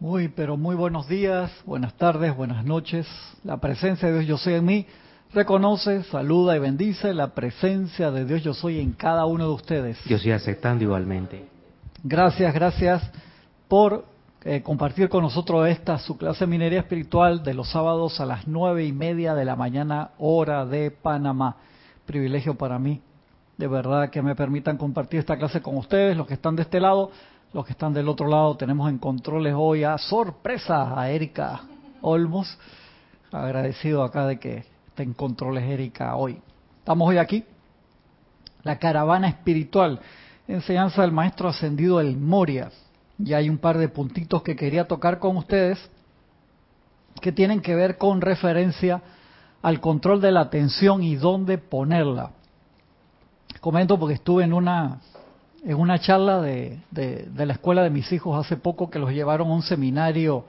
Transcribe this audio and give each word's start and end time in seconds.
Muy, 0.00 0.28
pero 0.28 0.56
muy 0.56 0.76
buenos 0.76 1.08
días, 1.08 1.52
buenas 1.66 1.92
tardes, 1.92 2.34
buenas 2.34 2.64
noches. 2.64 3.06
La 3.44 3.58
presencia 3.58 4.08
de 4.08 4.20
Dios 4.20 4.26
Yo 4.26 4.38
Soy 4.38 4.54
en 4.54 4.64
mí 4.64 4.86
reconoce, 5.34 6.04
saluda 6.04 6.56
y 6.56 6.58
bendice 6.58 7.12
la 7.12 7.34
presencia 7.34 8.10
de 8.10 8.24
Dios 8.24 8.42
Yo 8.42 8.54
Soy 8.54 8.80
en 8.80 8.92
cada 8.92 9.26
uno 9.26 9.44
de 9.44 9.52
ustedes. 9.52 10.02
Yo 10.06 10.16
estoy 10.16 10.32
aceptando 10.32 10.84
igualmente. 10.84 11.46
Gracias, 12.02 12.54
gracias 12.54 13.10
por 13.68 14.06
eh, 14.42 14.62
compartir 14.62 15.10
con 15.10 15.22
nosotros 15.22 15.68
esta 15.68 15.98
su 15.98 16.16
clase 16.16 16.46
de 16.46 16.50
minería 16.50 16.80
espiritual 16.80 17.42
de 17.42 17.52
los 17.52 17.68
sábados 17.68 18.20
a 18.20 18.24
las 18.24 18.48
nueve 18.48 18.86
y 18.86 18.92
media 18.92 19.34
de 19.34 19.44
la 19.44 19.54
mañana, 19.54 20.12
hora 20.16 20.64
de 20.64 20.90
Panamá. 20.90 21.56
Privilegio 22.06 22.54
para 22.54 22.78
mí, 22.78 23.02
de 23.58 23.68
verdad, 23.68 24.08
que 24.08 24.22
me 24.22 24.34
permitan 24.34 24.78
compartir 24.78 25.20
esta 25.20 25.36
clase 25.36 25.60
con 25.60 25.76
ustedes, 25.76 26.16
los 26.16 26.26
que 26.26 26.32
están 26.32 26.56
de 26.56 26.62
este 26.62 26.80
lado 26.80 27.10
los 27.52 27.66
que 27.66 27.72
están 27.72 27.92
del 27.92 28.08
otro 28.08 28.28
lado, 28.28 28.56
tenemos 28.56 28.88
en 28.88 28.98
controles 28.98 29.54
hoy 29.56 29.82
a 29.82 29.98
sorpresa 29.98 30.98
a 30.98 31.10
Erika 31.10 31.62
Olmos. 32.00 32.58
Agradecido 33.32 34.02
acá 34.04 34.26
de 34.26 34.38
que 34.38 34.64
esté 34.88 35.02
en 35.02 35.14
controles 35.14 35.64
Erika 35.64 36.14
hoy. 36.16 36.40
Estamos 36.78 37.08
hoy 37.08 37.18
aquí, 37.18 37.44
la 38.62 38.78
caravana 38.78 39.28
espiritual, 39.28 40.00
enseñanza 40.46 41.02
del 41.02 41.12
maestro 41.12 41.48
ascendido 41.48 42.00
El 42.00 42.16
Moria. 42.16 42.70
Y 43.18 43.34
hay 43.34 43.50
un 43.50 43.58
par 43.58 43.78
de 43.78 43.88
puntitos 43.88 44.42
que 44.42 44.56
quería 44.56 44.86
tocar 44.86 45.18
con 45.18 45.36
ustedes 45.36 45.78
que 47.20 47.32
tienen 47.32 47.60
que 47.60 47.74
ver 47.74 47.98
con 47.98 48.20
referencia 48.20 49.02
al 49.62 49.80
control 49.80 50.20
de 50.20 50.32
la 50.32 50.40
atención 50.40 51.02
y 51.02 51.16
dónde 51.16 51.58
ponerla. 51.58 52.30
Comento 53.60 53.98
porque 53.98 54.14
estuve 54.14 54.44
en 54.44 54.54
una 54.54 55.00
en 55.64 55.78
una 55.78 55.98
charla 55.98 56.40
de, 56.40 56.78
de, 56.90 57.46
la 57.46 57.52
escuela 57.52 57.82
de 57.82 57.90
mis 57.90 58.10
hijos 58.12 58.38
hace 58.44 58.56
poco 58.56 58.90
que 58.90 58.98
los 58.98 59.10
llevaron 59.10 59.48
a 59.48 59.54
un 59.54 59.62
seminario 59.62 60.44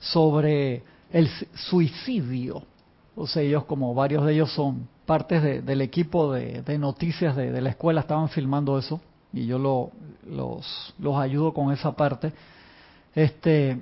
sobre 0.00 0.82
el 1.12 1.28
suicidio. 1.54 2.62
O 3.14 3.26
sea, 3.26 3.42
ellos 3.42 3.64
como 3.64 3.94
varios 3.94 4.24
de 4.24 4.34
ellos 4.34 4.52
son 4.52 4.88
partes 5.06 5.64
del 5.64 5.80
equipo 5.80 6.32
de, 6.32 6.78
noticias 6.78 7.34
de, 7.34 7.60
la 7.60 7.70
escuela, 7.70 8.00
estaban 8.00 8.28
filmando 8.28 8.78
eso 8.78 9.00
y 9.32 9.46
yo 9.46 9.58
lo, 9.58 9.90
los, 10.28 10.94
los 10.98 11.16
ayudo 11.16 11.52
con 11.52 11.72
esa 11.72 11.92
parte. 11.92 12.32
Este, 13.14 13.80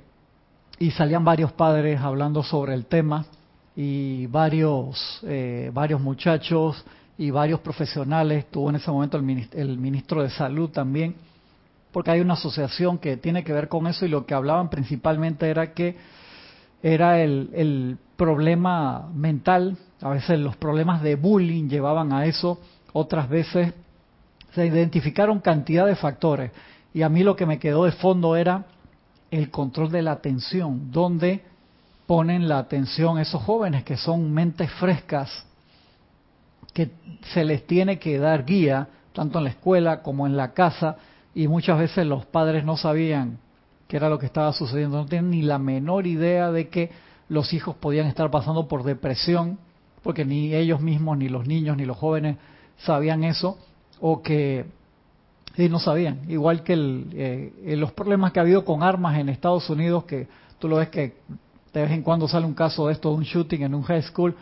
y 0.79 0.91
salían 0.93 1.25
varios 1.25 1.53
padres 1.53 2.01
hablando 2.01 2.43
sobre 2.43 2.75
el 2.75 2.87
tema 2.87 3.27
y 3.75 4.27
varios, 4.29 5.21
eh, 5.25 5.71
varios 5.73 6.01
muchachos 6.01 6.85
y 7.19 7.31
varios 7.31 7.61
profesionales, 7.61 8.47
tuvo 8.51 8.71
en 8.71 8.77
ese 8.77 8.91
momento 8.91 9.17
el 9.17 9.79
ministro, 9.79 10.23
de 10.23 10.31
Salud 10.31 10.71
también, 10.71 11.15
porque 11.93 12.11
hay 12.11 12.21
una 12.21 12.35
asociación 12.35 12.99
que 12.99 13.17
tiene 13.17 13.43
que 13.43 13.53
ver 13.53 13.69
con 13.69 13.87
eso 13.87 14.05
y 14.05 14.09
lo 14.09 14.27
que 14.27 14.35
hablaban 14.35 14.69
principalmente 14.69 15.49
era 15.49 15.73
que 15.73 15.97
era 16.83 17.21
el, 17.23 17.51
el 17.55 17.99
problema 18.17 19.09
mental, 19.15 19.79
a 20.03 20.11
veces 20.11 20.39
los 20.39 20.57
problemas 20.57 21.03
de 21.03 21.17
bullying 21.17 21.69
llevaban 21.69 22.13
a 22.13 22.27
eso, 22.27 22.61
otras 22.93 23.29
veces 23.29 23.73
se 24.55 24.67
identificaron 24.67 25.41
cantidad 25.41 25.87
de 25.87 25.97
factores. 25.97 26.51
Y 26.93 27.03
a 27.03 27.09
mí 27.09 27.23
lo 27.23 27.37
que 27.37 27.47
me 27.47 27.59
quedó 27.59 27.85
de 27.85 27.93
fondo 27.93 28.37
era 28.37 28.67
el 29.31 29.51
control 29.51 29.91
de 29.91 30.03
la 30.03 30.13
atención, 30.13 30.91
donde 30.91 31.43
ponen 32.07 32.49
la 32.49 32.59
atención 32.59 33.19
esos 33.19 33.43
jóvenes 33.43 33.85
que 33.85 33.97
son 33.97 34.33
mentes 34.33 34.71
frescas, 34.73 35.46
que 36.77 36.91
se 37.33 37.43
les 37.43 37.67
tiene 37.67 37.99
que 37.99 38.19
dar 38.19 38.45
guía, 38.45 38.89
tanto 39.15 39.39
en 39.39 39.45
la 39.45 39.51
escuela 39.51 40.03
como 40.03 40.27
en 40.27 40.37
la 40.37 40.53
casa, 40.53 40.99
y 41.35 41.49
muchas 41.49 41.79
veces 41.79 42.07
los 42.07 42.27
padres 42.27 42.67
no 42.67 42.77
sabían 42.77 43.39
qué 43.89 43.97
era 43.97 44.11
lo 44.11 44.19
que 44.19 44.27
estaba 44.27 44.53
sucediendo, 44.53 44.99
no 44.99 45.07
tienen 45.07 45.31
ni 45.31 45.41
la 45.41 45.59
menor 45.59 46.07
idea 46.07 46.53
de 46.53 46.69
que 46.69 46.91
los 47.31 47.55
hijos 47.55 47.77
podían 47.77 48.09
estar 48.09 48.31
pasando 48.31 48.69
por 48.69 48.83
depresión, 48.83 49.59
porque 50.03 50.27
ni 50.27 50.55
ellos 50.55 50.83
mismos, 50.83 51.17
ni 51.17 51.31
los 51.31 51.47
niños, 51.47 51.79
ni 51.79 51.87
los 51.87 51.97
jóvenes 51.97 52.37
sabían 52.77 53.25
eso, 53.25 53.57
o 53.99 54.21
que 54.21 54.67
sí, 55.57 55.71
no 55.71 55.79
sabían. 55.79 56.31
Igual 56.31 56.63
que 56.63 56.75
eh, 56.77 57.75
los 57.79 57.93
problemas 57.93 58.33
que 58.33 58.41
ha 58.41 58.43
habido 58.43 58.67
con 58.67 58.83
armas 58.83 59.19
en 59.19 59.31
Estados 59.31 59.71
Unidos, 59.71 60.05
que 60.05 60.29
tú 60.59 60.69
lo 60.69 60.77
ves 60.77 60.91
que 60.91 61.15
de 61.73 61.81
vez 61.81 61.91
en 61.91 62.03
cuando 62.03 62.29
sale 62.29 62.45
un 62.45 62.53
caso 62.53 62.87
de 62.89 62.93
esto, 62.93 63.13
un 63.13 63.23
shooting 63.23 63.63
en 63.63 63.75
un 63.75 63.83
high 63.83 64.03
school, 64.03 64.37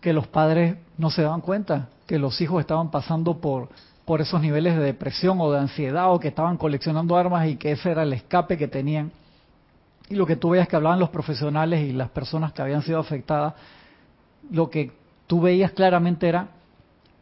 que 0.00 0.14
los 0.14 0.26
padres 0.26 0.76
no 0.98 1.10
se 1.10 1.22
daban 1.22 1.40
cuenta 1.40 1.88
que 2.06 2.18
los 2.18 2.40
hijos 2.40 2.60
estaban 2.60 2.90
pasando 2.90 3.38
por, 3.38 3.68
por 4.04 4.20
esos 4.20 4.40
niveles 4.40 4.76
de 4.76 4.82
depresión 4.82 5.40
o 5.40 5.50
de 5.50 5.58
ansiedad 5.58 6.12
o 6.12 6.18
que 6.18 6.28
estaban 6.28 6.56
coleccionando 6.56 7.16
armas 7.16 7.48
y 7.48 7.56
que 7.56 7.72
ese 7.72 7.90
era 7.90 8.02
el 8.02 8.12
escape 8.12 8.56
que 8.56 8.68
tenían. 8.68 9.12
Y 10.08 10.14
lo 10.14 10.26
que 10.26 10.36
tú 10.36 10.50
veías 10.50 10.68
que 10.68 10.76
hablaban 10.76 11.00
los 11.00 11.10
profesionales 11.10 11.82
y 11.82 11.92
las 11.92 12.10
personas 12.10 12.52
que 12.52 12.62
habían 12.62 12.82
sido 12.82 12.98
afectadas, 12.98 13.54
lo 14.50 14.70
que 14.70 14.92
tú 15.26 15.40
veías 15.40 15.72
claramente 15.72 16.28
era 16.28 16.48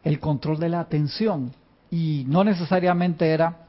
el 0.03 0.19
control 0.19 0.59
de 0.59 0.69
la 0.69 0.79
atención 0.81 1.51
y 1.89 2.23
no 2.27 2.43
necesariamente 2.43 3.27
era 3.29 3.65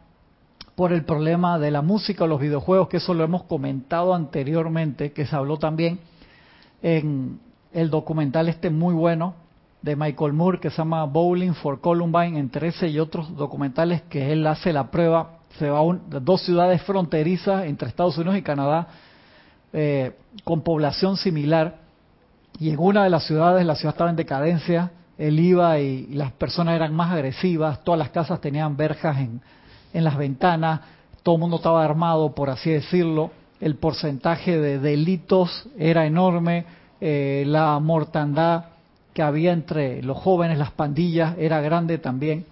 por 0.74 0.92
el 0.92 1.04
problema 1.04 1.58
de 1.58 1.70
la 1.70 1.80
música 1.80 2.24
o 2.24 2.26
los 2.26 2.40
videojuegos, 2.40 2.88
que 2.88 2.98
eso 2.98 3.14
lo 3.14 3.24
hemos 3.24 3.44
comentado 3.44 4.14
anteriormente, 4.14 5.12
que 5.12 5.24
se 5.24 5.34
habló 5.34 5.56
también 5.56 5.98
en, 6.82 7.40
el 7.72 7.90
documental 7.90 8.48
este 8.48 8.70
muy 8.70 8.94
bueno 8.94 9.34
de 9.86 9.94
Michael 9.94 10.32
Moore 10.32 10.58
que 10.58 10.68
se 10.68 10.78
llama 10.78 11.04
Bowling 11.04 11.52
for 11.54 11.80
Columbine, 11.80 12.40
entre 12.40 12.68
ese 12.68 12.88
y 12.88 12.98
otros 12.98 13.36
documentales 13.36 14.02
que 14.02 14.32
él 14.32 14.44
hace 14.48 14.72
la 14.72 14.90
prueba, 14.90 15.38
se 15.60 15.70
va 15.70 15.78
a 15.78 16.20
dos 16.20 16.42
ciudades 16.42 16.82
fronterizas 16.82 17.66
entre 17.66 17.88
Estados 17.88 18.18
Unidos 18.18 18.36
y 18.36 18.42
Canadá 18.42 18.88
eh, 19.72 20.16
con 20.42 20.62
población 20.62 21.16
similar 21.16 21.76
y 22.58 22.70
en 22.70 22.80
una 22.80 23.04
de 23.04 23.10
las 23.10 23.26
ciudades 23.26 23.64
la 23.64 23.76
ciudad 23.76 23.94
estaba 23.94 24.10
en 24.10 24.16
decadencia, 24.16 24.90
él 25.18 25.38
iba 25.38 25.78
y, 25.78 26.08
las 26.08 26.32
personas 26.32 26.74
eran 26.74 26.92
más 26.92 27.12
agresivas, 27.12 27.84
todas 27.84 27.98
las 27.98 28.10
casas 28.10 28.40
tenían 28.40 28.76
verjas 28.76 29.18
en, 29.18 29.40
en 29.92 30.02
las 30.02 30.16
ventanas, 30.16 30.80
todo 31.22 31.36
el 31.36 31.42
mundo 31.42 31.58
estaba 31.58 31.84
armado, 31.84 32.34
por 32.34 32.50
así 32.50 32.70
decirlo, 32.70 33.30
el 33.60 33.76
porcentaje 33.76 34.58
de 34.58 34.80
delitos 34.80 35.68
era 35.78 36.06
enorme, 36.06 36.64
eh, 37.00 37.44
la 37.46 37.78
mortandad 37.78 38.75
que 39.16 39.22
había 39.22 39.54
entre 39.54 40.02
los 40.02 40.18
jóvenes, 40.18 40.58
las 40.58 40.72
pandillas, 40.72 41.36
era 41.38 41.62
grande 41.62 41.96
también. 41.96 42.44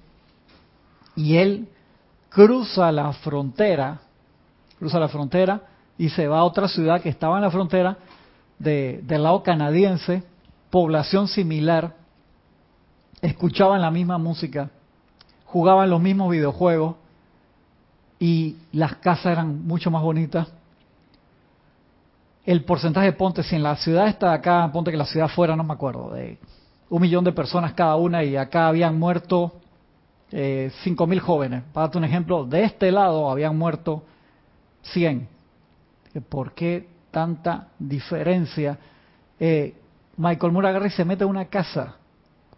Y 1.14 1.36
él 1.36 1.68
cruza 2.30 2.90
la 2.90 3.12
frontera, 3.12 4.00
cruza 4.78 4.98
la 4.98 5.08
frontera 5.08 5.60
y 5.98 6.08
se 6.08 6.26
va 6.26 6.38
a 6.38 6.44
otra 6.44 6.66
ciudad 6.68 7.02
que 7.02 7.10
estaba 7.10 7.36
en 7.36 7.42
la 7.42 7.50
frontera 7.50 7.98
del 8.58 9.22
lado 9.22 9.42
canadiense, 9.42 10.22
población 10.70 11.28
similar, 11.28 11.96
escuchaban 13.20 13.82
la 13.82 13.90
misma 13.90 14.16
música, 14.16 14.70
jugaban 15.44 15.90
los 15.90 16.00
mismos 16.00 16.30
videojuegos 16.30 16.96
y 18.18 18.56
las 18.72 18.94
casas 18.94 19.32
eran 19.32 19.66
mucho 19.66 19.90
más 19.90 20.02
bonitas, 20.02 20.48
el 22.44 22.64
porcentaje, 22.64 23.12
ponte, 23.12 23.42
si 23.42 23.56
en 23.56 23.62
la 23.62 23.76
ciudad 23.76 24.08
está 24.08 24.32
acá, 24.32 24.70
ponte 24.72 24.90
que 24.90 24.96
la 24.96 25.06
ciudad 25.06 25.28
fuera, 25.28 25.56
no 25.56 25.64
me 25.64 25.72
acuerdo, 25.72 26.12
de 26.12 26.38
un 26.90 27.00
millón 27.00 27.24
de 27.24 27.32
personas 27.32 27.72
cada 27.72 27.96
una 27.96 28.22
y 28.22 28.36
acá 28.36 28.68
habían 28.68 28.98
muerto 28.98 29.54
eh, 30.30 30.70
cinco 30.82 31.06
mil 31.06 31.20
jóvenes. 31.20 31.62
Para 31.72 31.86
darte 31.86 31.98
un 31.98 32.04
ejemplo, 32.04 32.44
de 32.44 32.64
este 32.64 32.90
lado 32.90 33.30
habían 33.30 33.56
muerto 33.56 34.02
100. 34.82 35.28
¿Por 36.28 36.52
qué 36.52 36.88
tanta 37.10 37.68
diferencia? 37.78 38.78
Eh, 39.40 39.74
Michael 40.16 40.52
Moore 40.52 40.90
se 40.90 41.04
mete 41.04 41.24
a 41.24 41.26
una 41.26 41.46
casa 41.46 41.96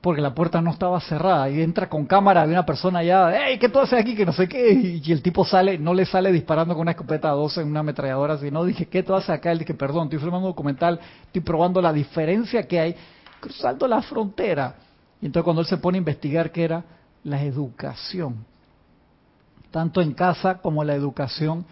porque 0.07 0.23
la 0.23 0.33
puerta 0.33 0.63
no 0.63 0.71
estaba 0.71 1.01
cerrada 1.01 1.51
y 1.51 1.61
entra 1.61 1.89
con 1.89 2.07
cámara, 2.07 2.43
había 2.43 2.55
una 2.55 2.65
persona 2.65 3.01
allá, 3.01 3.45
hey, 3.45 3.59
¿qué 3.59 3.69
tú 3.69 3.81
haces 3.81 3.99
aquí? 3.99 4.15
Que 4.15 4.25
no 4.25 4.33
sé 4.33 4.47
qué, 4.47 4.73
y 4.73 5.11
el 5.11 5.21
tipo 5.21 5.45
sale, 5.45 5.79
no 5.79 5.93
le 5.95 6.07
sale 6.07 6.31
disparando 6.31 6.75
con 6.75 6.83
una 6.83 6.93
escopeta 6.93 7.29
a 7.29 7.33
12 7.33 7.63
en 7.63 7.71
una 7.71 7.81
ametralladora, 7.81 8.39
sino 8.39 8.65
dije, 8.65 8.87
¿qué 8.87 9.03
tú 9.03 9.17
haces 9.17 9.31
acá? 9.31 9.51
Él 9.51 9.59
dije, 9.59 9.75
perdón, 9.75 10.05
estoy 10.05 10.21
filmando 10.21 10.47
un 10.47 10.53
documental, 10.53 11.01
estoy 11.25 11.41
probando 11.41 11.83
la 11.83 11.93
diferencia 11.93 12.69
que 12.69 12.79
hay 12.79 12.95
cruzando 13.41 13.89
la 13.89 14.01
frontera. 14.01 14.77
Y 15.21 15.27
entonces 15.27 15.43
cuando 15.43 15.63
él 15.63 15.67
se 15.67 15.77
pone 15.77 15.99
a 15.99 15.99
investigar 15.99 16.53
qué 16.53 16.63
era 16.63 16.85
la 17.25 17.43
educación, 17.43 18.45
tanto 19.73 20.01
en 20.01 20.13
casa 20.13 20.59
como 20.59 20.85
la 20.85 20.95
educación 20.95 21.67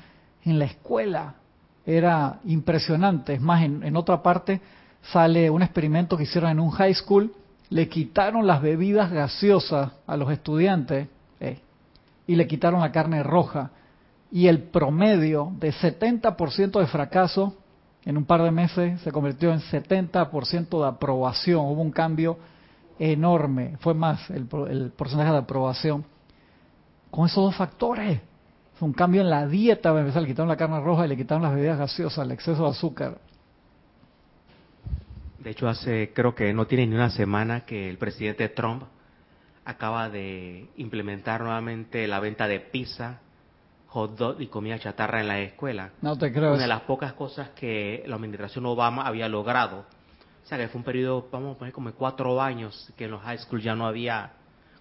en 0.45 0.59
la 0.59 0.65
escuela, 0.65 1.35
era 1.87 2.41
impresionante. 2.47 3.35
Es 3.35 3.41
más, 3.41 3.63
en 3.63 3.97
otra 3.97 4.21
parte 4.25 4.61
sale 5.03 5.49
un 5.51 5.63
experimento 5.63 6.17
que 6.17 6.25
hicieron 6.25 6.51
en 6.51 6.59
un 6.59 6.71
high 6.71 6.95
school, 6.95 7.33
le 7.71 7.89
quitaron 7.89 8.47
las 8.47 8.63
bebidas 8.63 9.11
gaseosas 9.11 9.93
a 10.07 10.17
los 10.17 10.31
estudiantes 10.31 11.09
eh, 11.41 11.61
y 12.27 12.37
le 12.37 12.47
quitaron 12.47 12.81
la 12.81 12.93
carne 12.93 13.23
roja. 13.23 13.71
Y 14.31 14.49
el 14.49 14.63
promedio 14.65 15.53
de 15.59 15.73
70% 15.73 16.81
de 16.81 16.87
fracaso 16.87 17.55
en 18.05 18.17
un 18.17 18.25
par 18.25 18.43
de 18.43 18.51
meses 18.51 19.01
se 19.01 19.13
convirtió 19.13 19.53
en 19.53 19.61
70% 19.61 20.81
de 20.81 20.87
aprobación. 20.87 21.67
Hubo 21.67 21.81
un 21.81 21.91
cambio 21.91 22.39
enorme, 22.99 23.77
fue 23.81 23.95
más 23.95 24.29
el, 24.31 24.47
el 24.69 24.91
porcentaje 24.91 25.33
de 25.33 25.39
aprobación 25.39 26.05
con 27.15 27.27
esos 27.27 27.45
dos 27.45 27.55
factores. 27.55 28.21
un 28.81 28.93
cambio 28.93 29.21
en 29.21 29.31
la 29.31 29.47
dieta, 29.47 29.93
le 29.95 30.27
quitaron 30.27 30.49
la 30.49 30.57
carne 30.57 30.81
roja 30.81 31.07
y 31.07 31.09
le 31.09 31.17
quitaron 31.17 31.45
las 31.45 31.55
bebidas 31.55 31.79
gaseosas, 31.79 32.25
el 32.25 32.33
exceso 32.33 32.65
de 32.65 32.71
azúcar. 32.71 33.19
De 35.45 35.51
hecho, 35.51 35.69
hace 35.69 36.11
creo 36.15 36.35
que 36.35 36.55
no 36.55 36.67
tiene 36.67 36.87
ni 36.87 36.95
una 36.95 37.11
semana 37.11 37.67
que 37.67 37.91
el 37.91 37.99
presidente 37.99 38.49
Trump 38.49 38.85
acaba 39.67 40.09
de 40.09 40.71
implementar 40.77 41.43
nuevamente 41.43 42.09
la 42.09 42.19
venta 42.19 42.49
de 42.49 42.61
pizza, 42.61 43.21
hot 43.89 44.17
dog 44.17 44.41
y 44.41 44.47
comida 44.47 44.79
chatarra 44.79 45.21
en 45.21 45.29
la 45.29 45.41
escuela. 45.41 45.91
No 46.01 46.17
te 46.17 46.33
creo. 46.33 46.55
Una 46.55 46.63
de 46.63 46.69
las 46.69 46.81
pocas 46.83 47.13
cosas 47.13 47.51
que 47.51 48.03
la 48.07 48.17
administración 48.17 48.65
Obama 48.65 49.07
había 49.07 49.29
logrado. 49.29 49.85
O 50.45 50.47
sea, 50.47 50.57
que 50.57 50.69
fue 50.69 50.79
un 50.79 50.85
periodo, 50.85 51.29
vamos 51.31 51.57
a 51.57 51.59
poner 51.59 51.75
como 51.75 51.93
cuatro 51.93 52.41
años, 52.41 52.91
que 52.97 53.05
en 53.05 53.11
los 53.11 53.23
high 53.23 53.39
school 53.39 53.61
ya 53.61 53.75
no 53.75 53.87
había 53.87 54.33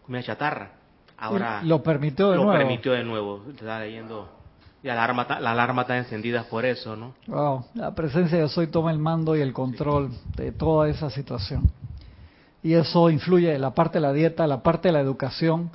comida 0.06 0.24
chatarra. 0.24 0.72
Ahora 1.18 1.62
lo 1.64 1.84
permitió 1.84 2.32
de 2.32 2.38
lo 2.38 2.46
nuevo. 2.46 2.58
permitió 2.58 2.94
de 2.94 3.04
nuevo. 3.04 3.44
Estaba 3.50 3.82
leyendo. 3.82 4.43
Y 4.84 4.88
la 4.88 4.96
alarma, 4.96 5.26
la 5.40 5.52
alarma 5.52 5.84
está 5.84 5.98
encendida 5.98 6.44
por 6.44 6.66
eso, 6.66 6.98
¿no? 6.98 7.14
Wow, 7.28 7.64
la 7.74 7.96
presencia 7.96 8.38
de 8.38 8.50
Soy 8.50 8.68
toma 8.68 8.92
el 8.92 9.00
mando 9.00 9.34
y 9.34 9.40
el 9.40 9.54
control 9.54 10.12
de 10.36 10.52
toda 10.52 10.90
esa 10.90 11.10
situación. 11.10 11.72
Y 12.62 12.74
eso 12.74 13.10
influye 13.10 13.58
la 13.58 13.74
parte 13.74 14.00
de 14.00 14.02
la 14.02 14.12
dieta, 14.12 14.46
la 14.46 14.62
parte 14.62 14.90
de 14.90 14.92
la 14.92 15.00
educación, 15.00 15.72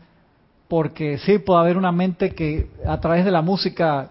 porque 0.69 1.17
sí 1.17 1.39
puede 1.39 1.61
haber 1.61 1.79
una 1.79 1.91
mente 1.91 2.35
que 2.35 2.71
a 2.87 3.01
través 3.01 3.25
de 3.25 3.31
la 3.31 3.41
música 3.41 4.11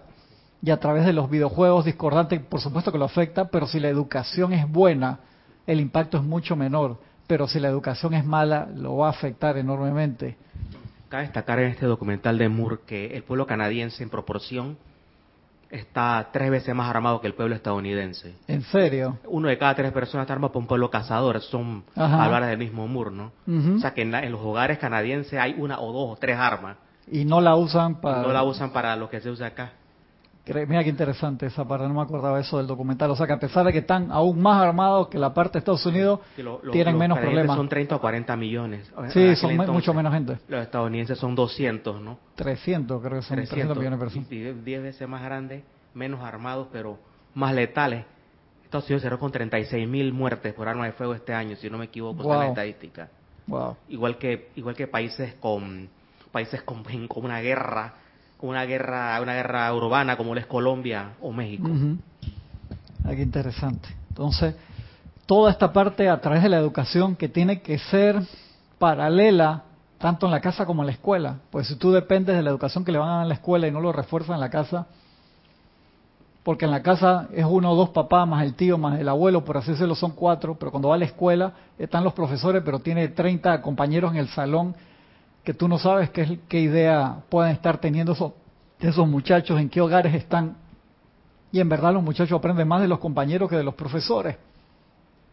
y 0.60 0.72
a 0.72 0.80
través 0.80 1.06
de 1.06 1.12
los 1.12 1.30
videojuegos 1.30 1.84
discordantes, 1.84 2.40
por 2.40 2.60
supuesto 2.60 2.90
que 2.90 2.98
lo 2.98 3.04
afecta, 3.04 3.44
pero 3.44 3.68
si 3.68 3.78
la 3.78 3.88
educación 3.88 4.52
es 4.52 4.68
buena, 4.68 5.20
el 5.68 5.78
impacto 5.78 6.18
es 6.18 6.24
mucho 6.24 6.56
menor. 6.56 6.98
Pero 7.28 7.46
si 7.46 7.60
la 7.60 7.68
educación 7.68 8.14
es 8.14 8.24
mala, 8.24 8.68
lo 8.74 8.96
va 8.96 9.06
a 9.06 9.10
afectar 9.10 9.58
enormemente. 9.58 10.36
Cabe 11.08 11.22
destacar 11.22 11.60
en 11.60 11.70
este 11.70 11.86
documental 11.86 12.36
de 12.36 12.48
Moore 12.48 12.78
que 12.84 13.16
el 13.16 13.22
pueblo 13.22 13.46
canadiense 13.46 14.02
en 14.02 14.10
proporción 14.10 14.76
está 15.70 16.28
tres 16.32 16.50
veces 16.50 16.74
más 16.74 16.88
armado 16.88 17.20
que 17.20 17.26
el 17.26 17.34
pueblo 17.34 17.54
estadounidense. 17.54 18.34
¿En 18.46 18.62
serio? 18.62 19.18
Uno 19.26 19.48
de 19.48 19.58
cada 19.58 19.74
tres 19.74 19.92
personas 19.92 20.24
está 20.24 20.32
armado 20.34 20.52
por 20.52 20.62
un 20.62 20.66
pueblo 20.68 20.90
cazador. 20.90 21.40
Son 21.40 21.84
palabras 21.94 22.48
del 22.50 22.58
mismo 22.58 22.86
Moore, 22.88 23.10
¿no? 23.10 23.32
O 23.76 23.80
sea 23.80 23.92
que 23.94 24.02
en, 24.02 24.10
la- 24.12 24.22
en 24.24 24.32
los 24.32 24.40
hogares 24.40 24.78
canadienses 24.78 25.38
hay 25.38 25.54
una 25.58 25.78
o 25.80 25.92
dos 25.92 26.16
o 26.16 26.16
tres 26.20 26.36
armas. 26.38 26.76
Y 27.10 27.24
no 27.24 27.40
la 27.40 27.56
usan 27.56 28.00
para... 28.00 28.22
no 28.22 28.32
la 28.32 28.42
usan 28.42 28.70
para 28.70 28.94
lo 28.96 29.08
que 29.08 29.20
se 29.20 29.30
usa 29.30 29.48
acá. 29.48 29.72
Mira 30.66 30.82
qué 30.84 30.90
interesante 30.90 31.46
esa 31.46 31.66
parte, 31.66 31.86
no 31.88 31.94
me 31.94 32.02
acordaba 32.02 32.40
eso 32.40 32.58
del 32.58 32.66
documental. 32.66 33.10
O 33.10 33.16
sea 33.16 33.26
que 33.26 33.32
a 33.34 33.38
pesar 33.38 33.64
de 33.66 33.72
que 33.72 33.78
están 33.78 34.10
aún 34.10 34.40
más 34.40 34.62
armados 34.62 35.08
que 35.08 35.18
la 35.18 35.32
parte 35.34 35.54
de 35.54 35.58
Estados 35.60 35.84
Unidos, 35.86 36.20
Que 36.36 36.42
lo- 36.42 36.60
lo- 36.62 36.72
tienen 36.72 36.94
los 36.94 37.00
menos 37.00 37.18
problemas. 37.18 37.56
Son 37.56 37.68
30 37.68 37.96
o 37.96 38.00
40 38.00 38.36
millones. 38.36 38.86
Sí, 39.10 39.36
son 39.36 39.50
entonces, 39.52 39.74
mucho 39.74 39.94
menos 39.94 40.12
gente. 40.12 40.38
Los 40.48 40.62
estadounidenses 40.62 41.18
son 41.18 41.34
200, 41.34 42.00
¿no? 42.00 42.18
300, 42.34 43.00
creo 43.02 43.20
que 43.20 43.22
son 43.26 43.36
300, 43.36 43.76
millones 43.76 43.98
de 43.98 44.04
personas. 44.04 44.32
y 44.32 44.38
10 44.52 44.82
veces 44.82 45.08
más 45.08 45.22
grandes, 45.22 45.62
menos 45.94 46.20
armados, 46.22 46.68
pero 46.72 46.98
más 47.34 47.54
letales. 47.54 48.04
Estados 48.64 48.86
Unidos 48.86 49.02
cerró 49.02 49.18
con 49.18 49.32
36 49.32 49.88
mil 49.88 50.12
muertes 50.12 50.52
por 50.54 50.68
arma 50.68 50.84
de 50.86 50.92
fuego 50.92 51.14
este 51.14 51.32
año, 51.32 51.56
si 51.56 51.70
no 51.70 51.78
me 51.78 51.86
equivoco, 51.86 52.20
está 52.22 52.34
en 52.34 52.38
la 52.38 52.44
Wow. 52.46 52.52
estadística. 52.52 53.08
Wow. 53.46 53.76
Igual 53.88 54.18
que 54.18 54.50
igual 54.56 54.74
que 54.74 54.86
países 54.86 55.34
con 55.40 55.88
países 56.30 56.62
con, 56.62 56.84
con 57.08 57.24
una 57.24 57.40
guerra, 57.40 57.94
una 58.40 58.64
guerra, 58.64 59.20
una 59.20 59.34
guerra 59.34 59.72
urbana 59.74 60.16
como 60.16 60.34
lo 60.34 60.40
es 60.40 60.46
Colombia 60.46 61.12
o 61.20 61.32
México. 61.32 61.68
Ah, 63.04 63.10
qué 63.14 63.22
interesante. 63.22 63.88
Entonces, 64.10 64.54
toda 65.26 65.50
esta 65.50 65.72
parte 65.72 66.08
a 66.08 66.20
través 66.20 66.42
de 66.42 66.48
la 66.48 66.58
educación 66.58 67.16
que 67.16 67.28
tiene 67.28 67.60
que 67.60 67.78
ser 67.78 68.20
paralela 68.78 69.64
tanto 69.98 70.26
en 70.26 70.32
la 70.32 70.40
casa 70.40 70.64
como 70.64 70.82
en 70.82 70.86
la 70.86 70.92
escuela. 70.92 71.36
Pues 71.50 71.66
si 71.66 71.76
tú 71.76 71.90
dependes 71.90 72.36
de 72.36 72.42
la 72.42 72.50
educación 72.50 72.84
que 72.84 72.92
le 72.92 72.98
van 72.98 73.08
a 73.08 73.12
dar 73.14 73.22
en 73.22 73.28
la 73.28 73.34
escuela 73.34 73.66
y 73.66 73.70
no 73.70 73.80
lo 73.80 73.92
refuerzas 73.92 74.34
en 74.34 74.40
la 74.40 74.50
casa, 74.50 74.86
porque 76.44 76.64
en 76.64 76.70
la 76.70 76.82
casa 76.82 77.28
es 77.34 77.44
uno 77.44 77.72
o 77.72 77.76
dos 77.76 77.90
papás 77.90 78.26
más 78.26 78.42
el 78.44 78.54
tío 78.54 78.78
más 78.78 78.98
el 78.98 79.08
abuelo, 79.08 79.44
por 79.44 79.56
así 79.56 79.72
decirlo, 79.72 79.94
son 79.94 80.12
cuatro, 80.12 80.56
pero 80.58 80.70
cuando 80.70 80.88
va 80.88 80.94
a 80.94 80.98
la 80.98 81.04
escuela 81.04 81.52
están 81.78 82.04
los 82.04 82.12
profesores, 82.14 82.62
pero 82.64 82.78
tiene 82.78 83.08
30 83.08 83.60
compañeros 83.60 84.12
en 84.12 84.18
el 84.18 84.28
salón 84.28 84.74
que 85.48 85.54
tú 85.54 85.66
no 85.66 85.78
sabes 85.78 86.10
qué, 86.10 86.60
idea 86.60 87.22
pueden 87.30 87.52
estar 87.52 87.78
teniendo 87.78 88.12
esos, 88.12 88.32
esos 88.80 89.08
muchachos, 89.08 89.58
en 89.58 89.70
qué 89.70 89.80
hogares 89.80 90.14
están. 90.14 90.58
Y 91.50 91.60
en 91.60 91.70
verdad 91.70 91.94
los 91.94 92.02
muchachos 92.02 92.38
aprenden 92.38 92.68
más 92.68 92.82
de 92.82 92.86
los 92.86 92.98
compañeros 92.98 93.48
que 93.48 93.56
de 93.56 93.62
los 93.62 93.74
profesores. 93.74 94.36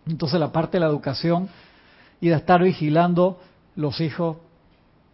Entonces 0.08 0.40
la 0.40 0.54
parte 0.54 0.78
de 0.78 0.80
la 0.80 0.86
educación 0.86 1.50
y 2.22 2.30
de 2.30 2.36
estar 2.36 2.64
vigilando 2.64 3.42
los 3.76 4.00
hijos 4.00 4.38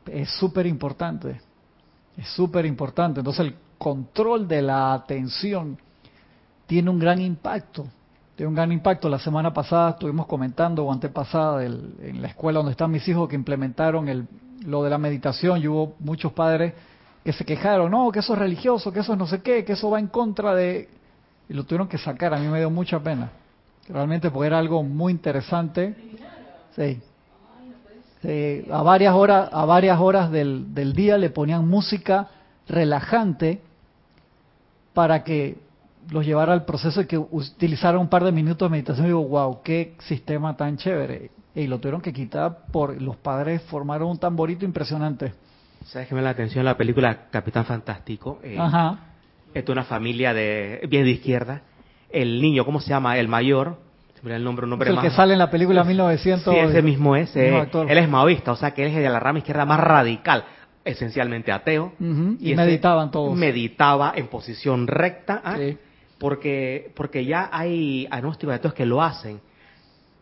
es 0.06 0.30
súper 0.38 0.68
importante. 0.68 1.42
Es 2.15 2.27
súper 2.36 2.68
importante. 2.68 3.21
Entonces 3.21 3.47
el 3.47 3.56
control 3.80 4.47
de 4.47 4.62
la 4.62 4.94
atención 4.94 5.80
tiene 6.68 6.92
un 6.92 7.00
gran 7.00 7.19
impacto. 7.19 7.88
Tiene 8.36 8.50
un 8.50 8.56
gran 8.56 8.71
impacto. 8.71 9.09
La 9.09 9.18
semana 9.18 9.51
pasada 9.51 9.89
estuvimos 9.89 10.27
comentando, 10.27 10.86
o 10.86 10.94
antepasada, 10.94 11.65
en 11.65 12.21
la 12.21 12.27
escuela 12.27 12.59
donde 12.59 12.74
están 12.74 12.92
mis 12.92 13.07
hijos, 13.07 13.27
que 13.27 13.36
implementaron 13.36 14.07
el, 14.07 14.27
lo 14.66 14.84
de 14.84 14.90
la 14.90 14.98
meditación 14.98 15.62
y 15.62 15.68
hubo 15.68 15.96
muchos 16.00 16.34
padres 16.34 16.74
que 17.24 17.34
se 17.34 17.46
quejaron, 17.46 17.92
no, 17.92 18.12
que 18.12 18.19
eso 18.19 18.34
es 18.34 18.40
religioso, 18.40 18.92
que 18.92 19.00
eso 19.00 19.13
es 19.13 19.19
no 19.19 19.28
sé 19.28 19.42
qué, 19.42 19.63
que 19.63 19.74
eso 19.74 19.90
va 19.90 20.00
en 20.00 20.08
contra 20.08 20.56
de... 20.56 20.90
Y 21.50 21.54
lo 21.54 21.63
tuvieron 21.63 21.88
que 21.88 21.98
sacar, 21.98 22.34
a 22.34 22.38
mí 22.38 22.48
me 22.48 22.60
dio 22.60 22.69
mucha 22.69 23.00
pena. 23.00 23.30
Realmente 23.88 24.31
porque 24.31 24.48
era 24.48 24.58
algo 24.58 24.84
muy 24.84 25.12
interesante. 25.12 25.94
Sí. 26.75 27.02
A 28.72 28.81
varias 28.84 29.13
horas, 29.13 29.50
a 29.52 29.66
varias 29.66 30.00
horas 30.00 30.31
del, 30.31 30.74
del 30.74 30.94
día 30.94 31.18
le 31.18 31.30
ponían 31.30 31.68
música 31.68 32.30
relajante 32.68 33.62
para 34.94 35.24
que 35.24 35.57
los 36.10 36.25
llevara 36.25 36.54
al 36.54 36.66
proceso 36.66 37.02
y 37.02 37.06
que 37.06 37.18
utilizara 37.18 38.00
un 38.00 38.07
par 38.07 38.24
de 38.24 38.31
minutos 38.31 38.68
de 38.68 38.72
meditación. 38.72 39.06
Y 39.06 39.10
digo, 39.10 39.24
wow, 39.28 39.62
qué 39.64 39.96
sistema 40.00 40.56
tan 40.56 40.78
chévere. 40.78 41.31
Y 41.53 41.68
lo 41.68 41.80
tuvieron 41.80 42.01
que 42.01 42.13
quitar 42.13 42.65
por 42.71 43.01
los 43.01 43.18
padres 43.18 43.62
formaron 43.63 44.09
un 44.09 44.18
tamborito 44.18 44.63
impresionante. 44.65 45.33
¿Sabes 45.86 46.07
qué 46.07 46.15
me 46.15 46.21
da 46.21 46.25
la 46.25 46.31
atención 46.31 46.63
la 46.63 46.77
película 46.77 47.30
Capitán 47.30 47.65
Fantástico? 47.65 48.39
Eh, 48.44 48.56
Ajá. 48.57 49.00
Es 49.53 49.65
de 49.65 49.71
una 49.71 49.83
familia 49.83 50.33
de 50.33 50.81
bien 50.89 51.03
de 51.03 51.12
izquierda. 51.12 51.62
El 52.09 52.42
niño, 52.42 52.63
¿cómo 52.63 52.80
se 52.80 52.89
llama? 52.89 53.18
El 53.18 53.27
mayor, 53.27 53.77
el 54.24 54.44
nombre, 54.44 54.65
un 54.65 54.81
Es 54.81 54.88
el 54.88 54.95
más. 54.95 55.03
que 55.03 55.12
sale 55.12 55.33
en 55.33 55.39
la 55.39 55.50
película 55.50 55.83
1900. 55.83 56.53
Sí, 56.53 56.59
ese 56.59 56.81
mismo 56.81 57.15
es. 57.15 57.36
mismo 57.36 57.57
eh, 57.57 57.62
actor. 57.62 57.92
él 57.92 57.97
es 57.97 58.07
maoísta, 58.07 58.51
o 58.51 58.56
sea 58.56 58.71
que 58.71 58.83
él 58.83 58.89
es 58.89 58.95
de 58.97 59.09
la 59.09 59.19
rama 59.19 59.39
izquierda 59.39 59.65
más 59.65 59.80
radical, 59.80 60.45
esencialmente 60.86 61.51
ateo. 61.51 61.94
Y 62.00 62.56
meditaban 62.56 63.12
todos. 63.12 63.36
Meditaba 63.36 64.13
en 64.15 64.27
posición 64.27 64.88
recta, 64.88 65.42
¿ah? 65.44 65.56
Sí. 65.57 65.77
porque 66.19 66.92
porque 66.95 67.25
ya 67.25 67.50
hay 67.51 68.07
agnósticos 68.12 68.54
de 68.54 68.59
todos 68.59 68.74
que 68.74 68.85
lo 68.85 69.02
hacen. 69.02 69.42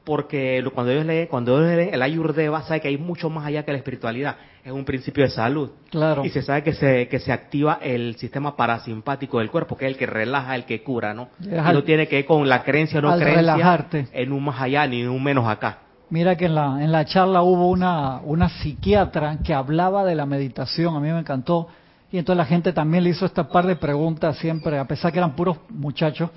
Porque 0.10 0.68
cuando 0.74 0.92
ellos 0.92 1.06
leen, 1.06 1.28
cuando 1.28 1.60
ellos 1.60 1.75
leen 1.78 1.94
el 1.94 2.01
Ayurveda, 2.01 2.63
sabe 2.63 2.82
que 2.82 2.88
hay 2.88 2.98
mucho 2.98 3.30
más 3.30 3.46
allá 3.46 3.63
que 3.63 3.72
la 3.72 3.78
espiritualidad. 3.78 4.38
Es 4.66 4.72
un 4.72 4.84
principio 4.84 5.24
de 5.24 5.30
salud. 5.30 5.70
Claro. 5.92 6.25
Y 6.25 6.30
se 6.32 6.42
sabe 6.42 6.63
que 6.63 6.74
se, 6.74 7.08
que 7.08 7.20
se 7.20 7.32
activa 7.32 7.78
el 7.80 8.16
sistema 8.16 8.56
parasimpático 8.56 9.38
del 9.38 9.51
cuerpo, 9.51 9.78
que 9.78 9.86
es 9.86 9.92
el 9.92 9.98
que 10.00 10.08
relaja, 10.08 10.56
el 10.56 10.66
que 10.66 10.82
cura, 10.82 11.13
¿no? 11.13 11.30
Al- 11.63 11.75
no 11.75 11.84
tiene 11.84 12.08
que 12.08 12.16
ver 12.16 12.25
con 12.25 12.50
la 12.50 12.63
creencia 12.63 12.98
o 12.98 13.04
no 13.04 13.10
creencia 13.18 13.36
relajarte. 13.36 14.08
en 14.12 14.32
un 14.32 14.44
más 14.46 14.60
allá 14.60 14.88
ni 14.88 15.01
en 15.01 15.10
un 15.10 15.24
menos 15.24 15.48
acá. 15.48 15.78
Mira 16.10 16.36
que 16.36 16.46
en 16.46 16.56
la, 16.56 16.84
en 16.84 16.92
la 16.92 17.06
charla 17.06 17.44
hubo 17.44 17.70
una, 17.70 18.20
una 18.24 18.50
psiquiatra 18.50 19.38
que 19.44 19.54
hablaba 19.54 20.04
de 20.06 20.16
la 20.16 20.25
meditación, 20.25 20.96
a 20.96 21.00
mí 21.00 21.12
me 21.12 21.20
encantó, 21.20 21.68
y 22.12 22.18
entonces 22.18 22.38
la 22.38 22.46
gente 22.46 22.74
también 22.74 23.04
le 23.04 23.12
hizo 23.12 23.28
esta 23.28 23.48
par 23.48 23.68
de 23.68 23.75
preguntas 23.75 24.39
siempre, 24.39 24.80
a 24.80 24.86
pesar 24.86 25.12
que 25.12 25.20
eran 25.20 25.36
puros 25.36 25.58
muchachos, 25.70 26.32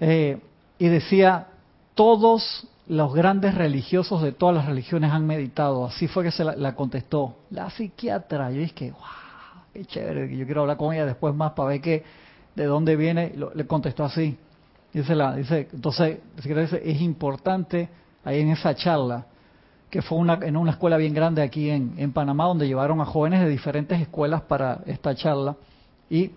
eh, 0.00 0.38
y 0.78 0.88
decía, 0.88 1.46
todos 1.94 2.66
los 2.90 3.14
grandes 3.14 3.54
religiosos 3.54 4.20
de 4.20 4.32
todas 4.32 4.56
las 4.56 4.66
religiones 4.66 5.12
han 5.12 5.24
meditado, 5.24 5.86
así 5.86 6.08
fue 6.08 6.24
que 6.24 6.32
se 6.32 6.42
la, 6.42 6.74
contestó 6.74 7.36
la 7.50 7.70
psiquiatra, 7.70 8.50
yo 8.50 8.58
dije, 8.58 8.90
wow, 8.90 9.62
qué 9.72 9.84
chévere, 9.84 10.36
yo 10.36 10.44
quiero 10.44 10.62
hablar 10.62 10.76
con 10.76 10.92
ella 10.92 11.06
después 11.06 11.32
más 11.32 11.52
para 11.52 11.68
ver 11.68 11.80
que, 11.80 12.02
de 12.56 12.64
dónde 12.64 12.96
viene, 12.96 13.32
Lo- 13.36 13.54
le 13.54 13.64
contestó 13.64 14.02
así, 14.02 14.36
dice 14.92 15.14
la, 15.14 15.36
dice, 15.36 15.68
entonces, 15.72 16.18
es 16.82 17.00
importante 17.00 17.88
ahí 18.24 18.40
en 18.40 18.48
esa 18.50 18.74
charla, 18.74 19.24
que 19.88 20.02
fue 20.02 20.18
una, 20.18 20.40
en 20.42 20.56
una 20.56 20.72
escuela 20.72 20.96
bien 20.96 21.14
grande 21.14 21.42
aquí 21.42 21.70
en, 21.70 21.94
en 21.96 22.12
Panamá, 22.12 22.46
donde 22.46 22.66
llevaron 22.66 23.00
a 23.00 23.04
jóvenes 23.04 23.40
de 23.40 23.48
diferentes 23.48 24.00
escuelas 24.00 24.42
para 24.42 24.80
esta 24.86 25.14
charla, 25.14 25.54
y 26.10 26.32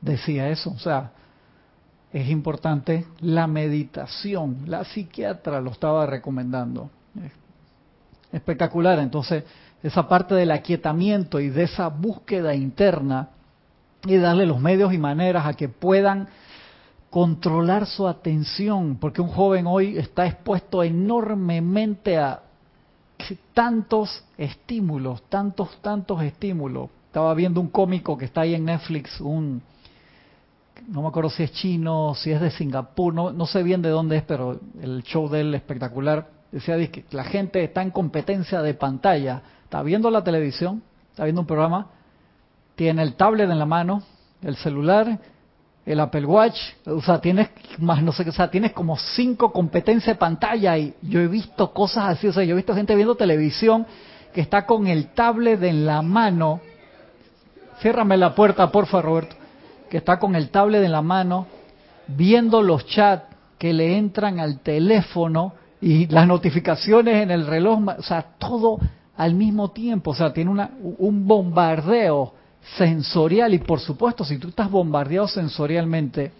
decía 0.00 0.48
eso, 0.48 0.70
o 0.70 0.78
sea, 0.78 1.10
es 2.16 2.30
importante 2.30 3.04
la 3.20 3.46
meditación, 3.46 4.62
la 4.64 4.84
psiquiatra 4.84 5.60
lo 5.60 5.70
estaba 5.70 6.06
recomendando. 6.06 6.88
Espectacular, 8.32 8.98
entonces, 9.00 9.44
esa 9.82 10.08
parte 10.08 10.34
del 10.34 10.50
aquietamiento 10.50 11.38
y 11.40 11.50
de 11.50 11.64
esa 11.64 11.88
búsqueda 11.88 12.54
interna 12.54 13.28
y 14.06 14.16
darle 14.16 14.46
los 14.46 14.58
medios 14.58 14.94
y 14.94 14.98
maneras 14.98 15.44
a 15.44 15.52
que 15.52 15.68
puedan 15.68 16.28
controlar 17.10 17.84
su 17.84 18.08
atención, 18.08 18.96
porque 18.96 19.20
un 19.20 19.28
joven 19.28 19.66
hoy 19.66 19.98
está 19.98 20.26
expuesto 20.26 20.82
enormemente 20.82 22.16
a 22.16 22.40
tantos 23.52 24.24
estímulos, 24.38 25.22
tantos, 25.28 25.76
tantos 25.82 26.22
estímulos. 26.22 26.88
estaba 27.08 27.34
viendo 27.34 27.60
un 27.60 27.68
cómico 27.68 28.16
que 28.16 28.24
está 28.24 28.40
ahí 28.40 28.54
en 28.54 28.64
Netflix, 28.64 29.20
un 29.20 29.60
no 30.88 31.02
me 31.02 31.08
acuerdo 31.08 31.30
si 31.30 31.42
es 31.42 31.52
chino, 31.52 32.14
si 32.14 32.30
es 32.30 32.40
de 32.40 32.50
Singapur, 32.50 33.14
no, 33.14 33.32
no 33.32 33.46
sé 33.46 33.62
bien 33.62 33.82
de 33.82 33.88
dónde 33.88 34.18
es, 34.18 34.22
pero 34.22 34.60
el 34.80 35.02
show 35.02 35.28
de 35.28 35.40
él 35.40 35.54
espectacular. 35.54 36.28
Decía 36.52 36.76
que 36.90 37.04
la 37.10 37.24
gente 37.24 37.62
está 37.64 37.82
en 37.82 37.90
competencia 37.90 38.62
de 38.62 38.74
pantalla, 38.74 39.42
está 39.64 39.82
viendo 39.82 40.10
la 40.10 40.22
televisión, 40.22 40.82
está 41.10 41.24
viendo 41.24 41.40
un 41.40 41.46
programa, 41.46 41.88
tiene 42.76 43.02
el 43.02 43.14
tablet 43.14 43.50
en 43.50 43.58
la 43.58 43.66
mano, 43.66 44.02
el 44.42 44.56
celular, 44.56 45.18
el 45.84 46.00
Apple 46.00 46.26
Watch, 46.26 46.58
o 46.86 47.00
sea, 47.00 47.20
tienes 47.20 47.48
más, 47.78 48.02
no 48.02 48.12
sé, 48.12 48.28
o 48.28 48.32
sea, 48.32 48.50
tienes 48.50 48.72
como 48.72 48.96
cinco 48.96 49.52
competencias 49.52 50.16
de 50.16 50.18
pantalla 50.18 50.76
y 50.76 50.94
yo 51.02 51.20
he 51.20 51.28
visto 51.28 51.72
cosas 51.72 52.08
así, 52.10 52.26
o 52.28 52.32
sea, 52.32 52.44
yo 52.44 52.52
he 52.52 52.56
visto 52.56 52.74
gente 52.74 52.94
viendo 52.94 53.14
televisión 53.14 53.86
que 54.32 54.40
está 54.40 54.66
con 54.66 54.86
el 54.86 55.08
tablet 55.14 55.62
en 55.62 55.86
la 55.86 56.02
mano. 56.02 56.60
Ciérrame 57.80 58.16
la 58.16 58.34
puerta, 58.34 58.70
porfa, 58.70 59.00
Roberto. 59.00 59.36
Está 59.96 60.18
con 60.18 60.36
el 60.36 60.50
tablet 60.50 60.84
en 60.84 60.92
la 60.92 61.00
mano, 61.00 61.46
viendo 62.06 62.60
los 62.60 62.84
chats 62.86 63.34
que 63.58 63.72
le 63.72 63.96
entran 63.96 64.38
al 64.38 64.60
teléfono 64.60 65.54
y 65.80 66.06
las 66.08 66.26
notificaciones 66.26 67.22
en 67.22 67.30
el 67.30 67.46
reloj, 67.46 67.80
o 67.98 68.02
sea, 68.02 68.22
todo 68.38 68.78
al 69.16 69.34
mismo 69.34 69.70
tiempo, 69.70 70.10
o 70.10 70.14
sea, 70.14 70.34
tiene 70.34 70.50
una, 70.50 70.70
un 70.98 71.26
bombardeo 71.26 72.34
sensorial. 72.76 73.54
Y 73.54 73.58
por 73.58 73.80
supuesto, 73.80 74.22
si 74.22 74.36
tú 74.36 74.48
estás 74.48 74.70
bombardeado 74.70 75.28
sensorialmente, 75.28 76.30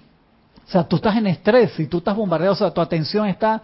o 0.67 0.71
sea, 0.71 0.85
tú 0.85 0.97
estás 0.97 1.17
en 1.17 1.29
estrés, 1.29 1.73
si 1.73 1.87
tú 1.87 1.99
estás 1.99 2.15
bombardeado, 2.15 2.53
o 2.53 2.59
sea, 2.59 2.71
tu 2.71 2.83
atención 2.83 3.27
está 3.27 3.63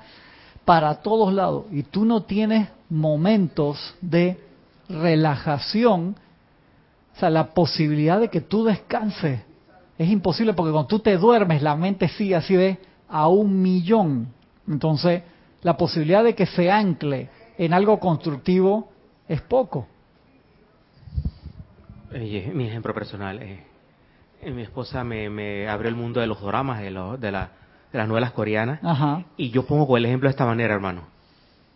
para 0.65 0.95
todos 1.03 1.35
lados 1.35 1.67
y 1.71 1.83
tú 1.83 2.07
no 2.07 2.23
tienes 2.23 2.69
momentos 2.89 3.95
de 4.01 4.41
relajación, 4.89 6.17
o 7.15 7.21
sea, 7.21 7.29
la 7.29 7.49
posibilidad 7.53 8.21
de 8.21 8.31
que 8.31 8.41
tú 8.41 8.65
descanses 8.65 9.41
es 10.03 10.11
imposible 10.11 10.55
porque 10.55 10.73
cuando 10.73 10.89
tú 10.89 10.99
te 10.99 11.17
duermes 11.17 11.63
la 11.63 11.77
mente 11.77 12.09
sigue 12.09 12.37
así 12.37 12.55
de 12.55 12.79
a 13.09 13.29
un 13.29 13.61
millón. 13.61 14.29
Entonces, 14.67 15.23
la 15.63 15.77
posibilidad 15.77 16.25
de 16.25 16.35
que 16.35 16.47
se 16.47 16.71
ancle 16.71 17.29
en 17.59 17.75
algo 17.75 17.99
constructivo 18.01 18.91
es 19.29 19.41
poco. 19.43 19.87
mi 22.11 22.67
ejemplo 22.67 22.95
personal, 22.95 23.41
eh, 23.43 23.65
mi 24.51 24.63
esposa 24.63 25.05
me, 25.05 25.31
me, 25.31 25.69
abrió 25.69 25.89
el 25.89 25.95
mundo 25.95 26.21
de 26.21 26.27
los 26.27 26.41
dramas, 26.41 26.81
de, 26.81 26.87
de, 26.87 27.31
la, 27.31 27.51
de 27.93 27.99
las 27.99 28.09
novelas 28.09 28.33
coreanas, 28.33 28.81
y 29.37 29.51
yo 29.51 29.65
pongo 29.67 29.97
el 29.97 30.05
ejemplo 30.05 30.29
de 30.29 30.33
esta 30.33 30.45
manera, 30.45 30.75
hermano. 30.75 31.03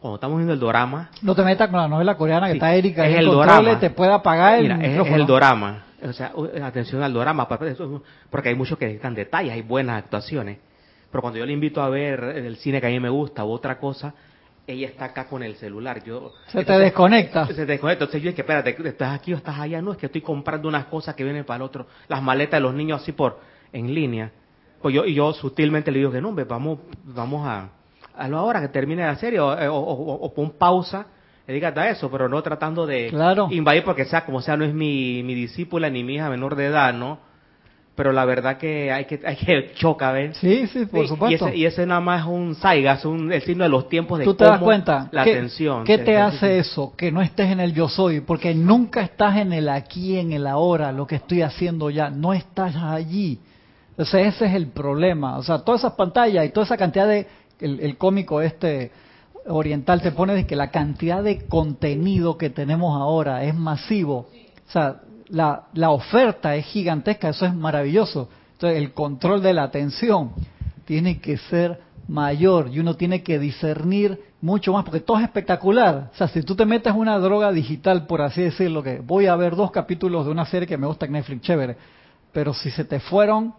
Cuando 0.00 0.16
estamos 0.16 0.36
viendo 0.36 0.52
el 0.52 0.60
drama... 0.60 1.10
No 1.22 1.34
te 1.34 1.42
metas 1.42 1.68
con 1.68 1.80
la 1.80 1.88
novela 1.88 2.16
coreana 2.16 2.48
que 2.48 2.54
está 2.54 2.74
Erika 2.74 3.06
es 3.08 3.18
el 3.18 3.26
dorama. 3.26 3.78
te 3.78 3.90
puede 3.90 4.12
apagar 4.12 4.58
el 4.58 4.70
es, 4.70 5.06
el 5.06 5.26
dorama. 5.26 5.85
O 6.02 6.12
sea, 6.12 6.32
atención 6.62 7.02
al 7.02 7.12
dorama, 7.12 7.48
porque 7.48 8.48
hay 8.48 8.54
muchos 8.54 8.78
que 8.78 8.86
necesitan 8.86 9.14
detalles, 9.14 9.52
hay 9.52 9.62
buenas 9.62 10.04
actuaciones. 10.04 10.58
Pero 11.10 11.22
cuando 11.22 11.38
yo 11.38 11.46
le 11.46 11.52
invito 11.52 11.80
a 11.80 11.88
ver 11.88 12.22
el 12.22 12.56
cine 12.56 12.80
que 12.80 12.86
a 12.86 12.90
mí 12.90 13.00
me 13.00 13.08
gusta 13.08 13.44
u 13.44 13.50
otra 13.50 13.78
cosa, 13.78 14.14
ella 14.66 14.88
está 14.88 15.06
acá 15.06 15.26
con 15.26 15.42
el 15.42 15.54
celular. 15.56 16.02
Yo, 16.04 16.32
se 16.48 16.64
te 16.64 16.78
desconecta. 16.78 17.46
Se 17.46 17.54
te 17.54 17.66
desconecta. 17.66 18.04
Entonces 18.04 18.22
yo 18.22 18.30
es 18.30 18.34
que, 18.34 18.42
espérate, 18.42 18.76
¿estás 18.88 19.14
aquí 19.14 19.32
o 19.32 19.36
estás 19.36 19.58
allá? 19.58 19.80
No, 19.80 19.92
es 19.92 19.98
que 19.98 20.06
estoy 20.06 20.20
comprando 20.20 20.68
unas 20.68 20.86
cosas 20.86 21.14
que 21.14 21.24
vienen 21.24 21.44
para 21.44 21.56
el 21.56 21.62
otro. 21.62 21.86
Las 22.08 22.22
maletas 22.22 22.58
de 22.58 22.62
los 22.62 22.74
niños 22.74 23.00
así 23.02 23.12
por 23.12 23.38
en 23.72 23.94
línea. 23.94 24.32
Pues 24.82 24.94
yo, 24.94 25.04
y 25.04 25.14
yo 25.14 25.32
sutilmente 25.32 25.90
le 25.90 25.98
digo 25.98 26.10
que 26.10 26.20
no, 26.20 26.32
vamos, 26.32 26.80
vamos 27.04 27.46
a, 27.46 27.70
a 28.16 28.28
lo 28.28 28.38
ahora 28.38 28.60
que 28.60 28.68
termine 28.68 29.04
la 29.04 29.16
serie 29.16 29.40
o, 29.40 29.48
o, 29.48 30.34
pon 30.34 30.50
pausa 30.52 31.06
dedícate 31.46 31.80
a 31.80 31.90
eso, 31.90 32.10
pero 32.10 32.28
no 32.28 32.42
tratando 32.42 32.86
de 32.86 33.08
invadir 33.50 33.84
porque 33.84 34.04
sea 34.04 34.24
como 34.24 34.40
sea 34.40 34.56
no 34.56 34.64
es 34.64 34.74
mi, 34.74 35.22
mi 35.22 35.34
discípula 35.34 35.88
ni 35.90 36.02
mi 36.02 36.14
hija 36.14 36.28
menor 36.28 36.56
de 36.56 36.66
edad, 36.66 36.92
¿no? 36.92 37.18
pero 37.96 38.12
la 38.12 38.26
verdad 38.26 38.58
que 38.58 38.92
hay 38.92 39.06
que 39.06 39.20
hay 39.24 39.36
que 39.36 39.72
choca, 39.74 40.12
¿ves? 40.12 40.36
Sí, 40.36 40.66
sí, 40.66 40.84
por 40.84 41.08
supuesto. 41.08 41.48
Y 41.48 41.64
ese, 41.64 41.86
nada 41.86 42.00
más 42.00 42.20
es 42.20 42.26
un 42.26 42.54
saigas, 42.54 43.04
un, 43.04 43.32
el 43.32 43.42
signo 43.42 43.64
de 43.64 43.70
los 43.70 43.88
tiempos 43.88 44.18
de 44.18 44.24
¿Tú 44.26 44.34
te 44.34 44.44
das 44.44 44.60
cuenta? 44.60 45.08
la 45.10 45.24
¿Qué, 45.24 45.30
atención. 45.30 45.84
¿Qué 45.84 45.98
te 45.98 46.16
hace 46.18 46.58
eso? 46.58 46.92
Que 46.96 47.10
no 47.10 47.22
estés 47.22 47.50
en 47.50 47.58
el 47.58 47.72
yo 47.72 47.88
soy, 47.88 48.20
porque 48.20 48.54
nunca 48.54 49.00
estás 49.00 49.38
en 49.38 49.52
el 49.52 49.68
aquí, 49.70 50.18
en 50.18 50.32
el 50.32 50.46
ahora, 50.46 50.92
lo 50.92 51.06
que 51.06 51.16
estoy 51.16 51.40
haciendo 51.40 51.88
ya, 51.88 52.10
no 52.10 52.34
estás 52.34 52.76
allí. 52.76 53.40
O 53.96 54.04
sea, 54.04 54.20
ese 54.20 54.44
es 54.44 54.54
el 54.54 54.66
problema. 54.66 55.38
O 55.38 55.42
sea, 55.42 55.60
todas 55.60 55.80
esas 55.80 55.94
pantallas 55.94 56.44
y 56.44 56.50
toda 56.50 56.66
esa 56.66 56.76
cantidad 56.76 57.08
de... 57.08 57.26
El, 57.58 57.80
el 57.80 57.96
cómico 57.96 58.42
este 58.42 58.90
oriental 59.48 60.02
te 60.02 60.12
pone 60.12 60.34
de 60.34 60.46
que 60.46 60.56
la 60.56 60.70
cantidad 60.70 61.22
de 61.22 61.46
contenido 61.46 62.36
que 62.36 62.50
tenemos 62.50 63.00
ahora 63.00 63.44
es 63.44 63.54
masivo. 63.54 64.28
O 64.68 64.70
sea, 64.70 65.00
la, 65.28 65.64
la 65.74 65.90
oferta 65.90 66.54
es 66.56 66.66
gigantesca, 66.66 67.28
eso 67.28 67.46
es 67.46 67.54
maravilloso. 67.54 68.28
Entonces, 68.52 68.78
el 68.78 68.92
control 68.92 69.42
de 69.42 69.54
la 69.54 69.64
atención 69.64 70.32
tiene 70.84 71.20
que 71.20 71.36
ser 71.36 71.80
mayor 72.08 72.70
y 72.72 72.78
uno 72.78 72.94
tiene 72.94 73.22
que 73.22 73.38
discernir 73.38 74.20
mucho 74.40 74.72
más, 74.72 74.84
porque 74.84 75.00
todo 75.00 75.18
es 75.18 75.24
espectacular. 75.24 76.10
O 76.12 76.16
sea, 76.16 76.28
si 76.28 76.42
tú 76.42 76.54
te 76.54 76.64
metes 76.64 76.92
una 76.94 77.18
droga 77.18 77.50
digital, 77.52 78.06
por 78.06 78.22
así 78.22 78.42
decirlo, 78.42 78.82
que 78.82 79.00
voy 79.00 79.26
a 79.26 79.36
ver 79.36 79.56
dos 79.56 79.70
capítulos 79.70 80.24
de 80.24 80.32
una 80.32 80.46
serie 80.46 80.68
que 80.68 80.78
me 80.78 80.86
gusta 80.86 81.06
en 81.06 81.12
Netflix, 81.12 81.42
chévere, 81.42 81.76
pero 82.32 82.54
si 82.54 82.70
se 82.70 82.84
te 82.84 83.00
fueron 83.00 83.54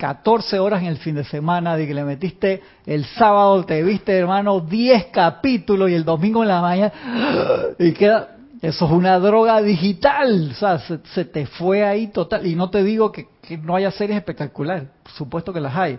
14 0.00 0.58
horas 0.58 0.80
en 0.80 0.88
el 0.88 0.96
fin 0.96 1.14
de 1.14 1.24
semana, 1.24 1.76
de 1.76 1.86
que 1.86 1.92
le 1.92 2.04
metiste 2.04 2.62
el 2.86 3.04
sábado, 3.04 3.62
te 3.66 3.82
viste, 3.82 4.16
hermano, 4.16 4.60
10 4.60 5.08
capítulos 5.12 5.90
y 5.90 5.94
el 5.94 6.06
domingo 6.06 6.42
en 6.42 6.48
la 6.48 6.62
mañana, 6.62 6.92
y 7.78 7.92
queda, 7.92 8.36
eso 8.62 8.86
es 8.86 8.90
una 8.90 9.18
droga 9.18 9.60
digital, 9.60 10.52
o 10.52 10.54
sea, 10.54 10.78
se, 10.78 11.24
te 11.26 11.44
fue 11.44 11.84
ahí 11.84 12.06
total. 12.06 12.46
Y 12.46 12.56
no 12.56 12.70
te 12.70 12.82
digo 12.82 13.12
que, 13.12 13.28
no 13.62 13.76
haya 13.76 13.90
series 13.90 14.16
espectaculares, 14.16 14.88
por 15.02 15.12
supuesto 15.12 15.52
que 15.52 15.60
las 15.60 15.76
hay, 15.76 15.98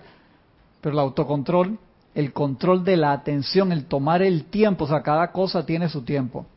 pero 0.81 0.93
el 0.93 0.99
autocontrol, 0.99 1.77
el 2.15 2.33
control 2.33 2.83
de 2.83 2.97
la 2.97 3.11
atención, 3.11 3.71
el 3.71 3.85
tomar 3.85 4.23
el 4.23 4.45
tiempo, 4.45 4.85
o 4.85 4.87
sea, 4.87 5.03
cada 5.03 5.31
cosa 5.31 5.63
tiene 5.63 5.89
su 5.89 6.01
tiempo. 6.01 6.47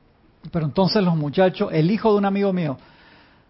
Pero 0.50 0.64
entonces 0.64 1.02
los 1.02 1.14
muchachos, 1.14 1.68
el 1.72 1.90
hijo 1.90 2.10
de 2.12 2.18
un 2.18 2.24
amigo 2.24 2.54
mío, 2.54 2.78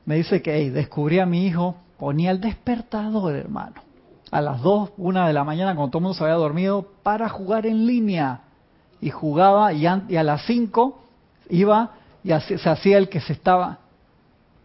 me 0.05 0.17
dice 0.17 0.43
que 0.43 0.53
hey, 0.53 0.71
descubrí 0.71 1.21
a 1.21 1.27
mi 1.27 1.47
hijo, 1.47 1.77
ponía 1.99 2.31
el 2.31 2.41
despertador, 2.41 3.35
hermano, 3.35 3.77
a 4.31 4.41
las 4.41 4.61
2, 4.63 4.91
1 4.97 5.27
de 5.27 5.33
la 5.33 5.45
mañana, 5.45 5.75
cuando 5.75 5.91
todo 5.91 5.99
el 5.99 6.03
mundo 6.05 6.19
se 6.19 6.25
había 6.25 6.37
dormido, 6.37 6.87
para 7.03 7.29
jugar 7.29 7.67
en 7.67 7.87
línea. 7.87 8.41
Y 9.01 9.11
jugaba, 9.11 9.73
y 9.73 9.87
a, 9.87 10.23
las 10.23 10.47
5 10.47 11.01
iba 11.51 11.91
y 12.23 12.31
se 12.31 12.71
hacía 12.71 12.97
el 12.97 13.11
que 13.11 13.21
se 13.21 13.35
estaba 13.35 13.81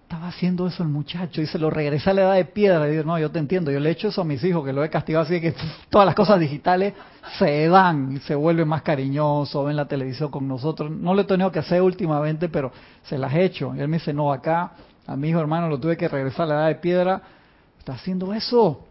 estaba 0.09 0.29
haciendo 0.29 0.65
eso 0.65 0.81
el 0.81 0.89
muchacho 0.89 1.39
y 1.39 1.45
se 1.45 1.59
lo 1.59 1.69
regresa 1.69 2.09
a 2.09 2.13
la 2.15 2.21
edad 2.21 2.33
de 2.33 2.45
piedra 2.45 2.88
y 2.88 2.91
digo, 2.93 3.03
no, 3.03 3.19
yo 3.19 3.29
te 3.29 3.38
entiendo, 3.38 3.69
yo 3.69 3.79
le 3.79 3.89
he 3.89 3.91
hecho 3.91 4.07
eso 4.07 4.21
a 4.21 4.24
mis 4.24 4.43
hijos, 4.43 4.65
que 4.65 4.74
lo 4.74 4.83
he 4.83 4.89
castigado 4.89 5.24
así 5.24 5.39
que 5.39 5.53
todas 5.91 6.07
las 6.07 6.15
cosas 6.15 6.39
digitales 6.39 6.95
se 7.38 7.67
dan 7.67 8.13
y 8.13 8.19
se 8.21 8.33
vuelven 8.33 8.67
más 8.67 8.81
cariñosos, 8.81 9.67
ven 9.67 9.75
la 9.75 9.88
televisión 9.88 10.31
con 10.31 10.48
nosotros. 10.48 10.89
No 10.89 11.13
lo 11.13 11.21
he 11.21 11.25
tenido 11.25 11.51
que 11.51 11.59
hacer 11.59 11.83
últimamente, 11.83 12.50
pero 12.50 12.71
se 13.03 13.19
las 13.19 13.31
he 13.36 13.43
hecho. 13.43 13.75
Y 13.75 13.81
él 13.81 13.88
me 13.88 13.98
dice, 13.98 14.12
no, 14.12 14.33
acá 14.33 14.71
a 15.08 15.15
mi 15.15 15.29
hijo 15.29 15.39
hermano 15.39 15.68
lo 15.68 15.79
tuve 15.79 15.98
que 15.98 16.08
regresar 16.08 16.44
a 16.44 16.48
la 16.48 16.56
edad 16.56 16.68
de 16.68 16.75
piedra, 16.75 17.22
está 17.77 17.94
haciendo 17.94 18.34
eso. 18.34 18.86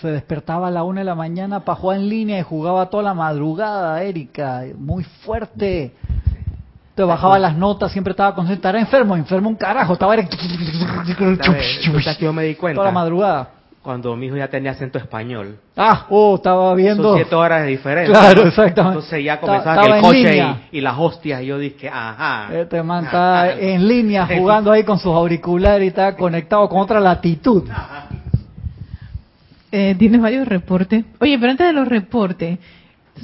Se 0.00 0.08
despertaba 0.08 0.68
a 0.68 0.70
la 0.70 0.82
una 0.82 1.00
de 1.00 1.04
la 1.04 1.14
mañana 1.14 1.64
para 1.64 1.76
jugar 1.76 1.98
en 1.98 2.08
línea 2.08 2.38
y 2.38 2.42
jugaba 2.42 2.90
toda 2.90 3.02
la 3.02 3.14
madrugada, 3.14 4.02
Erika, 4.02 4.64
muy 4.76 5.04
fuerte 5.04 5.94
te 6.98 7.04
bajaba 7.04 7.38
las 7.38 7.56
notas, 7.56 7.92
siempre 7.92 8.10
estaba 8.10 8.34
concentrado. 8.34 8.76
Era 8.76 8.84
enfermo, 8.84 9.14
enfermo 9.14 9.48
un 9.48 9.54
carajo. 9.54 9.92
Estaba... 9.92 10.16
que 12.16 12.24
yo 12.24 12.32
me 12.32 12.42
di 12.42 12.56
cuenta? 12.56 12.74
Toda 12.74 12.86
la 12.86 12.92
madrugada. 12.92 13.50
Cuando 13.82 14.14
mi 14.16 14.26
hijo 14.26 14.36
ya 14.36 14.48
tenía 14.48 14.72
acento 14.72 14.98
español. 14.98 15.56
Ah, 15.76 16.06
oh, 16.10 16.34
estaba 16.34 16.74
viendo. 16.74 17.02
Son 17.02 17.16
siete 17.16 17.34
horas 17.34 17.62
de 17.62 17.68
diferencia. 17.68 18.12
Claro, 18.12 18.48
exactamente. 18.48 18.98
Entonces 18.98 19.24
ya 19.24 19.40
comenzaba 19.40 19.96
el 19.96 20.02
coche 20.02 20.56
y, 20.72 20.80
las 20.80 20.98
hostias. 20.98 21.42
Y 21.42 21.46
yo 21.46 21.58
dije, 21.58 21.88
ajá. 21.88 22.48
Este 22.52 22.82
man 22.82 23.04
está 23.04 23.52
en 23.52 23.86
línea 23.86 24.26
jugando 24.38 24.72
ahí 24.72 24.82
con 24.82 24.98
sus 24.98 25.12
auriculares 25.12 25.84
y 25.84 25.88
está 25.88 26.16
conectado 26.16 26.68
con 26.68 26.80
otra 26.80 27.00
latitud. 27.00 27.64
Eh, 29.70 29.94
tienes 29.98 30.20
varios 30.20 30.48
reportes. 30.48 31.04
Oye, 31.20 31.38
pero 31.38 31.52
antes 31.52 31.66
de 31.66 31.72
los 31.72 31.86
reportes, 31.88 32.58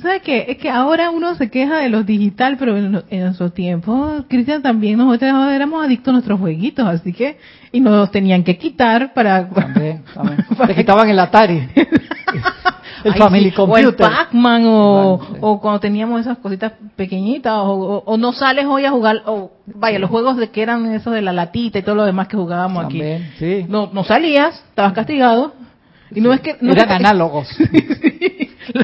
¿Sabes 0.00 0.22
qué? 0.22 0.46
Es 0.48 0.58
que 0.58 0.70
ahora 0.70 1.10
uno 1.10 1.34
se 1.34 1.50
queja 1.50 1.78
de 1.78 1.88
los 1.88 2.06
digital, 2.06 2.56
pero 2.58 2.76
en, 2.76 2.92
nuestro 2.92 3.50
tiempo, 3.50 4.24
Cristian, 4.28 4.62
también 4.62 4.98
nosotros 4.98 5.52
éramos 5.52 5.84
adictos 5.84 6.08
a 6.08 6.12
nuestros 6.12 6.40
jueguitos, 6.40 6.86
así 6.86 7.12
que, 7.12 7.38
y 7.72 7.80
nos 7.80 8.10
tenían 8.10 8.44
que 8.44 8.56
quitar 8.56 9.12
para... 9.14 9.48
También, 9.48 10.02
también. 10.14 10.44
Te 10.66 10.74
quitaban 10.74 11.08
el 11.08 11.18
Atari. 11.18 11.68
el 13.04 13.14
Family 13.14 13.50
Computer. 13.52 13.84
O 13.84 13.88
el 13.88 13.94
Pac-Man, 13.94 14.62
o, 14.66 15.60
cuando 15.60 15.80
teníamos 15.80 16.20
esas 16.20 16.38
cositas 16.38 16.72
pequeñitas, 16.96 17.52
o, 17.56 18.16
no 18.18 18.32
sales 18.32 18.66
hoy 18.66 18.84
a 18.84 18.90
jugar, 18.90 19.22
o 19.26 19.52
vaya, 19.66 19.98
los 19.98 20.10
juegos 20.10 20.36
de 20.36 20.50
que 20.50 20.62
eran 20.62 20.86
esos 20.92 21.12
de 21.12 21.22
la 21.22 21.32
latita 21.32 21.78
y 21.78 21.82
todo 21.82 21.94
lo 21.94 22.04
demás 22.04 22.28
que 22.28 22.36
jugábamos 22.36 22.84
también, 22.84 23.22
aquí. 23.22 23.32
Sí. 23.38 23.66
No, 23.68 23.90
no 23.92 24.04
salías, 24.04 24.62
estabas 24.68 24.92
castigado. 24.92 25.63
Y 26.10 26.20
no 26.20 26.32
es 26.32 26.40
que... 26.40 26.56
No 26.60 26.72
eran 26.72 26.90
análogos. 26.90 27.48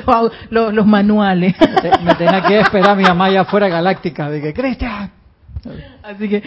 los, 0.51 0.73
los, 0.73 0.87
manuales. 0.87 1.55
Me, 2.05 2.15
tenía 2.15 2.43
que 2.43 2.61
esperar 2.61 2.97
mi 2.97 3.05
Amaya 3.05 3.45
fuera 3.45 3.69
galáctica, 3.69 4.31
de 4.31 4.41
que, 4.41 4.53
Cristian, 4.53 5.11
Así 6.03 6.29
que 6.29 6.43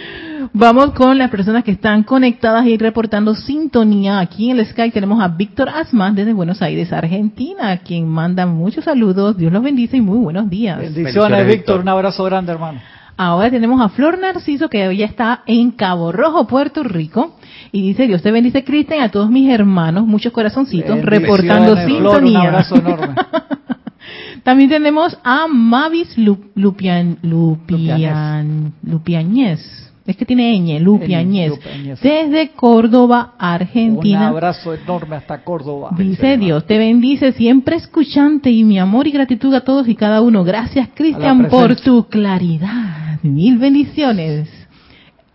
vamos 0.53 0.91
con 0.93 1.17
las 1.17 1.29
personas 1.29 1.63
que 1.63 1.71
están 1.71 2.03
conectadas 2.03 2.65
y 2.65 2.77
reportando 2.77 3.35
sintonía. 3.35 4.19
Aquí 4.19 4.49
en 4.49 4.59
el 4.59 4.65
Skype 4.65 4.91
tenemos 4.91 5.21
a 5.23 5.27
Víctor 5.27 5.69
Asman 5.69 6.15
desde 6.15 6.33
Buenos 6.33 6.61
Aires, 6.61 6.91
Argentina, 6.91 7.77
quien 7.77 8.07
manda 8.07 8.45
muchos 8.45 8.85
saludos. 8.85 9.37
Dios 9.37 9.53
los 9.53 9.61
bendice 9.61 9.97
y 9.97 10.01
muy 10.01 10.17
buenos 10.17 10.49
días. 10.49 10.79
Bendiciones, 10.79 11.47
Víctor. 11.47 11.81
Un 11.81 11.89
abrazo 11.89 12.23
grande, 12.23 12.51
hermano. 12.51 12.81
Ahora 13.15 13.51
tenemos 13.51 13.79
a 13.79 13.89
Flor 13.89 14.17
Narciso, 14.17 14.69
que 14.69 14.87
hoy 14.87 14.97
ya 14.97 15.05
está 15.05 15.43
en 15.45 15.69
Cabo 15.71 16.11
Rojo, 16.11 16.47
Puerto 16.47 16.81
Rico. 16.81 17.35
Y 17.75 17.81
dice, 17.81 18.05
Dios 18.07 18.21
te 18.21 18.31
bendice, 18.31 18.63
Cristian, 18.63 19.01
a 19.01 19.09
todos 19.09 19.29
mis 19.31 19.49
hermanos, 19.49 20.05
muchos 20.05 20.31
corazoncitos, 20.31 21.01
reportando 21.01 21.75
sintonía. 21.75 22.39
un 22.41 22.45
abrazo 22.45 22.75
enorme. 22.75 23.15
También 24.43 24.69
tenemos 24.69 25.17
a 25.23 25.47
Mavis 25.47 26.17
Lu- 26.17 26.51
Lupian, 26.55 27.17
Lupian, 27.23 28.73
Lupiañez. 28.83 29.91
Es 30.05 30.17
que 30.17 30.25
tiene 30.25 30.53
ñ, 30.59 30.79
Lupiañez. 30.81 31.53
Desde 32.01 32.49
Córdoba, 32.49 33.35
Un 33.39 33.45
Argentina. 33.45 34.27
abrazo 34.27 34.73
enorme 34.73 35.15
hasta 35.15 35.43
Córdoba. 35.43 35.91
Dice 35.97 36.37
Dios, 36.37 36.67
te 36.67 36.77
bendice 36.77 37.31
siempre 37.31 37.77
escuchante 37.77 38.51
y 38.51 38.65
mi 38.65 38.77
amor 38.77 39.07
y 39.07 39.11
gratitud 39.11 39.53
a 39.55 39.61
todos 39.61 39.87
y 39.87 39.95
cada 39.95 40.21
uno. 40.21 40.43
Gracias, 40.43 40.89
Cristian, 40.93 41.47
por 41.49 41.75
tu 41.77 42.03
claridad. 42.07 43.19
Mil 43.23 43.57
bendiciones. 43.57 44.49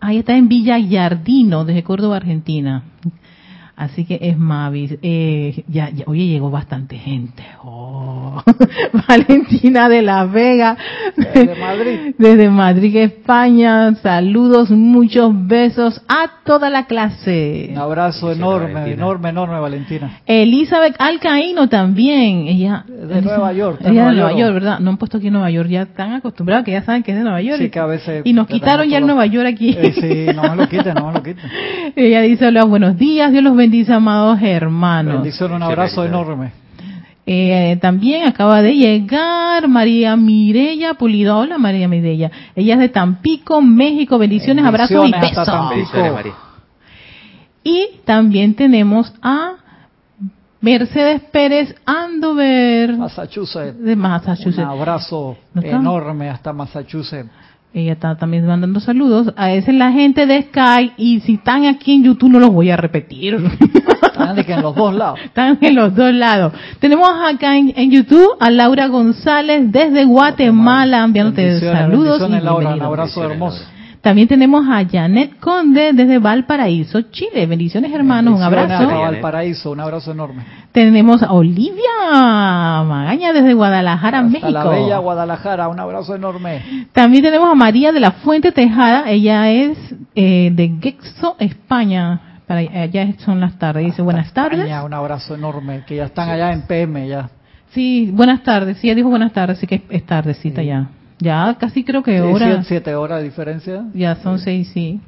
Ahí 0.01 0.19
está 0.19 0.37
en 0.37 0.47
Villa 0.47 0.77
Yardino, 0.77 1.65
desde 1.65 1.83
Córdoba, 1.83 2.17
Argentina. 2.17 2.83
Así 3.79 4.03
que 4.03 4.19
es 4.21 4.37
Mavis. 4.37 4.97
Eh, 5.01 5.63
ya, 5.69 5.89
ya, 5.89 6.03
oye, 6.05 6.27
llegó 6.27 6.51
bastante 6.51 6.97
gente. 6.97 7.43
Oh. 7.63 8.43
Valentina 9.07 9.87
de 9.87 10.01
la 10.01 10.25
Vega. 10.25 10.75
Desde 11.15 11.55
Madrid. 11.55 12.15
Desde 12.17 12.49
Madrid, 12.49 12.97
España. 12.97 13.95
Saludos, 13.95 14.69
muchos 14.69 15.31
besos 15.47 16.01
a 16.09 16.29
toda 16.43 16.69
la 16.69 16.87
clase. 16.87 17.69
Un 17.71 17.77
abrazo 17.77 18.33
enorme, 18.33 18.73
Valentina. 18.73 18.95
enorme, 18.95 19.29
enorme, 19.29 19.59
Valentina. 19.61 20.19
Elizabeth 20.25 20.95
Alcaíno 20.99 21.69
también. 21.69 22.49
Ella 22.49 22.83
De 22.85 23.21
Nueva 23.21 23.53
York, 23.53 23.77
Ella 23.79 23.89
de 23.89 23.93
Nueva 23.93 24.11
Nueva 24.11 24.29
York. 24.31 24.39
York, 24.41 24.53
¿verdad? 24.55 24.79
No 24.79 24.89
han 24.89 24.97
puesto 24.97 25.19
aquí 25.19 25.27
en 25.27 25.33
Nueva 25.33 25.51
York. 25.51 25.69
Ya 25.69 25.83
están 25.83 26.11
acostumbrados 26.11 26.65
que 26.65 26.71
ya 26.71 26.81
saben 26.81 27.01
que 27.01 27.11
es 27.11 27.17
de 27.17 27.23
Nueva 27.23 27.41
York. 27.41 27.61
Sí, 27.61 27.69
que 27.69 27.79
a 27.79 27.85
veces 27.85 28.23
y 28.25 28.33
nos 28.33 28.47
quitaron 28.47 28.89
ya 28.89 28.97
el 28.97 29.05
Nueva 29.05 29.25
York 29.25 29.47
aquí. 29.47 29.69
Eh, 29.69 29.93
sí, 29.93 30.35
no 30.35 30.41
me 30.43 30.55
lo 30.57 30.67
quiten, 30.67 30.95
no 30.95 31.07
me 31.07 31.13
lo 31.13 31.23
quiten. 31.23 31.49
Ella 31.95 32.21
dice, 32.23 32.45
hola, 32.45 32.65
buenos 32.65 32.97
días. 32.97 33.31
Dios 33.31 33.41
los 33.41 33.55
bendice, 33.69 33.93
amados 33.93 34.39
hermanos. 34.41 35.13
Bendición, 35.15 35.51
un 35.51 35.61
abrazo 35.61 36.03
enorme. 36.03 36.51
Eh, 37.27 37.77
también 37.79 38.27
acaba 38.27 38.63
de 38.63 38.75
llegar 38.75 39.67
María 39.67 40.15
Mirella 40.15 40.95
Pulido. 40.95 41.37
Hola 41.37 41.59
María 41.59 41.87
Mirella. 41.87 42.31
Ella 42.55 42.73
es 42.73 42.79
de 42.79 42.89
Tampico, 42.89 43.61
México. 43.61 44.17
Bendiciones, 44.17 44.65
abrazos 44.65 45.07
y 45.07 45.11
Bendiciones 45.11 45.37
besos. 45.37 45.69
Bendiciones, 45.69 46.13
María. 46.13 46.33
Y 47.63 47.89
también 48.05 48.55
tenemos 48.55 49.13
a 49.21 49.57
Mercedes 50.61 51.21
Pérez 51.31 51.75
Andover 51.85 52.97
Massachusetts. 52.97 53.79
de 53.79 53.95
Massachusetts. 53.95 54.57
Un 54.57 54.63
abrazo 54.63 55.37
¿No 55.53 55.61
enorme 55.61 56.29
hasta 56.29 56.51
Massachusetts. 56.51 57.29
Ella 57.71 57.93
está 57.93 58.15
también 58.15 58.47
mandando 58.47 58.79
saludos. 58.79 59.31
A 59.37 59.51
esa 59.51 59.69
es 59.71 59.77
la 59.77 59.91
gente 59.91 60.25
de 60.25 60.41
Sky. 60.43 60.93
Y 60.97 61.19
si 61.19 61.35
están 61.35 61.65
aquí 61.65 61.93
en 61.93 62.03
YouTube, 62.03 62.31
no 62.31 62.39
los 62.39 62.49
voy 62.49 62.71
a 62.71 62.77
repetir. 62.77 63.35
Están 64.01 64.35
de 64.35 64.43
que 64.43 64.53
en 64.53 64.63
los 64.63 64.75
dos 64.75 64.93
lados. 64.93 65.19
Están 65.23 65.59
en 65.61 65.75
los 65.75 65.93
dos 65.95 66.11
lados. 66.11 66.53
Tenemos 66.79 67.07
acá 67.23 67.57
en, 67.57 67.73
en 67.75 67.91
YouTube 67.91 68.35
a 68.39 68.49
Laura 68.49 68.87
González 68.87 69.71
desde 69.71 70.05
Guatemala 70.05 71.03
enviándote 71.03 71.43
Bendiciones, 71.45 71.79
saludos. 71.79 72.21
y 72.27 72.43
Laura, 72.43 72.73
un 72.73 72.81
abrazo 72.81 73.23
hermoso. 73.23 73.63
También 74.01 74.29
tenemos 74.29 74.65
a 74.67 74.85
Janet 74.89 75.39
Conde 75.39 75.91
desde 75.91 76.19
Valparaíso, 76.19 77.01
Chile. 77.11 77.45
Bendiciones, 77.45 77.91
hermanos. 77.93 78.35
Un 78.35 78.43
abrazo. 78.43 78.87
Valparaíso, 78.87 79.71
un 79.71 79.79
abrazo 79.81 80.11
enorme. 80.11 80.43
Tenemos 80.71 81.21
a 81.21 81.33
Olivia 81.33 82.83
Magaña 82.85 83.33
desde 83.33 83.53
Guadalajara, 83.53 84.19
Hasta 84.19 84.29
México. 84.29 84.51
la 84.51 84.63
bella 84.63 84.97
Guadalajara, 84.99 85.67
un 85.67 85.79
abrazo 85.79 86.15
enorme. 86.15 86.87
También 86.93 87.23
tenemos 87.23 87.49
a 87.51 87.55
María 87.55 87.91
de 87.91 87.99
la 87.99 88.11
Fuente 88.11 88.53
Tejada. 88.53 89.09
Ella 89.09 89.49
es 89.51 89.77
eh, 90.15 90.49
de 90.53 90.75
Gexo, 90.81 91.35
España. 91.39 92.21
Para 92.47 92.61
allá 92.61 93.13
son 93.19 93.41
las 93.41 93.59
tardes. 93.59 93.85
Dice 93.85 94.01
buenas 94.01 94.31
tardes. 94.33 94.59
España, 94.59 94.83
un 94.83 94.93
abrazo 94.93 95.35
enorme, 95.35 95.83
que 95.85 95.97
ya 95.97 96.05
están 96.05 96.29
allá 96.29 96.53
en 96.53 96.61
PM 96.61 97.05
ya. 97.07 97.29
Sí, 97.71 98.09
buenas 98.13 98.43
tardes. 98.43 98.77
Sí, 98.77 98.87
ella 98.87 98.95
dijo 98.95 99.09
buenas 99.09 99.33
tardes, 99.33 99.57
así 99.57 99.67
que 99.67 99.83
es 99.89 100.05
tardecita 100.05 100.63
ya. 100.63 100.87
Ya 101.19 101.55
casi 101.59 101.83
creo 101.83 102.01
que 102.01 102.17
Sí, 102.17 102.19
hora. 102.19 102.45
siete, 102.47 102.63
siete 102.63 102.95
horas 102.95 103.19
de 103.19 103.25
diferencia. 103.25 103.83
Ya 103.93 104.15
son 104.17 104.39
seis, 104.39 104.69
sí. 104.73 104.99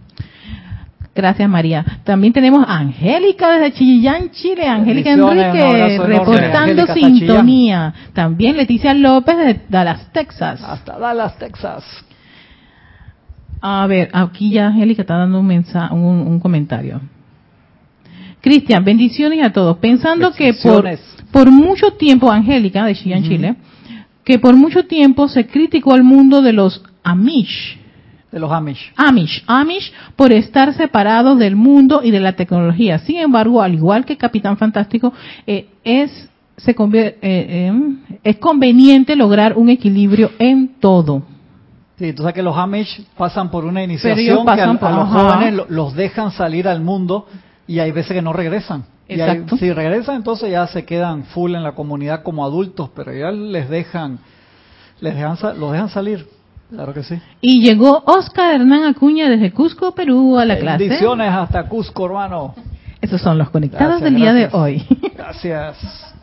Gracias, 1.13 1.49
María. 1.49 1.85
También 2.05 2.31
tenemos 2.31 2.65
a 2.65 2.77
Angélica 2.77 3.51
desde 3.51 3.73
Chillán, 3.73 4.31
Chile. 4.31 4.65
Angélica 4.65 5.11
Enrique, 5.11 5.97
reportando 6.05 6.83
Angélica, 6.83 6.93
sintonía. 6.93 7.93
También 8.13 8.55
Leticia 8.55 8.93
López 8.93 9.37
de 9.37 9.59
Dallas, 9.67 10.11
Texas. 10.13 10.61
Hasta 10.63 10.97
Dallas, 10.97 11.37
Texas. 11.37 11.83
A 13.61 13.85
ver, 13.87 14.09
aquí 14.13 14.51
ya 14.51 14.67
Angélica 14.67 15.01
está 15.01 15.17
dando 15.17 15.39
un, 15.39 15.47
mensaje, 15.47 15.93
un, 15.93 16.27
un 16.27 16.39
comentario. 16.39 17.01
Cristian, 18.41 18.83
bendiciones 18.83 19.43
a 19.45 19.51
todos. 19.51 19.77
Pensando 19.77 20.31
que 20.31 20.53
por, 20.55 20.89
por 21.31 21.51
mucho 21.51 21.91
tiempo, 21.93 22.31
Angélica 22.31 22.85
de 22.85 22.95
Chillán. 22.95 23.23
Chile, 23.23 23.55
que 24.31 24.39
por 24.39 24.55
mucho 24.55 24.85
tiempo 24.85 25.27
se 25.27 25.45
criticó 25.45 25.91
al 25.93 26.03
mundo 26.05 26.41
de 26.41 26.53
los 26.53 26.81
Amish. 27.03 27.77
De 28.31 28.39
los 28.39 28.49
Amish. 28.49 28.93
Amish, 28.95 29.43
Amish 29.45 29.91
por 30.15 30.31
estar 30.31 30.73
separados 30.73 31.37
del 31.37 31.57
mundo 31.57 31.99
y 32.01 32.11
de 32.11 32.21
la 32.21 32.31
tecnología. 32.37 32.99
Sin 32.99 33.17
embargo, 33.17 33.61
al 33.61 33.73
igual 33.73 34.05
que 34.05 34.15
Capitán 34.15 34.55
Fantástico, 34.55 35.11
eh, 35.45 35.67
es 35.83 36.29
se 36.55 36.71
eh, 36.71 37.17
eh, 37.21 37.73
es 38.23 38.37
conveniente 38.37 39.17
lograr 39.17 39.57
un 39.57 39.67
equilibrio 39.67 40.31
en 40.39 40.79
todo. 40.79 41.23
Sí, 41.99 42.13
tú 42.13 42.21
sabes 42.23 42.35
que 42.35 42.41
los 42.41 42.55
Amish 42.55 43.03
pasan 43.17 43.51
por 43.51 43.65
una 43.65 43.83
iniciación 43.83 44.45
que 44.45 44.61
a, 44.61 44.79
por- 44.79 44.87
a 44.87 44.91
los 44.95 45.09
jóvenes 45.09 45.53
lo- 45.55 45.65
los 45.67 45.93
dejan 45.93 46.31
salir 46.31 46.69
al 46.69 46.79
mundo 46.79 47.27
y 47.67 47.79
hay 47.79 47.91
veces 47.91 48.13
que 48.13 48.21
no 48.21 48.31
regresan. 48.31 48.85
Exacto. 49.13 49.57
si 49.57 49.71
regresan, 49.71 50.15
entonces 50.15 50.51
ya 50.51 50.67
se 50.67 50.85
quedan 50.85 51.23
full 51.25 51.55
en 51.55 51.63
la 51.63 51.73
comunidad 51.73 52.23
como 52.23 52.45
adultos, 52.45 52.89
pero 52.95 53.13
ya 53.13 53.31
les 53.31 53.69
dejan, 53.69 54.19
les 54.99 55.15
dejan, 55.15 55.37
los 55.59 55.71
dejan 55.71 55.89
salir. 55.89 56.27
Claro 56.69 56.93
que 56.93 57.03
sí. 57.03 57.19
Y 57.41 57.61
llegó 57.61 58.01
Oscar 58.05 58.55
Hernán 58.55 58.85
Acuña 58.85 59.29
desde 59.29 59.51
Cusco, 59.51 59.93
Perú, 59.93 60.37
a 60.37 60.45
la 60.45 60.57
clase. 60.57 60.77
Bendiciones 60.77 61.31
hasta 61.33 61.67
Cusco, 61.67 62.05
hermano. 62.05 62.55
Esos 63.01 63.19
son 63.19 63.37
los 63.37 63.49
conectados 63.49 63.99
Gracias, 63.99 64.03
del 64.03 64.15
día 64.15 64.31
gracias. 64.31 64.51
de 64.51 64.57
hoy. 64.57 64.87
Gracias. 65.15 66.13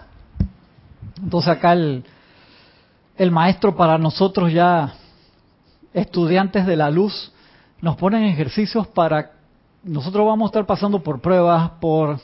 Entonces 1.22 1.50
acá 1.50 1.72
el, 1.72 2.04
el 3.16 3.30
maestro 3.30 3.76
para 3.76 3.98
nosotros 3.98 4.52
ya 4.52 4.94
estudiantes 5.92 6.64
de 6.64 6.76
la 6.76 6.90
luz 6.90 7.32
nos 7.80 7.96
ponen 7.96 8.24
ejercicios 8.24 8.86
para 8.86 9.32
nosotros 9.82 10.26
vamos 10.26 10.46
a 10.46 10.50
estar 10.50 10.66
pasando 10.66 11.02
por 11.02 11.20
pruebas, 11.20 11.70
por 11.80 12.20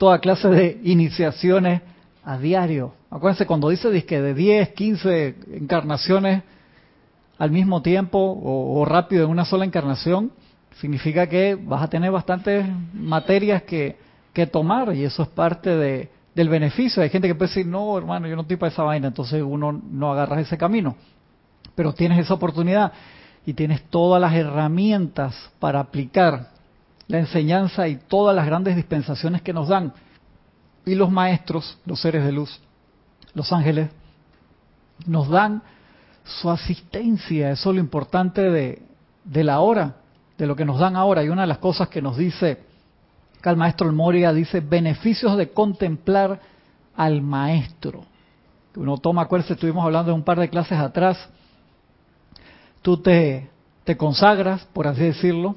toda 0.00 0.18
clase 0.18 0.48
de 0.48 0.80
iniciaciones 0.84 1.82
a 2.24 2.38
diario. 2.38 2.94
Acuérdense 3.10 3.44
cuando 3.44 3.68
dice 3.68 3.90
dizque 3.90 4.18
de 4.22 4.32
10, 4.32 4.70
15 4.70 5.34
encarnaciones 5.56 6.42
al 7.36 7.50
mismo 7.50 7.82
tiempo 7.82 8.18
o, 8.18 8.82
rápido 8.86 9.24
en 9.24 9.30
una 9.30 9.44
sola 9.44 9.66
encarnación, 9.66 10.32
significa 10.80 11.26
que 11.26 11.54
vas 11.54 11.82
a 11.82 11.88
tener 11.88 12.10
bastantes 12.10 12.64
materias 12.94 13.64
que, 13.64 13.98
que 14.32 14.46
tomar 14.46 14.96
y 14.96 15.04
eso 15.04 15.22
es 15.22 15.28
parte 15.28 15.76
de, 15.76 16.08
del 16.34 16.48
beneficio. 16.48 17.02
Hay 17.02 17.10
gente 17.10 17.28
que 17.28 17.34
puede 17.34 17.50
decir, 17.50 17.66
no, 17.66 17.98
hermano, 17.98 18.26
yo 18.26 18.36
no 18.36 18.42
estoy 18.42 18.56
para 18.56 18.72
esa 18.72 18.82
vaina, 18.82 19.08
entonces 19.08 19.42
uno 19.46 19.70
no 19.70 20.12
agarra 20.12 20.40
ese 20.40 20.56
camino. 20.56 20.96
Pero 21.74 21.92
tienes 21.92 22.20
esa 22.20 22.32
oportunidad 22.32 22.90
y 23.44 23.52
tienes 23.52 23.82
todas 23.90 24.18
las 24.18 24.32
herramientas 24.32 25.50
para 25.58 25.78
aplicar 25.78 26.58
la 27.10 27.18
enseñanza 27.18 27.88
y 27.88 27.96
todas 27.96 28.36
las 28.36 28.46
grandes 28.46 28.76
dispensaciones 28.76 29.42
que 29.42 29.52
nos 29.52 29.66
dan. 29.66 29.92
Y 30.86 30.94
los 30.94 31.10
maestros, 31.10 31.76
los 31.84 32.00
seres 32.00 32.24
de 32.24 32.30
luz, 32.30 32.60
los 33.34 33.52
ángeles, 33.52 33.90
nos 35.06 35.28
dan 35.28 35.60
su 36.22 36.48
asistencia. 36.48 37.50
Eso 37.50 37.70
es 37.70 37.74
lo 37.74 37.80
importante 37.80 38.42
de, 38.42 38.82
de 39.24 39.44
la 39.44 39.58
hora, 39.58 39.96
de 40.38 40.46
lo 40.46 40.54
que 40.54 40.64
nos 40.64 40.78
dan 40.78 40.94
ahora. 40.94 41.24
Y 41.24 41.28
una 41.30 41.42
de 41.42 41.48
las 41.48 41.58
cosas 41.58 41.88
que 41.88 42.00
nos 42.00 42.16
dice, 42.16 42.60
acá 43.40 43.50
el 43.50 43.56
maestro 43.56 43.88
El 43.88 43.96
Moria 43.96 44.32
dice, 44.32 44.60
beneficios 44.60 45.36
de 45.36 45.50
contemplar 45.50 46.38
al 46.94 47.22
maestro. 47.22 48.04
Uno 48.76 48.98
toma, 48.98 49.22
acuérdense, 49.22 49.54
estuvimos 49.54 49.84
hablando 49.84 50.12
de 50.12 50.16
un 50.16 50.22
par 50.22 50.38
de 50.38 50.48
clases 50.48 50.78
atrás, 50.78 51.28
tú 52.82 52.98
te, 52.98 53.50
te 53.82 53.96
consagras, 53.96 54.64
por 54.72 54.86
así 54.86 55.02
decirlo, 55.02 55.56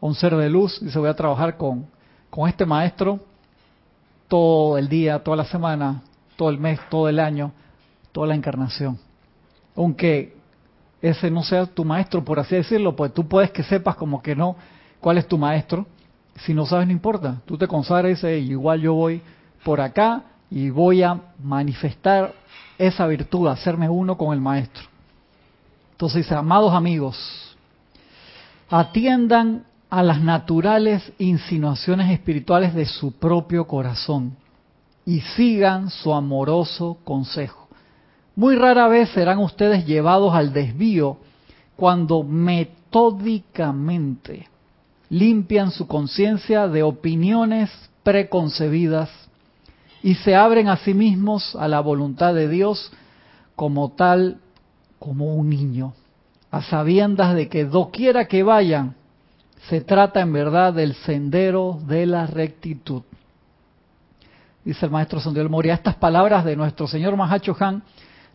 un 0.00 0.14
ser 0.14 0.34
de 0.36 0.48
luz, 0.48 0.80
y 0.82 0.90
se 0.90 0.98
voy 0.98 1.08
a 1.08 1.14
trabajar 1.14 1.56
con, 1.56 1.86
con 2.30 2.48
este 2.48 2.64
maestro 2.64 3.20
todo 4.28 4.78
el 4.78 4.88
día, 4.88 5.18
toda 5.18 5.36
la 5.36 5.44
semana, 5.44 6.02
todo 6.36 6.50
el 6.50 6.58
mes, 6.58 6.80
todo 6.88 7.08
el 7.08 7.18
año, 7.18 7.52
toda 8.12 8.28
la 8.28 8.34
encarnación. 8.34 8.98
Aunque 9.76 10.36
ese 11.02 11.30
no 11.30 11.42
sea 11.42 11.66
tu 11.66 11.84
maestro, 11.84 12.24
por 12.24 12.38
así 12.38 12.54
decirlo, 12.54 12.94
pues 12.94 13.12
tú 13.12 13.26
puedes 13.26 13.50
que 13.50 13.62
sepas 13.62 13.96
como 13.96 14.22
que 14.22 14.36
no 14.36 14.56
cuál 15.00 15.18
es 15.18 15.26
tu 15.26 15.36
maestro. 15.36 15.86
Si 16.44 16.54
no 16.54 16.64
sabes, 16.64 16.86
no 16.86 16.92
importa. 16.92 17.40
Tú 17.44 17.58
te 17.58 17.66
consagras 17.66 18.22
y 18.22 18.26
igual 18.26 18.80
yo 18.80 18.94
voy 18.94 19.20
por 19.64 19.80
acá 19.80 20.22
y 20.50 20.70
voy 20.70 21.02
a 21.02 21.20
manifestar 21.42 22.32
esa 22.78 23.06
virtud, 23.06 23.48
hacerme 23.48 23.88
uno 23.88 24.16
con 24.16 24.32
el 24.32 24.40
maestro. 24.40 24.84
Entonces 25.92 26.24
dice, 26.24 26.34
amados 26.34 26.72
amigos, 26.72 27.56
atiendan 28.70 29.64
a 29.90 30.02
las 30.02 30.22
naturales 30.22 31.12
insinuaciones 31.18 32.10
espirituales 32.12 32.72
de 32.74 32.86
su 32.86 33.12
propio 33.12 33.66
corazón 33.66 34.36
y 35.04 35.20
sigan 35.20 35.90
su 35.90 36.14
amoroso 36.14 36.96
consejo. 37.04 37.68
Muy 38.36 38.54
rara 38.54 38.86
vez 38.86 39.08
serán 39.10 39.40
ustedes 39.40 39.84
llevados 39.84 40.32
al 40.34 40.52
desvío 40.52 41.16
cuando 41.74 42.22
metódicamente 42.22 44.48
limpian 45.08 45.72
su 45.72 45.88
conciencia 45.88 46.68
de 46.68 46.84
opiniones 46.84 47.70
preconcebidas 48.04 49.10
y 50.02 50.14
se 50.14 50.34
abren 50.36 50.68
a 50.68 50.76
sí 50.76 50.94
mismos 50.94 51.56
a 51.56 51.66
la 51.68 51.80
voluntad 51.80 52.32
de 52.32 52.48
Dios 52.48 52.92
como 53.56 53.90
tal, 53.90 54.38
como 54.98 55.34
un 55.34 55.50
niño, 55.50 55.92
a 56.50 56.62
sabiendas 56.62 57.34
de 57.34 57.48
que 57.48 57.64
doquiera 57.64 58.26
que 58.26 58.42
vayan, 58.42 58.94
se 59.68 59.80
trata 59.80 60.20
en 60.20 60.32
verdad 60.32 60.72
del 60.72 60.94
sendero 60.94 61.78
de 61.86 62.06
la 62.06 62.26
rectitud. 62.26 63.02
Dice 64.64 64.86
el 64.86 64.92
maestro 64.92 65.20
Sandiel 65.20 65.48
Moria, 65.48 65.74
estas 65.74 65.96
palabras 65.96 66.44
de 66.44 66.56
nuestro 66.56 66.86
señor 66.86 67.16
Mahacho 67.16 67.56
Han 67.60 67.82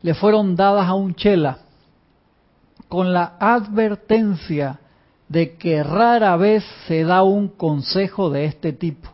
le 0.01 0.13
fueron 0.13 0.55
dadas 0.55 0.87
a 0.87 0.93
un 0.93 1.15
chela 1.15 1.59
con 2.87 3.13
la 3.13 3.35
advertencia 3.39 4.79
de 5.27 5.55
que 5.55 5.81
rara 5.83 6.35
vez 6.37 6.63
se 6.87 7.03
da 7.03 7.23
un 7.23 7.47
consejo 7.47 8.29
de 8.29 8.45
este 8.45 8.73
tipo, 8.73 9.09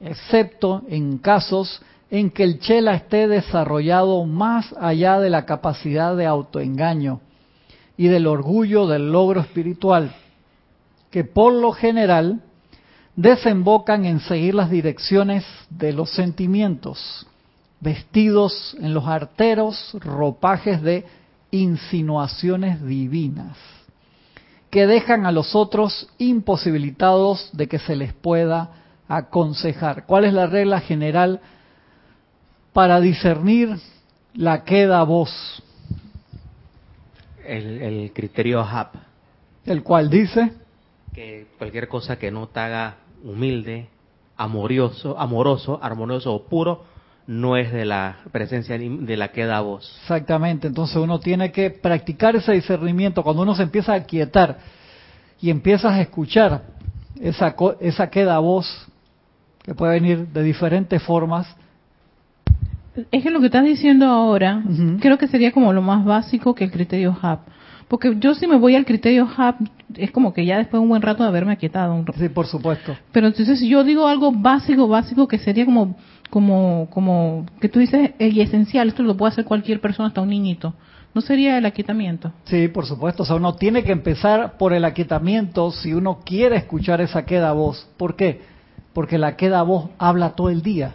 excepto 0.00 0.82
en 0.88 1.18
casos 1.18 1.82
en 2.10 2.30
que 2.30 2.42
el 2.42 2.58
chela 2.58 2.94
esté 2.94 3.28
desarrollado 3.28 4.24
más 4.24 4.74
allá 4.80 5.20
de 5.20 5.30
la 5.30 5.46
capacidad 5.46 6.16
de 6.16 6.26
autoengaño 6.26 7.20
y 7.96 8.08
del 8.08 8.26
orgullo 8.26 8.88
del 8.88 9.12
logro 9.12 9.40
espiritual, 9.40 10.12
que 11.10 11.24
por 11.24 11.52
lo 11.52 11.72
general 11.72 12.40
desembocan 13.16 14.04
en 14.04 14.20
seguir 14.20 14.54
las 14.54 14.70
direcciones 14.70 15.44
de 15.68 15.92
los 15.92 16.10
sentimientos, 16.10 17.26
vestidos 17.80 18.76
en 18.80 18.94
los 18.94 19.06
arteros 19.06 19.96
ropajes 20.00 20.80
de 20.82 21.04
insinuaciones 21.50 22.82
divinas, 22.84 23.56
que 24.70 24.86
dejan 24.86 25.26
a 25.26 25.32
los 25.32 25.54
otros 25.56 26.08
imposibilitados 26.18 27.50
de 27.52 27.66
que 27.66 27.80
se 27.80 27.96
les 27.96 28.12
pueda 28.12 28.70
aconsejar. 29.08 30.06
¿Cuál 30.06 30.24
es 30.24 30.32
la 30.32 30.46
regla 30.46 30.80
general 30.80 31.40
para 32.72 33.00
discernir 33.00 33.76
la 34.34 34.62
queda 34.62 35.02
voz? 35.02 35.62
El, 37.44 38.12
criterio 38.14 38.60
HAP. 38.60 38.94
El 39.66 39.82
cual 39.82 40.08
dice 40.08 40.52
que 41.12 41.46
cualquier 41.58 41.88
cosa 41.88 42.18
que 42.18 42.30
no 42.30 42.48
te 42.48 42.60
haga 42.60 42.96
humilde, 43.24 43.88
amoroso, 44.36 45.18
amoroso, 45.18 45.78
armonioso 45.82 46.34
o 46.34 46.44
puro, 46.44 46.84
no 47.26 47.56
es 47.56 47.72
de 47.72 47.84
la 47.84 48.16
presencia 48.32 48.76
de 48.78 49.16
la 49.16 49.28
que 49.28 49.44
da 49.44 49.60
voz. 49.60 49.98
Exactamente, 50.02 50.66
entonces 50.66 50.96
uno 50.96 51.20
tiene 51.20 51.52
que 51.52 51.70
practicar 51.70 52.34
ese 52.36 52.52
discernimiento 52.52 53.22
cuando 53.22 53.42
uno 53.42 53.54
se 53.54 53.62
empieza 53.62 53.94
a 53.94 54.02
quietar 54.04 54.58
y 55.40 55.50
empiezas 55.50 55.92
a 55.92 56.00
escuchar 56.00 56.62
esa, 57.20 57.54
esa 57.80 58.10
queda 58.10 58.38
voz 58.38 58.66
que 59.62 59.74
puede 59.74 60.00
venir 60.00 60.26
de 60.28 60.42
diferentes 60.42 61.02
formas. 61.02 61.46
Es 63.12 63.22
que 63.22 63.30
lo 63.30 63.40
que 63.40 63.46
estás 63.46 63.64
diciendo 63.64 64.06
ahora, 64.06 64.62
creo 65.00 65.16
que 65.16 65.28
sería 65.28 65.52
como 65.52 65.72
lo 65.72 65.82
más 65.82 66.04
básico 66.04 66.54
que 66.54 66.64
el 66.64 66.72
criterio 66.72 67.16
HAP. 67.20 67.40
Porque 67.90 68.16
yo 68.20 68.36
si 68.36 68.46
me 68.46 68.56
voy 68.56 68.76
al 68.76 68.84
criterio 68.84 69.28
HAP, 69.36 69.62
es 69.96 70.12
como 70.12 70.32
que 70.32 70.46
ya 70.46 70.58
después 70.58 70.78
de 70.78 70.84
un 70.84 70.90
buen 70.90 71.02
rato 71.02 71.24
de 71.24 71.28
haberme 71.28 71.54
aquietado. 71.54 71.92
Un... 71.92 72.06
Sí, 72.16 72.28
por 72.28 72.46
supuesto. 72.46 72.96
Pero 73.10 73.26
entonces 73.26 73.58
si 73.58 73.68
yo 73.68 73.82
digo 73.82 74.06
algo 74.06 74.30
básico, 74.30 74.86
básico, 74.86 75.26
que 75.26 75.38
sería 75.38 75.64
como, 75.64 75.96
como, 76.30 76.86
como, 76.90 77.46
que 77.60 77.68
tú 77.68 77.80
dices, 77.80 78.12
y 78.20 78.40
esencial, 78.42 78.86
esto 78.86 79.02
lo 79.02 79.16
puede 79.16 79.32
hacer 79.32 79.44
cualquier 79.44 79.80
persona, 79.80 80.06
hasta 80.06 80.20
un 80.20 80.28
niñito. 80.28 80.72
¿No 81.12 81.20
sería 81.20 81.58
el 81.58 81.66
aquietamiento? 81.66 82.32
Sí, 82.44 82.68
por 82.68 82.86
supuesto. 82.86 83.24
O 83.24 83.26
sea, 83.26 83.34
uno 83.34 83.56
tiene 83.56 83.82
que 83.82 83.90
empezar 83.90 84.56
por 84.56 84.72
el 84.72 84.84
aquietamiento 84.84 85.72
si 85.72 85.92
uno 85.92 86.20
quiere 86.24 86.58
escuchar 86.58 87.00
esa 87.00 87.26
queda 87.26 87.50
voz. 87.50 87.88
¿Por 87.96 88.14
qué? 88.14 88.40
Porque 88.92 89.18
la 89.18 89.34
queda 89.34 89.62
voz 89.62 89.90
habla 89.98 90.36
todo 90.36 90.48
el 90.50 90.62
día. 90.62 90.94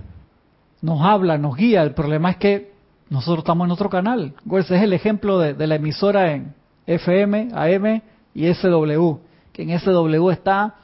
Nos 0.82 1.02
habla, 1.02 1.38
nos 1.38 1.58
guía. 1.58 1.84
El 1.84 1.94
problema 1.94 2.30
es 2.32 2.38
que 2.38 2.72
nosotros 3.10 3.40
estamos 3.40 3.66
en 3.66 3.72
otro 3.72 3.90
canal. 3.90 4.34
Ese 4.50 4.78
es 4.78 4.82
el 4.82 4.94
ejemplo 4.94 5.40
de 5.40 5.68
la 5.68 5.76
emisora 5.76 6.32
en, 6.32 6.54
FM, 6.88 7.50
AM 7.54 8.02
y 8.34 8.54
SW, 8.54 9.16
que 9.52 9.64
en 9.64 9.80
SW 9.80 10.30
está 10.30 10.76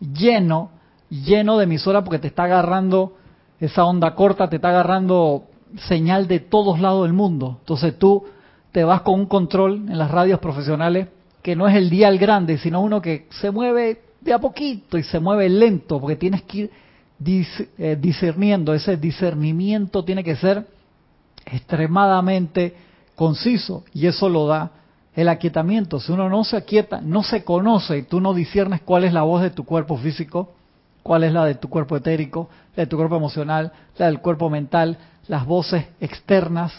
lleno, 0.00 0.70
lleno 1.10 1.58
de 1.58 1.64
emisoras 1.64 2.04
porque 2.04 2.18
te 2.18 2.28
está 2.28 2.44
agarrando 2.44 3.16
esa 3.58 3.84
onda 3.84 4.14
corta, 4.14 4.48
te 4.48 4.56
está 4.56 4.70
agarrando 4.70 5.44
señal 5.88 6.26
de 6.26 6.40
todos 6.40 6.80
lados 6.80 7.04
del 7.04 7.12
mundo. 7.12 7.58
Entonces 7.60 7.98
tú 7.98 8.24
te 8.72 8.84
vas 8.84 9.02
con 9.02 9.20
un 9.20 9.26
control 9.26 9.88
en 9.88 9.98
las 9.98 10.10
radios 10.10 10.40
profesionales 10.40 11.08
que 11.42 11.56
no 11.56 11.68
es 11.68 11.76
el 11.76 11.90
dial 11.90 12.18
grande, 12.18 12.58
sino 12.58 12.80
uno 12.80 13.00
que 13.00 13.26
se 13.30 13.50
mueve 13.50 14.02
de 14.20 14.32
a 14.32 14.38
poquito 14.38 14.98
y 14.98 15.02
se 15.02 15.18
mueve 15.18 15.48
lento, 15.48 15.98
porque 16.00 16.16
tienes 16.16 16.42
que 16.42 16.58
ir 16.58 16.70
eh, 17.78 17.98
discerniendo, 18.00 18.74
ese 18.74 18.96
discernimiento 18.96 20.04
tiene 20.04 20.22
que 20.22 20.36
ser 20.36 20.66
extremadamente 21.46 22.74
conciso 23.14 23.84
y 23.92 24.06
eso 24.06 24.28
lo 24.28 24.46
da 24.46 24.70
el 25.14 25.28
aquietamiento. 25.28 26.00
Si 26.00 26.12
uno 26.12 26.28
no 26.28 26.44
se 26.44 26.56
aquieta, 26.56 27.00
no 27.00 27.22
se 27.22 27.44
conoce 27.44 27.98
y 27.98 28.02
tú 28.02 28.20
no 28.20 28.34
disiernes 28.34 28.80
cuál 28.82 29.04
es 29.04 29.12
la 29.12 29.22
voz 29.22 29.42
de 29.42 29.50
tu 29.50 29.64
cuerpo 29.64 29.96
físico, 29.96 30.54
cuál 31.02 31.24
es 31.24 31.32
la 31.32 31.44
de 31.44 31.54
tu 31.54 31.68
cuerpo 31.68 31.96
etérico, 31.96 32.48
la 32.76 32.84
de 32.84 32.86
tu 32.86 32.96
cuerpo 32.96 33.16
emocional, 33.16 33.72
la 33.96 34.06
del 34.06 34.20
cuerpo 34.20 34.50
mental, 34.50 34.98
las 35.26 35.46
voces 35.46 35.86
externas 36.00 36.72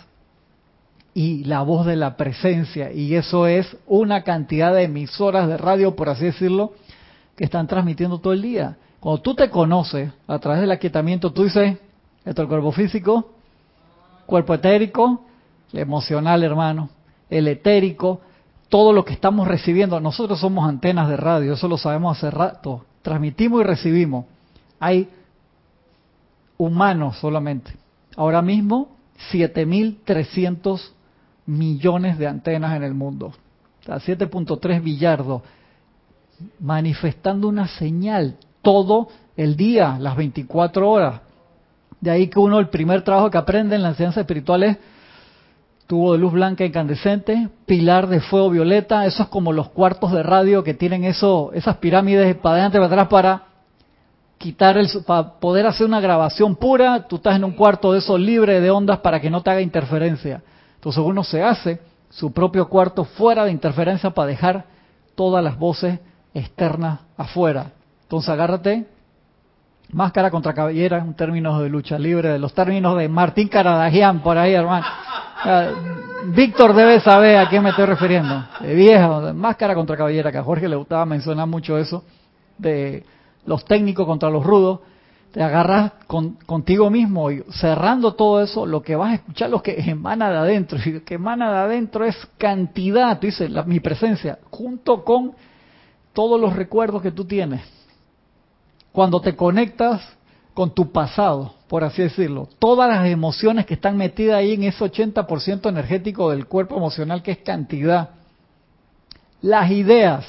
y 1.13 1.43
la 1.43 1.61
voz 1.61 1.85
de 1.85 1.95
la 1.95 2.15
presencia. 2.15 2.91
Y 2.91 3.15
eso 3.15 3.47
es 3.47 3.75
una 3.87 4.23
cantidad 4.23 4.73
de 4.73 4.83
emisoras 4.83 5.47
de 5.47 5.57
radio, 5.57 5.95
por 5.95 6.09
así 6.09 6.25
decirlo, 6.25 6.73
que 7.35 7.43
están 7.43 7.67
transmitiendo 7.67 8.19
todo 8.19 8.33
el 8.33 8.41
día. 8.41 8.77
Cuando 8.99 9.21
tú 9.21 9.35
te 9.35 9.49
conoces 9.49 10.11
a 10.27 10.39
través 10.39 10.61
del 10.61 10.71
aquietamiento, 10.71 11.31
tú 11.33 11.43
dices, 11.43 11.77
esto 12.23 12.41
es 12.41 12.45
el 12.45 12.47
cuerpo 12.47 12.71
físico, 12.71 13.31
cuerpo 14.25 14.53
etérico, 14.53 15.25
emocional, 15.73 16.43
hermano, 16.43 16.89
el 17.31 17.47
etérico, 17.47 18.21
todo 18.69 18.93
lo 18.93 19.03
que 19.03 19.13
estamos 19.13 19.47
recibiendo. 19.47 19.99
Nosotros 19.99 20.39
somos 20.39 20.69
antenas 20.69 21.09
de 21.09 21.17
radio, 21.17 21.53
eso 21.53 21.67
lo 21.67 21.77
sabemos 21.77 22.17
hace 22.17 22.29
rato. 22.29 22.85
Transmitimos 23.01 23.61
y 23.61 23.63
recibimos. 23.63 24.25
Hay 24.79 25.09
humanos 26.57 27.17
solamente. 27.17 27.73
Ahora 28.15 28.41
mismo, 28.41 28.89
7.300 29.31 30.91
millones 31.47 32.19
de 32.19 32.27
antenas 32.27 32.75
en 32.75 32.83
el 32.83 32.93
mundo. 32.93 33.33
O 33.81 33.83
sea, 33.83 33.95
7.3 33.95 34.83
billardos. 34.83 35.41
Manifestando 36.59 37.47
una 37.47 37.67
señal 37.67 38.37
todo 38.61 39.07
el 39.37 39.55
día, 39.55 39.97
las 39.99 40.15
24 40.15 40.89
horas. 40.89 41.21
De 41.99 42.11
ahí 42.11 42.27
que 42.27 42.39
uno, 42.39 42.59
el 42.59 42.69
primer 42.69 43.03
trabajo 43.03 43.29
que 43.29 43.37
aprende 43.37 43.75
en 43.75 43.83
la 43.83 43.89
enseñanza 43.89 44.21
espiritual 44.21 44.63
es 44.63 44.77
tubo 45.91 46.13
de 46.13 46.19
luz 46.19 46.31
blanca 46.31 46.63
incandescente, 46.63 47.49
pilar 47.65 48.07
de 48.07 48.21
fuego 48.21 48.49
violeta, 48.49 49.05
eso 49.05 49.23
es 49.23 49.27
como 49.27 49.51
los 49.51 49.71
cuartos 49.71 50.13
de 50.13 50.23
radio 50.23 50.63
que 50.63 50.73
tienen 50.73 51.03
eso, 51.03 51.51
esas 51.53 51.75
pirámides 51.79 52.33
para 52.37 52.53
adelante 52.53 52.77
para 52.77 52.87
atrás 52.87 53.07
para 53.09 53.43
quitar 54.37 54.77
el, 54.77 54.87
para 55.05 55.33
poder 55.33 55.67
hacer 55.67 55.85
una 55.85 55.99
grabación 55.99 56.55
pura, 56.55 57.07
tú 57.09 57.17
estás 57.17 57.35
en 57.35 57.43
un 57.43 57.51
cuarto 57.51 57.91
de 57.91 57.99
eso 57.99 58.17
libre 58.17 58.61
de 58.61 58.71
ondas 58.71 58.99
para 58.99 59.19
que 59.19 59.29
no 59.29 59.43
te 59.43 59.49
haga 59.49 59.59
interferencia. 59.59 60.41
Entonces 60.75 61.03
uno 61.05 61.25
se 61.25 61.43
hace 61.43 61.81
su 62.09 62.31
propio 62.31 62.69
cuarto 62.69 63.03
fuera 63.03 63.43
de 63.43 63.51
interferencia 63.51 64.11
para 64.11 64.27
dejar 64.27 64.63
todas 65.15 65.43
las 65.43 65.59
voces 65.59 65.99
externas 66.33 67.01
afuera. 67.17 67.73
Entonces 68.03 68.29
agárrate, 68.29 68.87
máscara 69.91 70.31
contra 70.31 70.53
cabellera, 70.53 70.99
en 70.99 71.13
términos 71.15 71.61
de 71.61 71.67
lucha 71.67 71.99
libre, 71.99 72.29
de 72.29 72.39
los 72.39 72.53
términos 72.53 72.97
de 72.97 73.09
Martín 73.09 73.49
Caradagian 73.49 74.21
por 74.21 74.37
ahí, 74.37 74.53
hermano. 74.53 74.85
Víctor 76.25 76.75
debe 76.75 76.99
saber 76.99 77.37
a 77.37 77.49
quién 77.49 77.63
me 77.63 77.69
estoy 77.71 77.85
refiriendo. 77.85 78.45
De 78.59 78.75
viejo, 78.75 79.33
máscara 79.33 79.73
contra 79.73 79.97
caballera, 79.97 80.31
que 80.31 80.37
a 80.37 80.43
Jorge 80.43 80.67
le 80.67 80.75
gustaba 80.75 81.05
mencionar 81.05 81.47
mucho 81.47 81.77
eso, 81.77 82.03
de 82.57 83.03
los 83.45 83.65
técnicos 83.65 84.05
contra 84.05 84.29
los 84.29 84.45
rudos. 84.45 84.81
te 85.31 85.41
agarras 85.41 85.93
con, 86.07 86.33
contigo 86.45 86.89
mismo 86.89 87.31
y 87.31 87.43
cerrando 87.51 88.13
todo 88.13 88.41
eso, 88.43 88.65
lo 88.65 88.81
que 88.81 88.95
vas 88.95 89.11
a 89.11 89.15
escuchar, 89.15 89.49
lo 89.49 89.63
que 89.63 89.79
emana 89.79 90.29
de 90.29 90.37
adentro, 90.37 90.77
y 90.85 90.91
lo 90.91 91.03
que 91.03 91.15
emana 91.15 91.51
de 91.51 91.57
adentro 91.57 92.05
es 92.05 92.15
cantidad, 92.37 93.17
tú 93.19 93.27
dices, 93.27 93.49
mi 93.65 93.79
presencia, 93.79 94.39
junto 94.49 95.03
con 95.03 95.33
todos 96.13 96.39
los 96.39 96.55
recuerdos 96.55 97.01
que 97.01 97.11
tú 97.11 97.25
tienes. 97.25 97.61
Cuando 98.91 99.21
te 99.21 99.35
conectas 99.35 100.01
con 100.53 100.73
tu 100.75 100.91
pasado, 100.91 101.53
por 101.71 101.85
así 101.85 102.01
decirlo, 102.01 102.49
todas 102.59 102.89
las 102.89 103.07
emociones 103.07 103.65
que 103.65 103.75
están 103.75 103.95
metidas 103.95 104.35
ahí 104.35 104.55
en 104.55 104.63
ese 104.63 104.83
80% 104.83 105.69
energético 105.69 106.29
del 106.29 106.45
cuerpo 106.45 106.75
emocional 106.75 107.23
que 107.23 107.31
es 107.31 107.37
cantidad, 107.37 108.09
las 109.41 109.71
ideas 109.71 110.25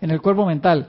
en 0.00 0.12
el 0.12 0.22
cuerpo 0.22 0.46
mental, 0.46 0.86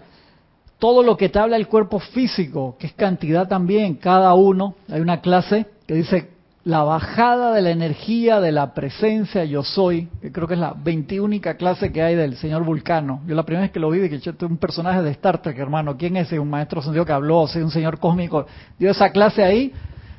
todo 0.77 1.01
lo 1.01 1.17
que 1.17 1.27
te 1.27 1.39
habla 1.39 1.57
el 1.57 1.67
cuerpo 1.67 1.97
físico, 1.97 2.75
que 2.77 2.85
es 2.85 2.93
cantidad 2.93 3.47
también, 3.47 3.95
cada 3.95 4.35
uno, 4.35 4.75
hay 4.89 5.01
una 5.01 5.21
clase 5.21 5.65
que 5.87 5.95
dice 5.95 6.32
la 6.65 6.83
bajada 6.83 7.53
de 7.53 7.61
la 7.61 7.71
energía 7.71 8.39
de 8.39 8.53
la 8.53 8.73
presencia 8.73 9.43
yo 9.43 9.63
soy, 9.63 10.07
que 10.21 10.31
creo 10.31 10.47
que 10.47 10.53
es 10.53 10.59
la 10.59 10.73
veintiúnica 10.73 11.57
clase 11.57 11.91
que 11.91 12.01
hay 12.01 12.15
del 12.15 12.37
señor 12.37 12.63
Vulcano. 12.63 13.21
Yo 13.27 13.35
la 13.35 13.43
primera 13.43 13.63
vez 13.63 13.71
que 13.71 13.81
lo 13.81 13.89
vi, 13.89 13.99
dije, 13.99 14.19
yo 14.19 14.31
un 14.47 14.57
personaje 14.57 15.01
de 15.01 15.11
Star 15.11 15.41
Trek, 15.41 15.57
hermano, 15.59 15.97
¿quién 15.97 16.15
es? 16.15 16.31
Un 16.31 16.49
maestro 16.49 16.81
sentido 16.81 17.05
que 17.05 17.11
habló, 17.11 17.41
o 17.41 17.47
sea, 17.47 17.63
un 17.63 17.71
señor 17.71 17.99
cósmico, 17.99 18.45
dio 18.79 18.91
esa 18.91 19.11
clase 19.11 19.43
ahí, 19.43 19.73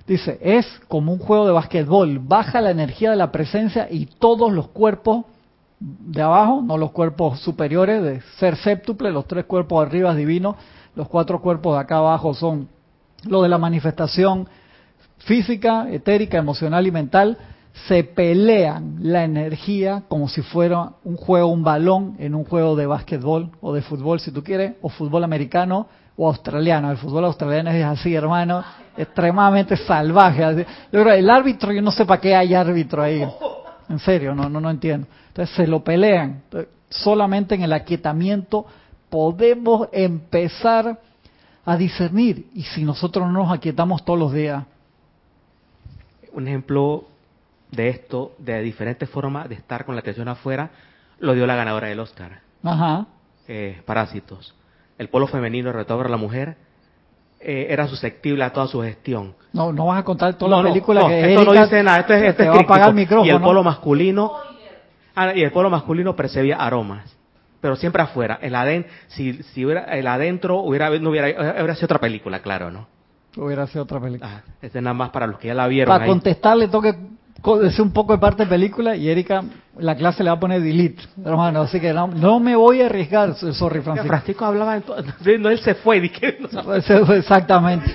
dice, 0.06 0.38
es 0.42 0.66
como 0.86 1.12
un 1.12 1.18
juego 1.18 1.46
de 1.46 1.52
basquetbol, 1.52 2.18
baja 2.18 2.60
la 2.60 2.70
energía 2.70 3.10
de 3.10 3.16
la 3.16 3.32
presencia 3.32 3.88
y 3.90 4.04
todos 4.04 4.52
los 4.52 4.68
cuerpos 4.68 5.24
de 5.80 6.20
abajo, 6.20 6.62
no 6.62 6.76
los 6.76 6.92
cuerpos 6.92 7.40
superiores 7.40 8.02
de 8.02 8.20
ser 8.38 8.56
séptuple, 8.56 9.10
los 9.10 9.26
tres 9.26 9.46
cuerpos 9.46 9.86
arriba 9.86 10.14
divinos, 10.14 10.56
los 10.94 11.08
cuatro 11.08 11.40
cuerpos 11.40 11.74
de 11.74 11.80
acá 11.80 11.96
abajo 11.96 12.34
son 12.34 12.68
lo 13.24 13.42
de 13.42 13.48
la 13.48 13.56
manifestación 13.56 14.46
física, 15.24 15.88
etérica, 15.90 16.38
emocional 16.38 16.86
y 16.86 16.90
mental, 16.90 17.38
se 17.88 18.04
pelean 18.04 18.98
la 19.00 19.24
energía 19.24 20.04
como 20.08 20.28
si 20.28 20.42
fuera 20.42 20.92
un 21.02 21.16
juego, 21.16 21.48
un 21.48 21.64
balón 21.64 22.16
en 22.18 22.34
un 22.34 22.44
juego 22.44 22.76
de 22.76 22.86
básquetbol 22.86 23.50
o 23.60 23.74
de 23.74 23.82
fútbol, 23.82 24.20
si 24.20 24.30
tú 24.30 24.44
quieres, 24.44 24.74
o 24.80 24.88
fútbol 24.88 25.24
americano 25.24 25.88
o 26.16 26.28
australiano. 26.28 26.90
El 26.90 26.96
fútbol 26.98 27.24
australiano 27.24 27.70
es 27.70 27.84
así, 27.84 28.14
hermano, 28.14 28.62
extremadamente 28.96 29.76
salvaje. 29.76 30.66
el 30.92 31.30
árbitro, 31.30 31.72
yo 31.72 31.82
no 31.82 31.90
sé 31.90 32.06
para 32.06 32.20
qué 32.20 32.34
hay 32.34 32.54
árbitro 32.54 33.02
ahí. 33.02 33.26
En 33.88 33.98
serio, 33.98 34.34
no, 34.34 34.48
no, 34.48 34.60
no 34.60 34.70
entiendo. 34.70 35.08
Entonces 35.28 35.56
se 35.56 35.66
lo 35.66 35.82
pelean. 35.82 36.42
solamente 36.88 37.56
en 37.56 37.62
el 37.62 37.72
aquietamiento 37.72 38.64
podemos 39.10 39.88
empezar 39.92 40.98
a 41.64 41.76
discernir. 41.76 42.46
Y 42.54 42.62
si 42.62 42.84
nosotros 42.84 43.26
no 43.26 43.32
nos 43.32 43.52
aquietamos 43.52 44.04
todos 44.04 44.18
los 44.18 44.32
días. 44.32 44.64
Un 46.34 46.48
ejemplo 46.48 47.04
de 47.70 47.88
esto, 47.88 48.34
de 48.38 48.60
diferentes 48.60 49.08
formas 49.08 49.48
de 49.48 49.54
estar 49.54 49.84
con 49.84 49.94
la 49.94 50.00
atención 50.00 50.28
afuera, 50.28 50.70
lo 51.18 51.34
dio 51.34 51.46
la 51.46 51.56
ganadora 51.56 51.88
del 51.88 52.00
Oscar. 52.00 52.40
Ajá. 52.62 53.06
Eh, 53.48 53.82
parásitos. 53.84 54.54
El 54.98 55.08
polo 55.08 55.26
femenino 55.26 55.72
retobra 55.72 56.08
a 56.08 56.10
la 56.10 56.16
mujer 56.16 56.56
eh, 57.40 57.66
era 57.68 57.86
susceptible 57.86 58.42
a 58.42 58.52
toda 58.52 58.66
su 58.66 58.80
gestión. 58.80 59.34
No, 59.52 59.72
no 59.72 59.86
vas 59.86 60.00
a 60.00 60.02
contar 60.02 60.34
toda 60.34 60.62
la 60.62 60.68
película 60.68 61.06
que 61.06 61.34
esto 61.34 61.44
no 61.44 61.52
dice 61.52 61.82
nada, 61.82 62.00
esto 62.00 62.14
es, 62.14 62.22
esto 62.22 62.42
te 62.42 62.48
va 62.48 62.76
a 62.76 62.88
el 62.88 62.94
micrófono. 62.94 63.26
Y 63.26 63.30
el 63.30 63.40
polo 63.40 63.62
masculino, 63.62 64.32
ah, 65.14 65.34
y 65.34 65.42
el 65.42 65.52
polo 65.52 65.68
masculino 65.68 66.16
percibía 66.16 66.56
aromas, 66.56 67.16
pero 67.60 67.76
siempre 67.76 68.02
afuera. 68.02 68.38
El 68.40 68.54
aden, 68.54 68.86
si, 69.08 69.42
si 69.42 69.64
hubiera 69.64 69.82
el 69.84 70.06
adentro 70.06 70.60
hubiera 70.60 70.88
no 70.98 71.10
hubiera, 71.10 71.28
hubiera 71.28 71.74
sido 71.74 71.86
otra 71.86 71.98
película, 71.98 72.40
claro, 72.40 72.70
¿no? 72.70 72.86
Hubiera 73.36 73.66
sido 73.66 73.84
otra 73.84 74.00
película. 74.00 74.30
Ah, 74.30 74.52
este 74.62 74.78
es 74.78 74.84
nada 74.84 74.94
más 74.94 75.10
para 75.10 75.26
los 75.26 75.38
que 75.38 75.48
ya 75.48 75.54
la 75.54 75.66
vieron. 75.66 75.92
Para 75.92 76.06
contestarle 76.06 76.68
toque 76.68 76.94
decir 77.60 77.82
un 77.82 77.92
poco 77.92 78.12
de 78.12 78.18
parte 78.18 78.44
de 78.44 78.48
película 78.48 78.96
y 78.96 79.08
Erika 79.08 79.44
la 79.78 79.94
clase 79.96 80.22
le 80.22 80.30
va 80.30 80.36
a 80.36 80.40
poner 80.40 80.62
delete, 80.62 81.02
hermano, 81.24 81.62
así 81.62 81.80
que 81.80 81.92
no, 81.92 82.40
me 82.40 82.56
voy 82.56 82.80
a 82.80 82.86
arriesgar, 82.86 83.34
sorry 83.34 83.80
Francisco. 83.80 84.08
Francisco 84.08 84.44
hablaba, 84.44 84.80
de, 85.20 85.38
no, 85.38 85.50
él 85.50 85.58
se 85.58 85.74
fue, 85.74 86.00
dije, 86.00 86.38
exactamente. 87.16 87.94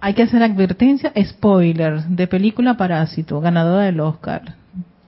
Hay 0.00 0.14
que 0.14 0.22
hacer 0.22 0.42
advertencia, 0.42 1.12
spoiler, 1.24 2.02
de 2.04 2.26
película 2.26 2.74
Parásito, 2.74 3.40
ganadora 3.40 3.84
del 3.84 4.00
Oscar. 4.00 4.54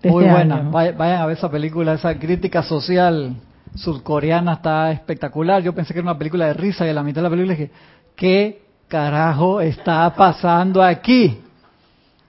Muy 0.05 0.25
este 0.25 0.35
buena, 0.35 0.61
vayan 0.71 1.23
a 1.23 1.27
ver 1.27 1.37
esa 1.37 1.51
película, 1.51 1.95
esa 1.95 2.17
crítica 2.19 2.63
social 2.63 3.35
surcoreana 3.75 4.55
está 4.55 4.93
espectacular. 4.93 5.63
Yo 5.63 5.75
pensé 5.75 5.93
que 5.93 6.01
era 6.01 6.11
una 6.11 6.19
película 6.19 6.47
de 6.47 6.55
risa 6.55 6.87
y 6.87 6.91
a 6.91 6.95
la 6.95 7.03
mitad 7.03 7.17
de 7.17 7.23
la 7.23 7.31
película 7.31 7.55
dije, 7.55 7.71
¿qué 8.17 8.63
carajo 8.89 9.61
está 9.61 10.13
pasando 10.15 10.83
aquí? 10.83 11.41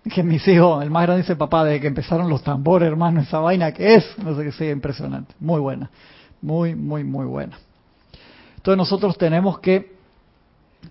Que 0.09 0.23
mis 0.23 0.47
hijos, 0.47 0.83
el 0.83 0.91
más 0.91 1.03
grande 1.03 1.23
dice, 1.23 1.35
papá, 1.35 1.63
desde 1.63 1.81
que 1.81 1.87
empezaron 1.87 2.29
los 2.29 2.43
tambores, 2.43 2.87
hermano, 2.87 3.21
esa 3.21 3.39
vaina 3.39 3.71
que 3.71 3.95
es, 3.95 4.05
no 4.23 4.35
sé 4.35 4.43
qué 4.43 4.51
sea, 4.51 4.71
impresionante. 4.71 5.33
Muy 5.39 5.59
buena, 5.59 5.89
muy, 6.41 6.75
muy, 6.75 7.03
muy 7.03 7.25
buena. 7.25 7.57
Entonces 8.57 8.77
nosotros 8.77 9.17
tenemos 9.17 9.59
que 9.59 9.95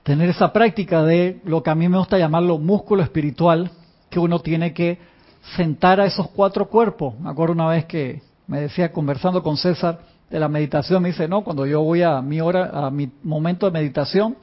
tener 0.03 0.29
esa 0.31 0.53
práctica 0.53 1.05
de 1.05 1.41
lo 1.45 1.63
que 1.63 1.71
a 1.71 1.75
mí 1.75 1.89
me 1.89 1.99
gusta 1.99 2.19
llamarlo 2.19 2.59
músculo 2.59 3.03
espiritual, 3.03 3.71
que 4.11 4.19
uno 4.19 4.41
tiene 4.41 4.73
que 4.73 4.99
sentar 5.57 6.01
a 6.01 6.07
esos 6.07 6.29
cuatro 6.31 6.69
cuerpos. 6.69 7.19
Me 7.21 7.31
acuerdo 7.31 7.55
una 7.55 7.69
vez 7.69 7.85
que 7.85 8.23
me 8.47 8.61
decía, 8.61 8.93
conversando 8.93 9.43
con 9.43 9.57
César 9.57 10.01
de 10.31 10.41
la 10.41 10.49
meditación, 10.49 11.03
me 11.03 11.11
dice, 11.11 11.29
no, 11.29 11.45
cuando 11.45 11.67
yo 11.67 11.83
voy 11.83 12.03
a 12.03 12.21
mi 12.21 12.41
hora, 12.41 12.87
a 12.87 12.91
mi 12.91 13.11
momento 13.23 13.67
de 13.67 13.73
meditación, 13.73 14.37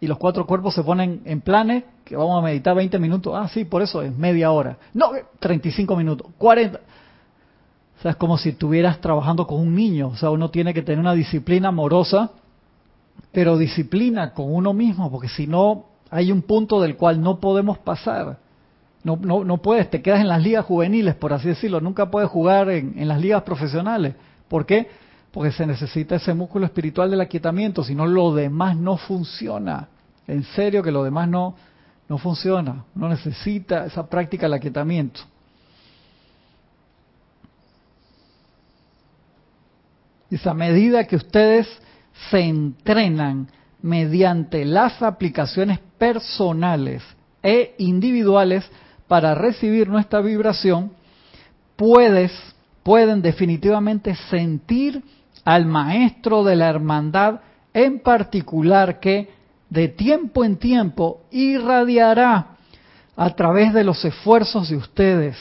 y 0.00 0.06
los 0.06 0.18
cuatro 0.18 0.46
cuerpos 0.46 0.74
se 0.74 0.82
ponen 0.82 1.22
en 1.24 1.40
planes, 1.40 1.84
que 2.04 2.16
vamos 2.16 2.38
a 2.38 2.42
meditar 2.42 2.74
20 2.74 2.98
minutos. 2.98 3.34
Ah, 3.36 3.48
sí, 3.48 3.64
por 3.64 3.82
eso 3.82 4.00
es 4.02 4.16
media 4.16 4.50
hora. 4.50 4.78
No, 4.94 5.10
35 5.40 5.96
minutos, 5.96 6.28
40. 6.38 6.78
O 6.78 8.02
sea, 8.02 8.12
es 8.12 8.16
como 8.16 8.38
si 8.38 8.50
estuvieras 8.50 9.00
trabajando 9.00 9.46
con 9.46 9.58
un 9.60 9.74
niño. 9.74 10.08
O 10.08 10.16
sea, 10.16 10.30
uno 10.30 10.50
tiene 10.50 10.72
que 10.72 10.82
tener 10.82 11.00
una 11.00 11.14
disciplina 11.14 11.68
amorosa, 11.68 12.30
pero 13.32 13.58
disciplina 13.58 14.32
con 14.32 14.54
uno 14.54 14.72
mismo, 14.72 15.10
porque 15.10 15.28
si 15.28 15.46
no, 15.46 15.86
hay 16.10 16.30
un 16.30 16.42
punto 16.42 16.80
del 16.80 16.96
cual 16.96 17.20
no 17.20 17.40
podemos 17.40 17.78
pasar. 17.78 18.38
No, 19.02 19.16
no, 19.20 19.44
no 19.44 19.58
puedes, 19.58 19.90
te 19.90 20.00
quedas 20.00 20.20
en 20.20 20.28
las 20.28 20.42
ligas 20.42 20.64
juveniles, 20.64 21.16
por 21.16 21.32
así 21.32 21.48
decirlo. 21.48 21.80
Nunca 21.80 22.10
puedes 22.10 22.30
jugar 22.30 22.70
en, 22.70 22.94
en 22.96 23.08
las 23.08 23.20
ligas 23.20 23.42
profesionales. 23.42 24.14
¿Por 24.48 24.64
qué? 24.64 24.88
Porque 25.38 25.52
se 25.52 25.68
necesita 25.68 26.16
ese 26.16 26.34
músculo 26.34 26.66
espiritual 26.66 27.12
del 27.12 27.20
aquietamiento, 27.20 27.84
si 27.84 27.94
no 27.94 28.06
lo 28.06 28.34
demás 28.34 28.76
no 28.76 28.96
funciona. 28.96 29.86
En 30.26 30.42
serio 30.42 30.82
que 30.82 30.90
lo 30.90 31.04
demás 31.04 31.28
no, 31.28 31.54
no 32.08 32.18
funciona. 32.18 32.84
Uno 32.96 33.08
necesita 33.08 33.86
esa 33.86 34.04
práctica 34.08 34.46
del 34.46 34.54
aquietamiento. 34.54 35.20
Y 40.28 40.48
a 40.48 40.54
medida 40.54 41.04
que 41.04 41.14
ustedes 41.14 41.68
se 42.32 42.40
entrenan 42.40 43.46
mediante 43.80 44.64
las 44.64 45.00
aplicaciones 45.00 45.78
personales 45.98 47.04
e 47.44 47.76
individuales 47.78 48.68
para 49.06 49.36
recibir 49.36 49.88
nuestra 49.88 50.20
vibración, 50.20 50.90
puedes, 51.76 52.32
pueden 52.82 53.22
definitivamente 53.22 54.16
sentir 54.16 55.00
al 55.48 55.64
maestro 55.64 56.44
de 56.44 56.56
la 56.56 56.68
hermandad 56.68 57.40
en 57.72 58.00
particular 58.00 59.00
que 59.00 59.30
de 59.70 59.88
tiempo 59.88 60.44
en 60.44 60.58
tiempo 60.58 61.22
irradiará 61.30 62.48
a 63.16 63.30
través 63.34 63.72
de 63.72 63.82
los 63.82 64.04
esfuerzos 64.04 64.68
de 64.68 64.76
ustedes 64.76 65.38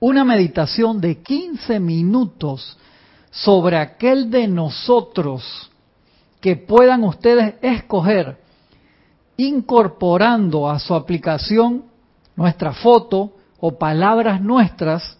una 0.00 0.22
meditación 0.22 1.00
de 1.00 1.22
15 1.22 1.80
minutos 1.80 2.76
sobre 3.30 3.78
aquel 3.78 4.30
de 4.30 4.46
nosotros 4.48 5.70
que 6.38 6.54
puedan 6.54 7.04
ustedes 7.04 7.54
escoger 7.62 8.36
incorporando 9.38 10.68
a 10.68 10.78
su 10.78 10.94
aplicación 10.94 11.84
nuestra 12.36 12.74
foto 12.74 13.32
o 13.60 13.78
palabras 13.78 14.42
nuestras 14.42 15.16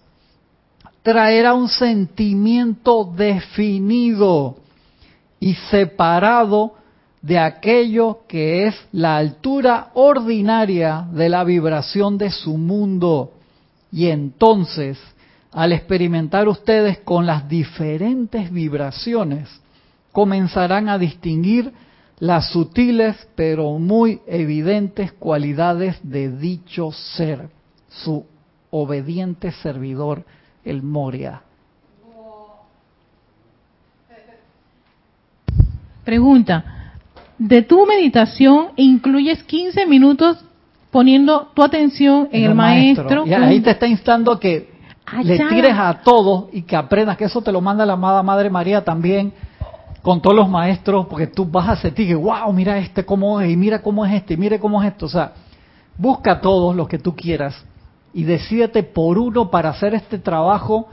traerá 1.02 1.54
un 1.54 1.68
sentimiento 1.68 3.04
definido 3.04 4.56
y 5.40 5.54
separado 5.54 6.74
de 7.20 7.38
aquello 7.38 8.20
que 8.28 8.66
es 8.66 8.74
la 8.92 9.16
altura 9.16 9.90
ordinaria 9.94 11.06
de 11.12 11.28
la 11.28 11.44
vibración 11.44 12.18
de 12.18 12.30
su 12.30 12.56
mundo. 12.56 13.32
Y 13.90 14.08
entonces, 14.08 14.98
al 15.52 15.72
experimentar 15.72 16.48
ustedes 16.48 16.98
con 17.00 17.26
las 17.26 17.48
diferentes 17.48 18.50
vibraciones, 18.50 19.48
comenzarán 20.12 20.88
a 20.88 20.98
distinguir 20.98 21.72
las 22.18 22.50
sutiles 22.50 23.16
pero 23.34 23.78
muy 23.78 24.20
evidentes 24.26 25.12
cualidades 25.12 25.98
de 26.02 26.30
dicho 26.36 26.92
ser, 26.92 27.50
su 27.88 28.24
obediente 28.70 29.50
servidor 29.50 30.24
el 30.64 30.82
Moria. 30.82 31.42
Pregunta, 36.04 36.92
de 37.38 37.62
tu 37.62 37.86
meditación 37.86 38.68
incluyes 38.76 39.42
15 39.44 39.86
minutos 39.86 40.44
poniendo 40.90 41.48
tu 41.54 41.62
atención 41.62 42.28
en, 42.32 42.44
el 42.44 42.54
maestro. 42.54 43.26
Y 43.26 43.32
ahí 43.32 43.60
te 43.60 43.70
está 43.70 43.86
instando 43.86 44.38
que 44.38 44.72
le 45.22 45.38
tires 45.48 45.74
a 45.76 46.00
todos 46.04 46.46
y 46.52 46.62
que 46.62 46.76
aprendas, 46.76 47.16
que 47.16 47.24
eso 47.24 47.40
te 47.40 47.52
lo 47.52 47.60
manda 47.60 47.86
la 47.86 47.94
amada 47.94 48.22
Madre 48.22 48.50
María 48.50 48.84
también 48.84 49.32
con 50.02 50.20
todos 50.20 50.34
los 50.34 50.48
maestros, 50.48 51.06
porque 51.06 51.28
tú 51.28 51.44
vas 51.46 51.68
a 51.68 51.76
sentir 51.76 52.08
que, 52.08 52.14
wow, 52.16 52.52
mira 52.52 52.76
este 52.78 53.04
cómo 53.04 53.40
es, 53.40 53.50
y 53.50 53.56
mira 53.56 53.80
cómo 53.80 54.04
es 54.04 54.12
este, 54.12 54.34
y 54.34 54.36
mire 54.36 54.58
cómo 54.58 54.82
es 54.82 54.90
esto. 54.90 55.06
O 55.06 55.08
sea, 55.08 55.32
busca 55.96 56.32
a 56.32 56.40
todos 56.40 56.74
los 56.74 56.88
que 56.88 56.98
tú 56.98 57.14
quieras 57.14 57.64
y 58.14 58.24
decídete 58.24 58.82
por 58.82 59.18
uno 59.18 59.50
para 59.50 59.70
hacer 59.70 59.94
este 59.94 60.18
trabajo. 60.18 60.88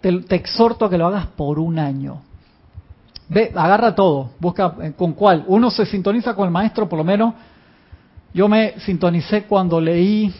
Te, 0.00 0.20
te 0.22 0.36
exhorto 0.36 0.84
a 0.84 0.90
que 0.90 0.98
lo 0.98 1.06
hagas 1.06 1.26
por 1.26 1.58
un 1.58 1.78
año. 1.78 2.20
Ve, 3.28 3.52
agarra 3.54 3.94
todo, 3.94 4.30
busca 4.38 4.74
eh, 4.82 4.92
con 4.96 5.12
cuál. 5.12 5.44
Uno 5.48 5.70
se 5.70 5.84
sintoniza 5.86 6.34
con 6.34 6.46
el 6.46 6.52
maestro, 6.52 6.88
por 6.88 6.98
lo 6.98 7.04
menos. 7.04 7.34
Yo 8.32 8.48
me 8.48 8.78
sintonicé 8.80 9.44
cuando 9.44 9.80
leí, 9.80 10.32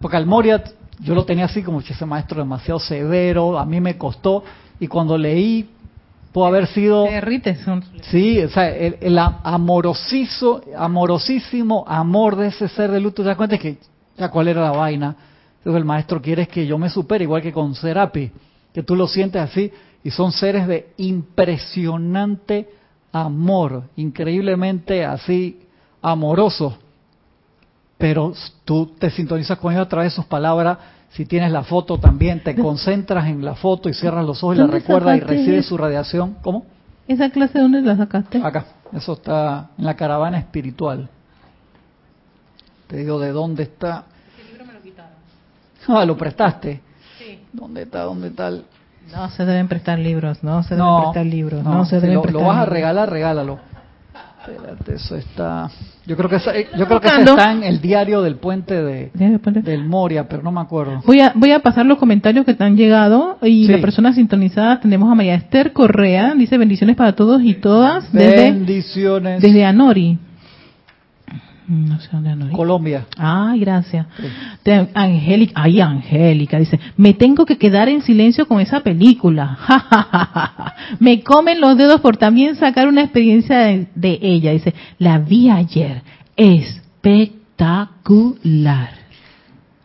porque 0.00 0.16
al 0.16 0.26
Moria 0.26 0.62
yo 1.00 1.14
lo 1.14 1.24
tenía 1.24 1.46
así 1.46 1.62
como 1.62 1.80
ese 1.80 2.06
maestro 2.06 2.38
demasiado 2.38 2.80
severo, 2.80 3.58
a 3.58 3.66
mí 3.66 3.80
me 3.80 3.98
costó, 3.98 4.44
y 4.78 4.86
cuando 4.86 5.18
leí 5.18 5.68
pudo 6.32 6.46
haber 6.46 6.66
sido... 6.66 7.06
Sí, 8.10 8.40
o 8.40 8.48
sea, 8.48 8.68
el, 8.68 9.18
amorosizo, 9.18 10.60
amorosísimo 10.76 11.84
amor 11.88 12.36
de 12.36 12.48
ese 12.48 12.68
ser 12.68 12.90
de 12.90 13.00
luz, 13.00 13.14
te 13.14 13.22
das 13.22 13.36
cuenta 13.36 13.58
que 13.58 13.78
ya 14.16 14.28
cuál 14.30 14.48
era 14.48 14.62
la 14.62 14.70
vaina. 14.70 15.16
Entonces 15.58 15.78
el 15.80 15.84
maestro 15.84 16.22
quiere 16.22 16.46
que 16.46 16.66
yo 16.66 16.78
me 16.78 16.88
supere, 16.88 17.24
igual 17.24 17.42
que 17.42 17.52
con 17.52 17.74
Serapi, 17.74 18.30
que 18.72 18.82
tú 18.82 18.94
lo 18.94 19.08
sientes 19.08 19.42
así, 19.42 19.70
y 20.04 20.10
son 20.10 20.30
seres 20.32 20.66
de 20.68 20.90
impresionante 20.98 22.68
amor, 23.12 23.84
increíblemente 23.96 25.04
así 25.04 25.60
amorosos. 26.02 26.74
Pero 27.98 28.32
tú 28.64 28.92
te 28.98 29.10
sintonizas 29.10 29.58
con 29.58 29.72
ellos 29.72 29.86
a 29.86 29.88
través 29.88 30.12
de 30.12 30.16
sus 30.16 30.26
palabras, 30.26 30.78
si 31.10 31.24
tienes 31.24 31.50
la 31.50 31.62
foto 31.62 31.98
también, 31.98 32.42
te 32.42 32.54
concentras 32.54 33.26
en 33.26 33.44
la 33.44 33.54
foto 33.54 33.88
y 33.88 33.94
cierras 33.94 34.26
los 34.26 34.42
ojos 34.44 34.56
y 34.56 34.58
la 34.58 34.66
recuerdas 34.66 35.16
y 35.16 35.20
recibes 35.20 35.66
su 35.66 35.76
radiación. 35.76 36.36
¿Cómo? 36.42 36.66
¿Esa 37.08 37.30
clase 37.30 37.58
dónde 37.58 37.80
la 37.80 37.96
sacaste? 37.96 38.40
Acá, 38.42 38.66
eso 38.92 39.14
está 39.14 39.70
en 39.78 39.84
la 39.84 39.96
caravana 39.96 40.38
espiritual. 40.38 41.08
Te 42.86 42.96
digo 42.96 43.18
de 43.18 43.32
dónde 43.32 43.64
está. 43.64 44.04
¿Qué 44.36 44.44
libro 44.50 44.64
me 44.64 44.72
lo 44.72 44.80
quitaron? 44.80 45.12
Ah, 45.88 46.04
lo 46.04 46.16
prestaste. 46.16 46.80
Sí. 47.18 47.40
¿Dónde 47.52 47.82
está? 47.82 48.02
¿Dónde 48.02 48.28
está 48.28 48.48
el... 48.48 48.64
No 49.12 49.30
se 49.30 49.44
deben 49.44 49.68
prestar 49.68 49.98
libros, 49.98 50.42
no 50.42 50.62
se 50.64 50.74
deben 50.74 51.02
prestar 51.02 51.26
libros, 51.26 51.62
no, 51.62 51.84
se 51.84 52.00
deben 52.00 52.16
lo, 52.16 52.22
prestar 52.22 52.42
lo 52.42 52.48
vas 52.48 52.58
a 52.58 52.66
regalar, 52.66 53.08
regálalo. 53.08 53.60
Espérate, 54.48 54.94
eso 54.94 55.16
está. 55.16 55.70
Yo 56.06 56.16
creo 56.16 56.30
que 56.30 56.38
yo 56.76 56.86
creo 56.86 57.00
que 57.00 57.08
está 57.08 57.52
en 57.52 57.64
el 57.64 57.80
diario 57.80 58.22
del 58.22 58.36
puente 58.36 58.80
de 58.80 59.10
del 59.12 59.84
Moria, 59.84 60.28
pero 60.28 60.42
no 60.42 60.52
me 60.52 60.60
acuerdo. 60.60 61.02
Voy 61.04 61.20
a 61.20 61.32
voy 61.34 61.50
a 61.50 61.60
pasar 61.60 61.84
los 61.84 61.98
comentarios 61.98 62.44
que 62.44 62.54
te 62.54 62.62
han 62.62 62.76
llegado 62.76 63.38
y 63.42 63.66
la 63.66 63.80
persona 63.80 64.12
sintonizada 64.12 64.78
tenemos 64.78 65.10
a 65.10 65.16
María 65.16 65.34
Esther 65.34 65.72
Correa, 65.72 66.34
dice 66.34 66.58
bendiciones 66.58 66.94
para 66.96 67.14
todos 67.14 67.42
y 67.42 67.54
todas 67.54 68.12
bendiciones 68.12 69.42
desde 69.42 69.64
Anori. 69.64 70.18
No 71.68 71.98
sé 71.98 72.08
dónde 72.12 72.50
Colombia. 72.52 73.06
Ay, 73.16 73.60
gracias. 73.60 74.06
Angélica, 74.94 75.52
ay, 75.56 75.80
Angélica, 75.80 76.58
dice, 76.58 76.78
me 76.96 77.14
tengo 77.14 77.44
que 77.44 77.58
quedar 77.58 77.88
en 77.88 78.02
silencio 78.02 78.46
con 78.46 78.60
esa 78.60 78.80
película. 78.80 79.58
me 81.00 81.22
comen 81.22 81.60
los 81.60 81.76
dedos 81.76 82.00
por 82.00 82.16
también 82.16 82.54
sacar 82.54 82.86
una 82.86 83.02
experiencia 83.02 83.88
de 83.94 84.18
ella. 84.22 84.52
Dice, 84.52 84.74
la 84.98 85.18
vi 85.18 85.50
ayer. 85.50 86.02
Espectacular. 86.36 89.05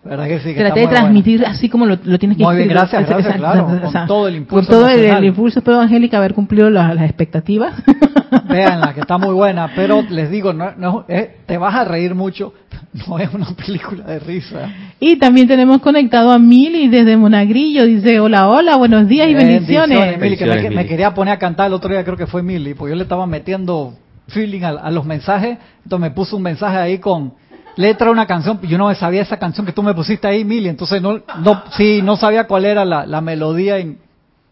¿Verdad 0.03 0.27
que 0.27 0.39
sí? 0.39 0.55
Traté 0.55 0.79
de 0.79 0.87
transmitir 0.87 1.45
así 1.45 1.69
como 1.69 1.85
lo, 1.85 1.97
tienes 1.97 2.35
que 2.35 2.43
Muy 2.43 2.55
bien, 2.55 2.69
gracias, 2.69 3.07
gracias, 3.07 3.35
claro. 3.35 3.67
con 3.67 4.07
todo 4.07 4.27
el 4.27 4.35
impulso. 4.35 4.67
Con 4.67 4.79
todo 4.79 4.89
el, 4.89 5.23
impulso, 5.23 5.59
espero, 5.59 5.79
Angélica, 5.79 6.17
haber 6.17 6.33
cumplido 6.33 6.71
las, 6.71 6.99
expectativas. 7.03 7.75
Véanla, 8.49 8.95
que 8.95 9.01
está 9.01 9.19
muy 9.19 9.33
buena, 9.35 9.71
pero 9.75 10.01
les 10.09 10.31
digo, 10.31 10.53
no, 10.53 10.71
no 10.75 11.05
eh, 11.07 11.37
te 11.45 11.57
vas 11.57 11.75
a 11.75 11.85
reír 11.85 12.15
mucho, 12.15 12.53
no 13.07 13.19
es 13.19 13.31
una 13.31 13.49
película 13.51 14.03
de 14.05 14.19
risa. 14.19 14.73
Y 14.99 15.17
también 15.17 15.47
tenemos 15.47 15.79
conectado 15.81 16.31
a 16.31 16.39
Mili 16.39 16.87
desde 16.87 17.15
Monagrillo, 17.15 17.85
dice, 17.85 18.19
hola, 18.19 18.49
hola, 18.49 18.77
buenos 18.77 19.07
días 19.07 19.29
y 19.29 19.35
bendiciones. 19.35 20.17
Mili, 20.17 20.35
que 20.35 20.45
me, 20.47 20.69
me, 20.71 20.85
quería 20.87 21.13
poner 21.13 21.35
a 21.35 21.37
cantar 21.37 21.67
el 21.67 21.73
otro 21.73 21.91
día, 21.91 22.03
creo 22.03 22.17
que 22.17 22.25
fue 22.25 22.41
Mili, 22.41 22.73
porque 22.73 22.93
yo 22.93 22.95
le 22.95 23.03
estaba 23.03 23.27
metiendo 23.27 23.93
feeling 24.29 24.63
a, 24.63 24.69
a 24.69 24.89
los 24.89 25.05
mensajes, 25.05 25.59
entonces 25.83 26.01
me 26.01 26.11
puso 26.11 26.37
un 26.37 26.43
mensaje 26.43 26.77
ahí 26.77 26.97
con 26.97 27.33
letra 27.75 28.07
de 28.07 28.11
una 28.11 28.25
canción, 28.25 28.59
yo 28.61 28.77
no 28.77 28.93
sabía 28.95 29.21
esa 29.21 29.37
canción 29.37 29.65
que 29.65 29.73
tú 29.73 29.83
me 29.83 29.93
pusiste 29.93 30.27
ahí, 30.27 30.43
Mili, 30.43 30.69
entonces 30.69 31.01
no, 31.01 31.21
no, 31.39 31.63
sí, 31.77 32.01
no 32.01 32.15
sabía 32.17 32.47
cuál 32.47 32.65
era 32.65 32.85
la, 32.85 33.21
melodía 33.21 33.79
y, 33.79 33.97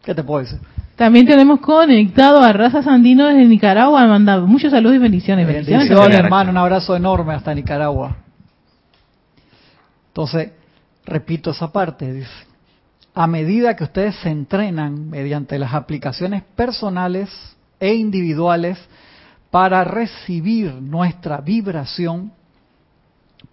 ¿qué 0.04 0.16
te 0.16 0.24
puedo 0.24 0.44
decir? 0.44 0.60
También 0.96 1.26
tenemos 1.26 1.62
conectado 1.62 2.44
a 2.44 2.52
Raza 2.52 2.84
Sandino 2.84 3.28
desde 3.28 3.46
Nicaragua, 3.46 4.06
mandado 4.06 4.46
muchos 4.46 4.72
saludos 4.72 4.98
y 4.98 5.00
bendiciones. 5.00 5.48
Bendiciones, 5.48 6.20
hermano, 6.20 6.52
un 6.52 6.58
abrazo 6.58 6.96
enorme 6.96 7.34
hasta 7.34 7.54
Nicaragua. 7.54 8.18
Entonces, 10.10 10.52
repito 11.06 11.52
esa 11.52 11.72
parte, 11.72 12.12
dice, 12.12 12.30
a 13.14 13.28
medida 13.28 13.76
que 13.76 13.86
ustedes 13.86 14.16
se 14.16 14.30
entrenan 14.30 15.10
mediante 15.10 15.58
las 15.58 15.74
aplicaciones 15.74 16.44
personales 16.56 17.30
e 17.80 17.94
individuales 17.94 18.78
para 19.52 19.84
recibir 19.84 20.74
nuestra 20.74 21.38
vibración, 21.42 22.32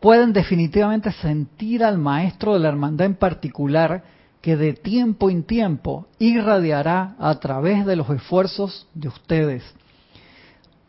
pueden 0.00 0.32
definitivamente 0.32 1.12
sentir 1.12 1.84
al 1.84 1.98
maestro 1.98 2.54
de 2.54 2.60
la 2.60 2.68
hermandad 2.68 3.06
en 3.06 3.14
particular 3.14 4.02
que 4.40 4.56
de 4.56 4.74
tiempo 4.74 5.30
en 5.30 5.44
tiempo 5.44 6.06
irradiará 6.18 7.16
a 7.18 7.34
través 7.40 7.84
de 7.86 7.96
los 7.96 8.08
esfuerzos 8.10 8.86
de 8.94 9.08
ustedes. 9.08 9.64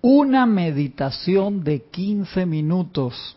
Una 0.01 0.45
meditación 0.45 1.63
de 1.63 1.81
15 1.81 2.45
minutos 2.45 3.36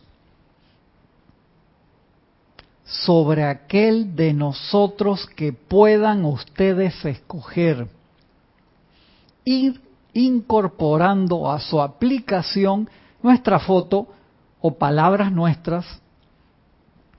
sobre 2.85 3.45
aquel 3.45 4.15
de 4.15 4.33
nosotros 4.33 5.25
que 5.35 5.53
puedan 5.53 6.25
ustedes 6.25 7.03
escoger. 7.05 7.87
Ir 9.45 9.81
incorporando 10.13 11.49
a 11.49 11.59
su 11.59 11.81
aplicación 11.81 12.89
nuestra 13.23 13.59
foto 13.59 14.07
o 14.61 14.77
palabras 14.77 15.31
nuestras 15.31 15.85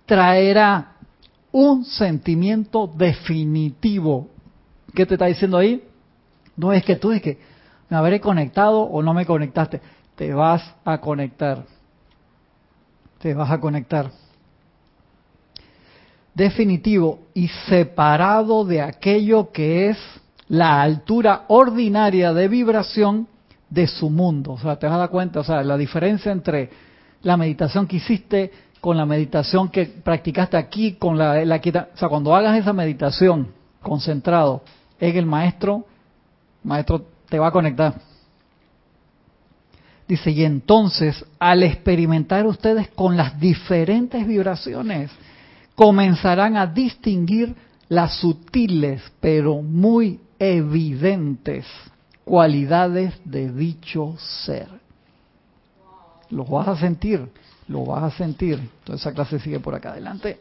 traerá 0.07 0.93
un 1.51 1.85
sentimiento 1.85 2.87
definitivo. 2.87 4.29
¿Qué 4.95 5.07
te 5.07 5.15
está 5.15 5.27
diciendo 5.27 5.59
ahí? 5.59 5.83
No 6.57 6.73
es 6.73 6.85
que 6.85 6.97
tú 6.97 7.13
es 7.13 7.23
que 7.23 7.39
me 7.89 7.97
habré 7.97 8.21
conectado 8.21 8.83
o 8.83 9.03
no 9.03 9.15
me 9.15 9.27
conectaste. 9.27 9.81
Te 10.15 10.33
vas 10.33 10.63
a 10.85 10.99
conectar. 10.99 11.65
Te 13.19 13.35
vas 13.35 13.51
a 13.51 13.61
conectar. 13.61 14.11
Definitivo 16.35 17.21
y 17.35 17.49
separado 17.49 18.65
de 18.65 18.81
aquello 18.81 19.53
que 19.53 19.91
es 19.91 19.99
la 20.49 20.83
altura 20.83 21.45
ordinaria 21.49 22.33
de 22.33 22.49
vibración 22.49 23.29
de 23.69 23.87
su 23.87 24.11
mundo. 24.11 24.53
O 24.53 24.59
sea, 24.59 24.79
te 24.79 24.87
vas 24.87 24.97
a 24.97 24.99
dar 24.99 25.11
cuenta, 25.11 25.41
o 25.41 25.45
sea, 25.45 25.63
la 25.63 25.77
diferencia 25.77 26.33
entre 26.33 26.71
la 27.23 27.37
meditación 27.37 27.87
que 27.87 27.97
hiciste 27.97 28.51
con 28.81 28.97
la 28.97 29.07
meditación 29.07 29.69
que 29.69 29.87
practicaste 29.87 30.57
aquí, 30.57 30.95
con 30.95 31.17
la, 31.17 31.45
la 31.45 31.57
o 31.57 31.97
sea, 31.97 32.09
cuando 32.09 32.35
hagas 32.35 32.59
esa 32.59 32.73
meditación 32.73 33.53
concentrado 33.81 34.63
en 34.99 35.17
el 35.17 35.25
maestro, 35.25 35.87
maestro 36.65 37.07
te 37.29 37.39
va 37.39 37.49
a 37.49 37.53
conectar. 37.53 37.95
Dice, 40.09 40.33
y 40.33 40.45
entonces 40.45 41.25
al 41.39 41.63
experimentar 41.63 42.45
ustedes 42.45 42.89
con 42.89 43.17
las 43.17 43.39
diferentes 43.39 44.27
vibraciones, 44.27 45.11
comenzarán 45.77 46.57
a 46.57 46.67
distinguir 46.67 47.55
las 47.89 48.17
sutiles 48.17 49.01
pero 49.21 49.63
muy 49.63 50.19
evidentes 50.39 51.67
cualidades 52.25 53.15
de 53.25 53.53
dicho 53.53 54.17
ser 54.19 54.82
lo 56.33 56.45
vas 56.45 56.69
a 56.69 56.77
sentir, 56.77 57.29
lo 57.69 57.85
vas 57.85 58.03
a 58.03 58.11
sentir. 58.17 58.59
Entonces 58.59 59.01
esa 59.01 59.13
clase 59.13 59.39
sigue 59.39 59.61
por 59.61 59.75
acá 59.75 59.91
adelante. 59.91 60.41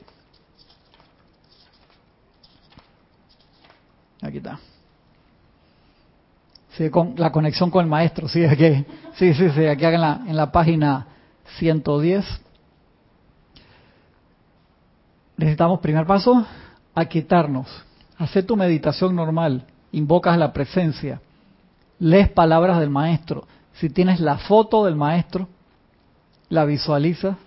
Aquí 4.22 4.38
está. 4.38 4.60
Sí, 6.78 6.89
con 6.89 7.14
la 7.18 7.32
conexión 7.32 7.70
con 7.70 7.84
el 7.84 7.89
maestro, 7.89 8.28
sí, 8.28 8.46
aquí, 8.46 8.86
sí, 9.16 9.34
sí, 9.34 9.50
sí, 9.50 9.66
aquí 9.66 9.86
en 9.86 10.02
la, 10.02 10.22
en 10.26 10.36
la 10.36 10.52
página 10.52 11.08
110. 11.58 12.26
Necesitamos, 15.38 15.80
primer 15.80 16.06
paso, 16.06 16.46
aquietarnos. 16.96 17.68
Hacer 18.18 18.46
tu 18.46 18.56
meditación 18.56 19.16
normal, 19.16 19.66
invocas 19.92 20.38
la 20.38 20.54
presencia 20.54 21.20
lees 22.02 22.30
palabras 22.30 22.80
del 22.80 22.89
maestro. 22.89 23.48
Si 23.74 23.89
tienes 23.89 24.20
la 24.20 24.38
foto 24.38 24.84
del 24.86 24.96
maestro, 24.96 25.48
la 26.52 26.66
visualizas. 26.66 27.38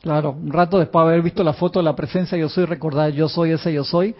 Claro, 0.00 0.32
un 0.32 0.52
rato 0.52 0.80
después 0.80 1.04
de 1.04 1.12
haber 1.12 1.22
visto 1.22 1.44
la 1.44 1.52
foto 1.52 1.78
de 1.78 1.84
la 1.84 1.94
presencia 1.94 2.36
yo 2.36 2.48
soy, 2.48 2.64
recordar 2.64 3.12
yo 3.12 3.28
soy 3.28 3.52
ese 3.52 3.72
yo 3.72 3.84
soy, 3.84 4.16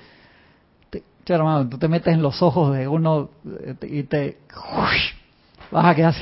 te, 0.90 1.02
hermano, 1.26 1.68
tú 1.68 1.76
te 1.76 1.88
metes 1.88 2.14
en 2.14 2.22
los 2.22 2.40
ojos 2.40 2.76
de 2.76 2.86
uno 2.86 3.30
eh, 3.64 3.74
y 3.82 4.02
te 4.04 4.38
vas 5.72 5.86
a 5.86 5.94
quedar 5.94 6.14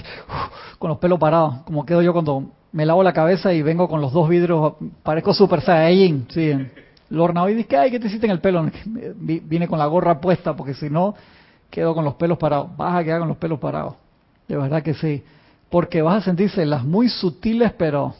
con 0.79 0.89
los 0.89 0.99
pelos 0.99 1.19
parados, 1.19 1.57
como 1.65 1.85
quedo 1.85 2.01
yo 2.01 2.15
cuando 2.15 2.53
me 2.73 2.87
lavo 2.87 3.03
la 3.03 3.13
cabeza 3.13 3.53
y 3.53 3.61
vengo 3.61 3.87
con 3.87 4.01
los 4.01 4.13
dos 4.13 4.29
vidrios, 4.29 4.75
parezco 5.03 5.35
super 5.35 5.61
saiyajin, 5.61 6.27
sí. 6.31 6.53
Lorna 7.11 7.43
hoy 7.43 7.55
dice, 7.55 7.77
ay, 7.77 7.91
¿qué 7.91 7.99
te 7.99 8.07
hiciste 8.07 8.27
en 8.27 8.33
el 8.33 8.41
pelo? 8.41 8.65
Vine 9.17 9.67
con 9.67 9.81
la 9.81 9.87
gorra 9.87 10.21
puesta 10.21 10.55
porque 10.55 10.75
si 10.75 10.89
no, 10.89 11.17
quedo 11.69 11.93
con 11.93 12.05
los 12.05 12.15
pelos 12.15 12.39
parados. 12.39 12.69
Vas 12.77 12.95
a 12.95 13.05
quedar 13.05 13.19
con 13.19 13.29
los 13.29 13.37
pelos 13.37 13.59
parados. 13.59 13.95
De 14.47 14.57
verdad 14.57 14.81
que 14.81 14.95
sí. 14.95 15.25
Porque 15.71 16.03
vas 16.03 16.23
a 16.23 16.25
sentirse 16.25 16.67
las 16.67 16.85
muy 16.85 17.09
sutiles, 17.09 17.73
pero 17.73 18.15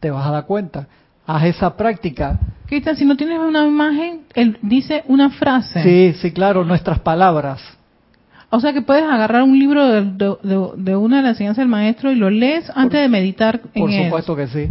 te 0.00 0.10
vas 0.10 0.26
a 0.26 0.30
dar 0.30 0.46
cuenta. 0.46 0.86
Haz 1.26 1.44
esa 1.44 1.76
práctica. 1.76 2.38
Cristian, 2.66 2.96
si 2.96 3.04
no 3.04 3.16
tienes 3.16 3.38
una 3.38 3.66
imagen, 3.66 4.22
él 4.34 4.58
dice 4.62 5.04
una 5.06 5.30
frase. 5.30 5.82
Sí, 5.82 6.18
sí, 6.20 6.32
claro, 6.32 6.64
nuestras 6.64 6.98
palabras. 7.00 7.60
O 8.50 8.60
sea 8.60 8.72
que 8.72 8.80
puedes 8.80 9.04
agarrar 9.04 9.42
un 9.42 9.58
libro 9.58 9.86
de, 9.86 10.96
una 10.96 11.18
de 11.18 11.22
las 11.22 11.32
enseñanzas 11.32 11.58
del 11.58 11.68
maestro 11.68 12.10
y 12.10 12.14
lo 12.14 12.30
lees 12.30 12.70
antes 12.74 13.00
de 13.00 13.08
meditar 13.08 13.60
en 13.74 13.82
Por 13.82 13.92
supuesto 13.92 14.36
que 14.36 14.46
sí. 14.46 14.70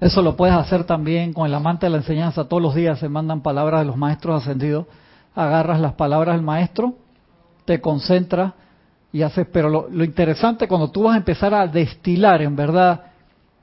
Eso 0.00 0.22
lo 0.22 0.36
puedes 0.36 0.54
hacer 0.56 0.84
también 0.84 1.32
con 1.32 1.46
el 1.46 1.54
amante 1.54 1.86
de 1.86 1.90
la 1.90 1.98
enseñanza. 1.98 2.48
Todos 2.48 2.62
los 2.62 2.74
días 2.74 2.98
se 2.98 3.08
mandan 3.08 3.42
palabras 3.42 3.80
de 3.80 3.86
los 3.86 3.96
maestros 3.96 4.42
ascendidos. 4.42 4.86
Agarras 5.34 5.80
las 5.80 5.92
palabras 5.92 6.34
del 6.34 6.44
maestro, 6.44 6.94
te 7.66 7.80
concentras 7.80 8.54
y 9.12 9.22
haces. 9.22 9.46
Pero 9.52 9.68
lo, 9.68 10.04
interesante 10.04 10.66
cuando 10.66 10.90
tú 10.90 11.04
vas 11.04 11.14
a 11.14 11.18
empezar 11.18 11.54
a 11.54 11.66
destilar, 11.66 12.42
en 12.42 12.56
verdad, 12.56 13.04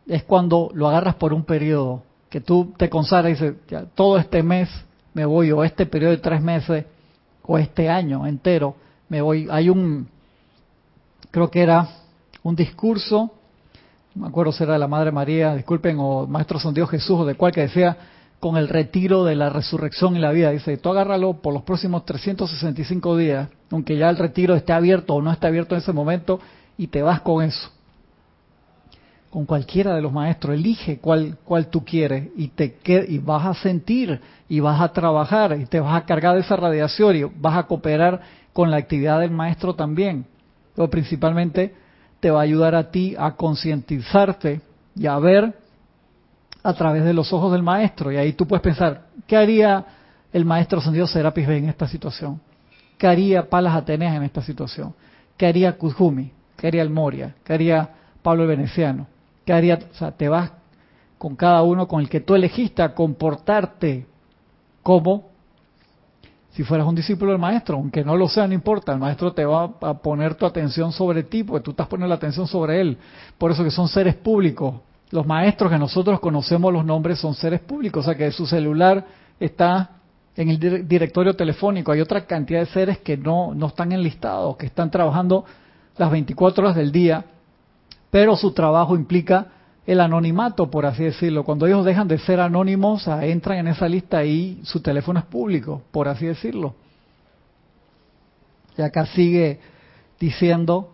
es 0.08 0.24
cuando 0.24 0.70
lo 0.74 0.88
agarras 0.88 1.16
por 1.16 1.34
un 1.34 1.44
periodo. 1.44 2.04
Que 2.30 2.42
tú 2.42 2.74
te 2.78 2.90
consagras 2.90 3.32
y 3.32 3.34
dices, 3.34 3.56
ya, 3.68 3.86
todo 3.86 4.18
este 4.18 4.44
mes 4.44 4.70
me 5.14 5.26
voy, 5.26 5.52
o 5.52 5.64
este 5.64 5.86
periodo 5.86 6.12
de 6.12 6.18
tres 6.18 6.42
meses, 6.42 6.86
o 7.44 7.58
este 7.58 7.90
año 7.90 8.28
entero 8.28 8.76
me 9.10 9.22
voy. 9.22 9.48
Hay 9.50 9.70
un, 9.70 10.08
creo 11.32 11.50
que 11.50 11.62
era 11.62 11.88
un 12.44 12.56
discurso, 12.56 13.32
no 14.14 14.22
me 14.24 14.28
acuerdo 14.28 14.52
si 14.52 14.64
era 14.64 14.74
de 14.74 14.80
la 14.80 14.88
Madre 14.88 15.12
María, 15.12 15.56
disculpen, 15.56 15.98
o 16.00 16.28
Maestro 16.28 16.60
San 16.60 16.74
Dios 16.74 16.90
Jesús, 16.90 17.20
o 17.20 17.26
de 17.26 17.36
cual 17.36 17.52
que 17.52 17.62
decía, 17.62 17.98
con 18.40 18.56
el 18.58 18.70
retiro 18.70 19.26
de 19.26 19.36
la 19.36 19.50
resurrección 19.50 20.16
en 20.16 20.22
la 20.22 20.32
vida. 20.32 20.52
Dice, 20.52 20.78
tú 20.78 20.90
agárralo 20.90 21.42
por 21.42 21.54
los 21.54 21.64
próximos 21.64 22.06
365 22.06 23.18
días, 23.18 23.50
aunque 23.70 23.98
ya 23.98 24.10
el 24.10 24.18
retiro 24.18 24.56
esté 24.56 24.74
abierto 24.74 25.16
o 25.16 25.22
no 25.22 25.32
esté 25.32 25.48
abierto 25.48 25.76
en 25.76 25.82
ese 25.82 25.94
momento, 25.94 26.40
y 26.78 26.88
te 26.88 27.02
vas 27.02 27.22
con 27.22 27.44
eso. 27.44 27.70
Con 29.30 29.46
cualquiera 29.46 29.94
de 29.94 30.02
los 30.02 30.12
maestros, 30.12 30.56
elige 30.56 31.00
cuál, 31.00 31.38
cuál 31.44 31.68
tú 31.68 31.84
quieres 31.84 32.30
y, 32.36 32.48
te, 32.48 32.78
y 33.08 33.20
vas 33.20 33.46
a 33.46 33.54
sentir 33.54 34.20
y 34.48 34.60
vas 34.60 34.82
a 34.82 34.92
trabajar 34.92 35.60
y 35.60 35.66
te 35.66 35.80
vas 35.80 36.02
a 36.02 36.06
cargar 36.06 36.36
de 36.36 36.42
esa 36.42 36.56
radiación 36.56 37.16
y 37.16 37.24
vas 37.24 37.58
a 37.58 37.64
cooperar 37.64 38.22
con 38.54 38.72
la 38.72 38.78
actividad 38.78 39.20
del 39.20 39.32
maestro 39.32 39.76
también. 39.76 40.26
Pero 40.76 40.90
principalmente 40.90 41.76
te 42.20 42.32
va 42.32 42.40
a 42.40 42.44
ayudar 42.44 42.74
a 42.74 42.90
ti 42.90 43.16
a 43.20 43.36
concientizarte 43.36 44.62
y 44.96 45.06
a 45.06 45.20
ver 45.20 45.54
a 46.64 46.74
través 46.74 47.04
de 47.04 47.14
los 47.14 47.32
ojos 47.34 47.52
del 47.52 47.64
maestro. 47.64 48.12
Y 48.12 48.18
ahí 48.18 48.34
tú 48.34 48.48
puedes 48.48 48.64
pensar, 48.64 49.04
¿qué 49.28 49.38
haría 49.38 49.86
el 50.32 50.46
maestro 50.46 50.82
Sandido 50.82 51.08
Serapis 51.08 51.48
B 51.48 51.58
en 51.58 51.70
esta 51.70 51.88
situación? 51.88 52.42
¿Qué 52.98 53.08
haría 53.08 53.50
Palas 53.50 53.76
Ateneas 53.76 54.16
en 54.16 54.24
esta 54.24 54.42
situación? 54.42 54.94
¿Qué 55.38 55.48
haría 55.48 55.78
Kuzumi? 55.78 56.32
¿Qué 56.58 56.68
haría 56.68 56.82
el 56.82 56.90
Moria? 56.90 57.36
¿Qué 57.44 57.54
haría 57.54 57.90
Pablo 58.22 58.44
el 58.44 58.50
Veneciano? 58.50 59.08
¿Qué 59.46 59.54
haría? 59.54 59.80
O 59.92 59.96
sea, 59.96 60.12
te 60.12 60.28
vas 60.28 60.52
con 61.18 61.36
cada 61.36 61.62
uno 61.64 61.88
con 61.88 62.02
el 62.02 62.10
que 62.10 62.20
tú 62.20 62.36
elegiste 62.36 62.82
a 62.82 62.94
comportarte 62.94 64.06
como 64.84 65.30
si 66.52 66.64
fueras 66.64 66.88
un 66.88 66.96
discípulo 66.96 67.32
del 67.32 67.40
maestro, 67.40 67.78
aunque 67.78 68.04
no 68.04 68.18
lo 68.18 68.28
sea, 68.28 68.48
no 68.48 68.54
importa, 68.54 68.92
el 68.92 69.00
maestro 69.00 69.32
te 69.32 69.46
va 69.46 69.72
a 69.82 69.94
poner 69.94 70.36
tu 70.36 70.46
atención 70.46 70.92
sobre 70.92 71.24
ti, 71.24 71.44
porque 71.44 71.64
tú 71.64 71.72
estás 71.72 71.88
poniendo 71.88 72.10
la 72.10 72.16
atención 72.16 72.48
sobre 72.48 72.82
él. 72.82 72.98
Por 73.38 73.52
eso 73.52 73.64
que 73.64 73.72
son 73.72 73.88
seres 73.88 74.16
públicos. 74.16 74.76
Los 75.12 75.26
maestros 75.26 75.72
que 75.72 75.78
nosotros 75.78 76.20
conocemos 76.20 76.72
los 76.72 76.86
nombres 76.86 77.20
son 77.20 77.34
seres 77.34 77.62
públicos, 77.62 78.06
o 78.06 78.06
sea 78.06 78.16
que 78.16 78.32
su 78.32 78.46
celular 78.46 79.06
está 79.40 79.90
en 80.36 80.50
el 80.50 80.88
directorio 80.88 81.36
telefónico. 81.36 81.92
Hay 81.92 82.02
otra 82.02 82.26
cantidad 82.26 82.60
de 82.60 82.68
seres 82.68 83.00
que 83.00 83.18
no, 83.18 83.54
no 83.54 83.68
están 83.68 83.92
enlistados, 83.92 84.56
que 84.58 84.68
están 84.68 84.92
trabajando 84.92 85.46
las 85.98 86.12
24 86.12 86.64
horas 86.64 86.76
del 86.76 86.92
día, 86.92 87.26
pero 88.12 88.36
su 88.36 88.52
trabajo 88.52 88.96
implica 88.96 89.48
el 89.86 90.00
anonimato, 90.00 90.70
por 90.70 90.86
así 90.86 91.04
decirlo. 91.04 91.44
Cuando 91.44 91.66
ellos 91.66 91.84
dejan 91.84 92.08
de 92.08 92.20
ser 92.20 92.40
anónimos, 92.40 93.08
entran 93.08 93.58
en 93.58 93.68
esa 93.70 93.90
lista 93.90 94.24
y 94.24 94.60
su 94.64 94.82
teléfono 94.82 95.20
es 95.20 95.26
público, 95.26 95.82
por 95.92 96.08
así 96.08 96.28
decirlo. 96.28 96.76
Y 98.78 98.82
acá 98.82 99.08
sigue 99.08 99.60
diciendo, 100.20 100.92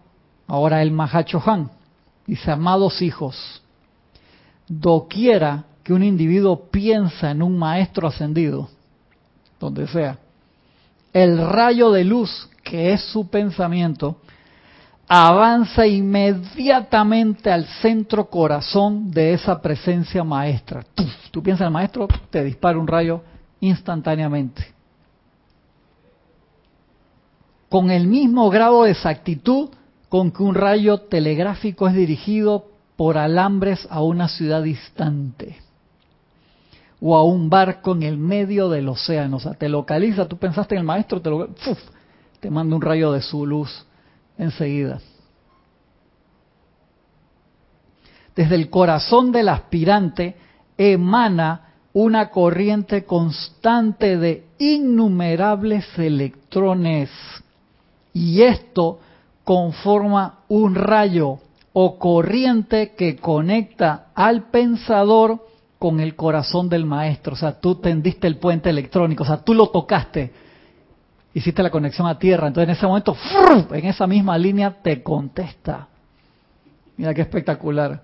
ahora 0.47 0.81
el 0.81 0.91
Mahacho 0.91 1.43
Han, 1.45 1.69
dice, 2.25 2.51
amados 2.51 3.01
hijos, 3.01 3.61
doquiera 4.67 5.65
que 5.83 5.93
un 5.93 6.03
individuo 6.03 6.69
piensa 6.71 7.31
en 7.31 7.41
un 7.41 7.57
maestro 7.57 8.07
ascendido, 8.07 8.69
donde 9.59 9.87
sea, 9.87 10.17
el 11.13 11.37
rayo 11.47 11.91
de 11.91 12.03
luz 12.03 12.49
que 12.63 12.91
es 12.93 13.01
su 13.01 13.29
pensamiento, 13.29 14.17
avanza 15.07 15.85
inmediatamente 15.85 17.51
al 17.51 17.65
centro 17.81 18.25
corazón 18.29 19.11
de 19.11 19.33
esa 19.33 19.61
presencia 19.61 20.23
maestra. 20.23 20.83
Tú, 21.31 21.43
piensas 21.43 21.61
en 21.61 21.67
el 21.67 21.73
maestro, 21.73 22.07
te 22.29 22.43
dispara 22.43 22.79
un 22.79 22.87
rayo 22.87 23.21
instantáneamente. 23.59 24.73
Con 27.69 27.91
el 27.91 28.07
mismo 28.07 28.49
grado 28.49 28.83
de 28.83 28.91
exactitud 28.91 29.69
con 30.09 30.31
que 30.31 30.43
un 30.43 30.55
rayo 30.55 30.99
telegráfico 30.99 31.87
es 31.87 31.93
dirigido 31.93 32.67
por 32.95 33.17
alambres 33.17 33.87
a 33.89 34.01
una 34.01 34.27
ciudad 34.27 34.63
distante 34.63 35.57
o 37.01 37.15
a 37.15 37.23
un 37.23 37.49
barco 37.49 37.91
en 37.93 38.03
el 38.03 38.17
medio 38.17 38.69
del 38.69 38.87
océano. 38.87 39.37
O 39.37 39.39
sea, 39.39 39.53
te 39.53 39.69
localiza, 39.69 40.27
tú 40.27 40.37
pensaste 40.37 40.75
en 40.75 40.79
el 40.79 40.85
maestro, 40.85 41.21
te, 41.21 41.29
lo, 41.29 41.49
te 42.39 42.49
manda 42.49 42.75
un 42.75 42.81
rayo 42.81 43.11
de 43.11 43.21
su 43.21 43.45
luz 43.45 43.85
enseguida. 44.37 44.99
Desde 48.35 48.55
el 48.55 48.69
corazón 48.69 49.31
del 49.31 49.49
aspirante 49.49 50.35
emana 50.77 51.61
una 51.93 52.29
corriente 52.29 53.05
constante 53.05 54.17
de 54.17 54.45
innumerables 54.57 55.85
electrones 55.97 57.09
y 58.11 58.41
esto 58.41 58.99
conforma 59.45 60.39
un 60.49 60.75
rayo 60.75 61.39
o 61.77 61.99
corriente 61.99 62.93
que 62.95 63.17
conecta 63.17 64.07
al 64.15 64.49
pensador 64.49 65.45
con 65.77 65.99
el 65.99 66.15
corazón 66.15 66.69
del 66.69 66.85
maestro. 66.85 67.33
O 67.33 67.37
sea, 67.37 67.59
tú 67.59 67.75
tendiste 67.75 68.25
el 68.27 68.37
puente 68.37 68.69
electrónico, 68.69 69.23
o 69.23 69.27
sea, 69.27 69.37
tú 69.37 69.53
lo 69.53 69.67
tocaste 69.67 70.31
hiciste 71.35 71.61
la 71.61 71.69
conexión 71.69 72.07
a 72.07 72.17
tierra. 72.17 72.47
Entonces 72.47 72.69
en 72.69 72.75
ese 72.75 72.87
momento, 72.87 73.15
en 73.71 73.85
esa 73.85 74.07
misma 74.07 74.37
línea 74.37 74.81
te 74.81 75.03
contesta. 75.03 75.87
Mira 76.97 77.13
qué 77.13 77.21
espectacular. 77.21 78.01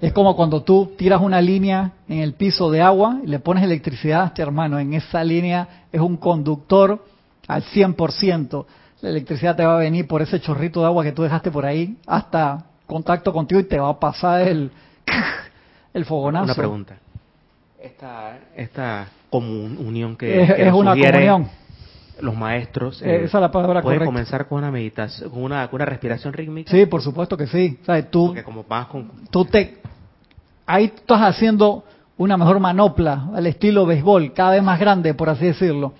Es 0.00 0.12
como 0.12 0.34
cuando 0.34 0.62
tú 0.62 0.92
tiras 0.96 1.20
una 1.20 1.40
línea 1.40 1.92
en 2.08 2.20
el 2.20 2.32
piso 2.32 2.70
de 2.70 2.80
agua 2.80 3.20
y 3.22 3.28
le 3.28 3.38
pones 3.38 3.62
electricidad 3.62 4.22
a 4.22 4.26
este 4.28 4.42
hermano. 4.42 4.78
En 4.78 4.94
esa 4.94 5.22
línea 5.22 5.84
es 5.92 6.00
un 6.00 6.16
conductor 6.16 7.04
al 7.46 7.62
100%. 7.62 8.64
La 9.02 9.08
electricidad 9.08 9.56
te 9.56 9.64
va 9.64 9.74
a 9.74 9.78
venir 9.78 10.06
por 10.06 10.22
ese 10.22 10.40
chorrito 10.40 10.80
de 10.80 10.86
agua 10.86 11.02
que 11.02 11.10
tú 11.10 11.24
dejaste 11.24 11.50
por 11.50 11.66
ahí 11.66 11.96
hasta 12.06 12.66
contacto 12.86 13.32
contigo 13.32 13.60
y 13.60 13.64
te 13.64 13.78
va 13.78 13.88
a 13.88 13.98
pasar 13.98 14.42
el, 14.42 14.70
el 15.92 16.04
fogonazo. 16.04 16.44
Una 16.44 16.54
pregunta. 16.54 16.96
Esta, 17.80 18.38
esta 18.56 19.08
comunión 19.28 20.16
que, 20.16 20.42
es, 20.42 20.72
una 20.72 20.92
comunión 20.94 21.50
los 22.20 22.36
maestros 22.36 23.02
eh, 23.02 23.24
esa 23.24 23.40
la 23.40 23.50
palabra 23.50 23.82
pueden 23.82 24.04
comenzar 24.04 24.46
con 24.46 24.58
una 24.58 24.70
meditación 24.70 25.30
con 25.30 25.42
una, 25.42 25.68
una 25.72 25.84
respiración 25.86 26.32
rítmica 26.32 26.70
sí 26.70 26.86
por 26.86 27.02
supuesto 27.02 27.36
que 27.36 27.46
sí 27.46 27.80
¿Sabes? 27.84 28.10
tú 28.10 28.36
como 28.44 28.62
vas 28.68 28.86
con... 28.86 29.10
tú 29.30 29.46
te 29.46 29.78
ahí 30.66 30.92
estás 30.94 31.22
haciendo 31.22 31.82
una 32.18 32.36
mejor 32.36 32.60
manopla 32.60 33.30
al 33.34 33.46
estilo 33.46 33.86
béisbol 33.86 34.34
cada 34.34 34.52
vez 34.52 34.62
más 34.62 34.78
grande 34.78 35.14
por 35.14 35.30
así 35.30 35.46
decirlo 35.46 35.94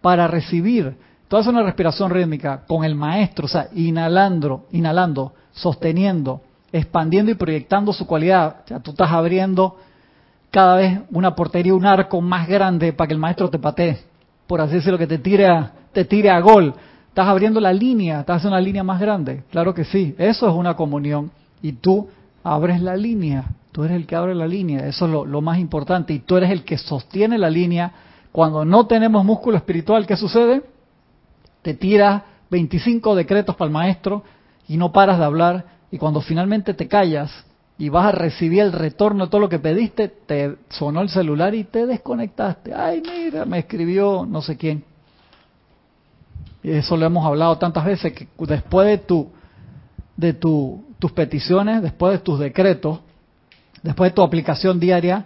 para 0.00 0.28
recibir 0.28 0.94
tú 1.30 1.38
haces 1.38 1.48
una 1.50 1.62
respiración 1.62 2.10
rítmica 2.10 2.64
con 2.66 2.84
el 2.84 2.94
maestro 2.94 3.46
o 3.46 3.48
sea 3.48 3.68
inhalando 3.74 4.66
inhalando 4.72 5.32
sosteniendo 5.52 6.42
expandiendo 6.70 7.30
y 7.32 7.36
proyectando 7.36 7.94
su 7.94 8.06
cualidad 8.06 8.56
o 8.64 8.68
sea 8.68 8.80
tú 8.80 8.90
estás 8.90 9.10
abriendo 9.10 9.78
cada 10.50 10.76
vez 10.76 11.00
una 11.10 11.34
portería 11.34 11.74
un 11.74 11.86
arco 11.86 12.20
más 12.20 12.46
grande 12.46 12.92
para 12.92 13.08
que 13.08 13.14
el 13.14 13.20
maestro 13.20 13.48
te 13.48 13.58
patee 13.58 14.10
por 14.50 14.60
así 14.60 14.74
decirlo, 14.74 14.98
que 14.98 15.06
te 15.06 15.18
tire 15.18 15.46
te 15.92 16.04
tire 16.04 16.28
a 16.28 16.40
gol. 16.40 16.74
Estás 17.06 17.28
abriendo 17.28 17.60
la 17.60 17.72
línea, 17.72 18.18
estás 18.18 18.38
haciendo 18.38 18.56
una 18.56 18.64
línea 18.64 18.82
más 18.82 19.00
grande. 19.00 19.44
Claro 19.52 19.72
que 19.72 19.84
sí, 19.84 20.12
eso 20.18 20.48
es 20.48 20.54
una 20.54 20.74
comunión. 20.74 21.30
Y 21.62 21.74
tú 21.74 22.08
abres 22.42 22.82
la 22.82 22.96
línea, 22.96 23.44
tú 23.70 23.84
eres 23.84 23.96
el 23.96 24.08
que 24.08 24.16
abre 24.16 24.34
la 24.34 24.48
línea, 24.48 24.88
eso 24.88 25.06
es 25.06 25.12
lo, 25.12 25.24
lo 25.24 25.40
más 25.40 25.60
importante. 25.60 26.14
Y 26.14 26.18
tú 26.18 26.36
eres 26.36 26.50
el 26.50 26.64
que 26.64 26.78
sostiene 26.78 27.38
la 27.38 27.48
línea. 27.48 27.92
Cuando 28.32 28.64
no 28.64 28.88
tenemos 28.88 29.24
músculo 29.24 29.56
espiritual, 29.56 30.04
¿qué 30.04 30.16
sucede? 30.16 30.62
Te 31.62 31.74
tiras 31.74 32.22
25 32.50 33.14
decretos 33.14 33.56
para 33.56 33.66
el 33.66 33.72
maestro 33.72 34.24
y 34.68 34.76
no 34.76 34.92
paras 34.92 35.18
de 35.18 35.24
hablar. 35.24 35.64
Y 35.90 35.98
cuando 35.98 36.20
finalmente 36.20 36.74
te 36.74 36.88
callas, 36.88 37.44
y 37.80 37.88
vas 37.88 38.06
a 38.06 38.12
recibir 38.12 38.60
el 38.60 38.72
retorno 38.72 39.24
de 39.24 39.30
todo 39.30 39.40
lo 39.40 39.48
que 39.48 39.58
pediste, 39.58 40.08
te 40.08 40.56
sonó 40.68 41.00
el 41.00 41.08
celular 41.08 41.54
y 41.54 41.64
te 41.64 41.86
desconectaste. 41.86 42.74
Ay, 42.74 43.02
mira, 43.02 43.46
me 43.46 43.60
escribió 43.60 44.26
no 44.28 44.42
sé 44.42 44.58
quién. 44.58 44.84
Y 46.62 46.72
eso 46.72 46.94
lo 46.98 47.06
hemos 47.06 47.24
hablado 47.24 47.56
tantas 47.56 47.86
veces 47.86 48.12
que 48.12 48.28
después 48.38 48.86
de 48.86 48.98
tu 48.98 49.30
de 50.14 50.34
tu, 50.34 50.84
tus 50.98 51.12
peticiones, 51.12 51.80
después 51.80 52.12
de 52.12 52.18
tus 52.18 52.38
decretos, 52.38 53.00
después 53.82 54.10
de 54.10 54.14
tu 54.14 54.22
aplicación 54.22 54.78
diaria, 54.78 55.24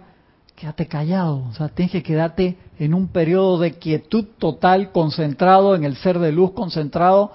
quédate 0.55 0.87
callado, 0.87 1.43
o 1.49 1.53
sea, 1.53 1.69
tienes 1.69 1.91
que 1.91 2.03
quedarte 2.03 2.57
en 2.79 2.93
un 2.93 3.09
periodo 3.09 3.59
de 3.59 3.73
quietud 3.73 4.25
total, 4.37 4.91
concentrado 4.91 5.75
en 5.75 5.83
el 5.83 5.97
ser 5.97 6.19
de 6.19 6.31
luz, 6.31 6.51
concentrado 6.51 7.33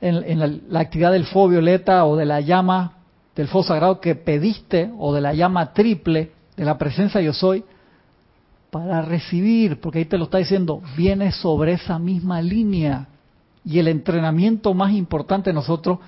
en, 0.00 0.70
la, 0.70 0.80
actividad 0.80 1.12
del 1.12 1.26
fuego 1.26 1.48
violeta 1.48 2.04
o 2.04 2.16
de 2.16 2.26
la 2.26 2.40
llama 2.40 2.92
del 3.34 3.48
fuego 3.48 3.66
sagrado 3.66 4.00
que 4.00 4.14
pediste 4.14 4.90
o 4.98 5.14
de 5.14 5.20
la 5.20 5.34
llama 5.34 5.72
triple 5.72 6.32
de 6.56 6.64
la 6.64 6.78
presencia 6.78 7.20
yo 7.20 7.32
soy 7.32 7.64
para 8.70 9.02
recibir, 9.02 9.80
porque 9.80 10.00
ahí 10.00 10.04
te 10.06 10.18
lo 10.18 10.24
está 10.24 10.38
diciendo, 10.38 10.82
viene 10.96 11.32
sobre 11.32 11.72
esa 11.72 11.98
misma 11.98 12.42
línea. 12.42 13.08
Y 13.64 13.78
el 13.78 13.88
entrenamiento 13.88 14.74
más 14.74 14.92
importante 14.92 15.50
de 15.50 15.54
nosotros 15.54 15.98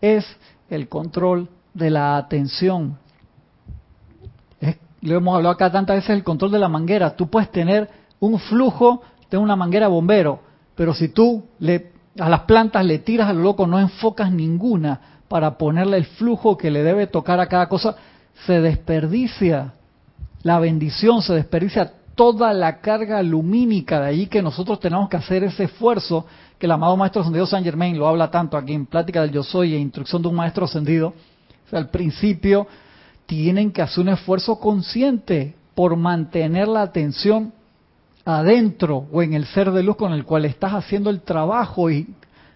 es 0.00 0.24
el 0.70 0.88
control 0.88 1.48
de 1.74 1.90
la 1.90 2.16
atención. 2.16 2.98
Lo 5.02 5.16
hemos 5.16 5.34
hablado 5.34 5.54
acá 5.54 5.70
tantas 5.70 5.96
veces, 5.96 6.10
el 6.10 6.24
control 6.24 6.52
de 6.52 6.58
la 6.58 6.68
manguera. 6.68 7.16
Tú 7.16 7.28
puedes 7.28 7.50
tener 7.50 7.90
un 8.20 8.38
flujo 8.38 9.02
de 9.30 9.36
una 9.36 9.56
manguera 9.56 9.88
bombero, 9.88 10.40
pero 10.74 10.94
si 10.94 11.08
tú 11.08 11.44
le, 11.58 11.92
a 12.18 12.28
las 12.28 12.42
plantas 12.42 12.84
le 12.84 13.00
tiras 13.00 13.28
a 13.28 13.32
lo 13.32 13.42
loco, 13.42 13.66
no 13.66 13.80
enfocas 13.80 14.32
ninguna, 14.32 15.00
para 15.28 15.58
ponerle 15.58 15.96
el 15.96 16.04
flujo 16.04 16.56
que 16.56 16.70
le 16.70 16.82
debe 16.82 17.06
tocar 17.06 17.40
a 17.40 17.46
cada 17.46 17.68
cosa, 17.68 17.96
se 18.46 18.60
desperdicia 18.60 19.74
la 20.42 20.58
bendición, 20.58 21.22
se 21.22 21.34
desperdicia 21.34 21.92
toda 22.14 22.52
la 22.52 22.80
carga 22.80 23.22
lumínica 23.22 24.00
de 24.00 24.08
allí 24.08 24.26
que 24.26 24.42
nosotros 24.42 24.78
tenemos 24.78 25.08
que 25.08 25.16
hacer 25.16 25.42
ese 25.44 25.64
esfuerzo 25.64 26.26
que 26.58 26.66
el 26.66 26.72
amado 26.72 26.96
Maestro 26.96 27.22
Ascendido 27.22 27.46
San 27.46 27.64
Germain 27.64 27.98
lo 27.98 28.06
habla 28.06 28.30
tanto 28.30 28.56
aquí 28.56 28.74
en 28.74 28.86
Plática 28.86 29.22
del 29.22 29.32
Yo 29.32 29.42
Soy 29.42 29.74
e 29.74 29.78
Instrucción 29.78 30.22
de 30.22 30.28
un 30.28 30.34
Maestro 30.34 30.66
Ascendido. 30.66 31.08
O 31.08 31.70
sea, 31.70 31.78
al 31.78 31.88
principio 31.88 32.66
tienen 33.32 33.72
que 33.72 33.80
hacer 33.80 34.02
un 34.02 34.10
esfuerzo 34.10 34.60
consciente 34.60 35.54
por 35.74 35.96
mantener 35.96 36.68
la 36.68 36.82
atención 36.82 37.54
adentro 38.26 39.06
o 39.10 39.22
en 39.22 39.32
el 39.32 39.46
ser 39.46 39.70
de 39.70 39.82
luz 39.82 39.96
con 39.96 40.12
el 40.12 40.26
cual 40.26 40.44
estás 40.44 40.72
haciendo 40.72 41.08
el 41.08 41.22
trabajo 41.22 41.88
y 41.88 42.08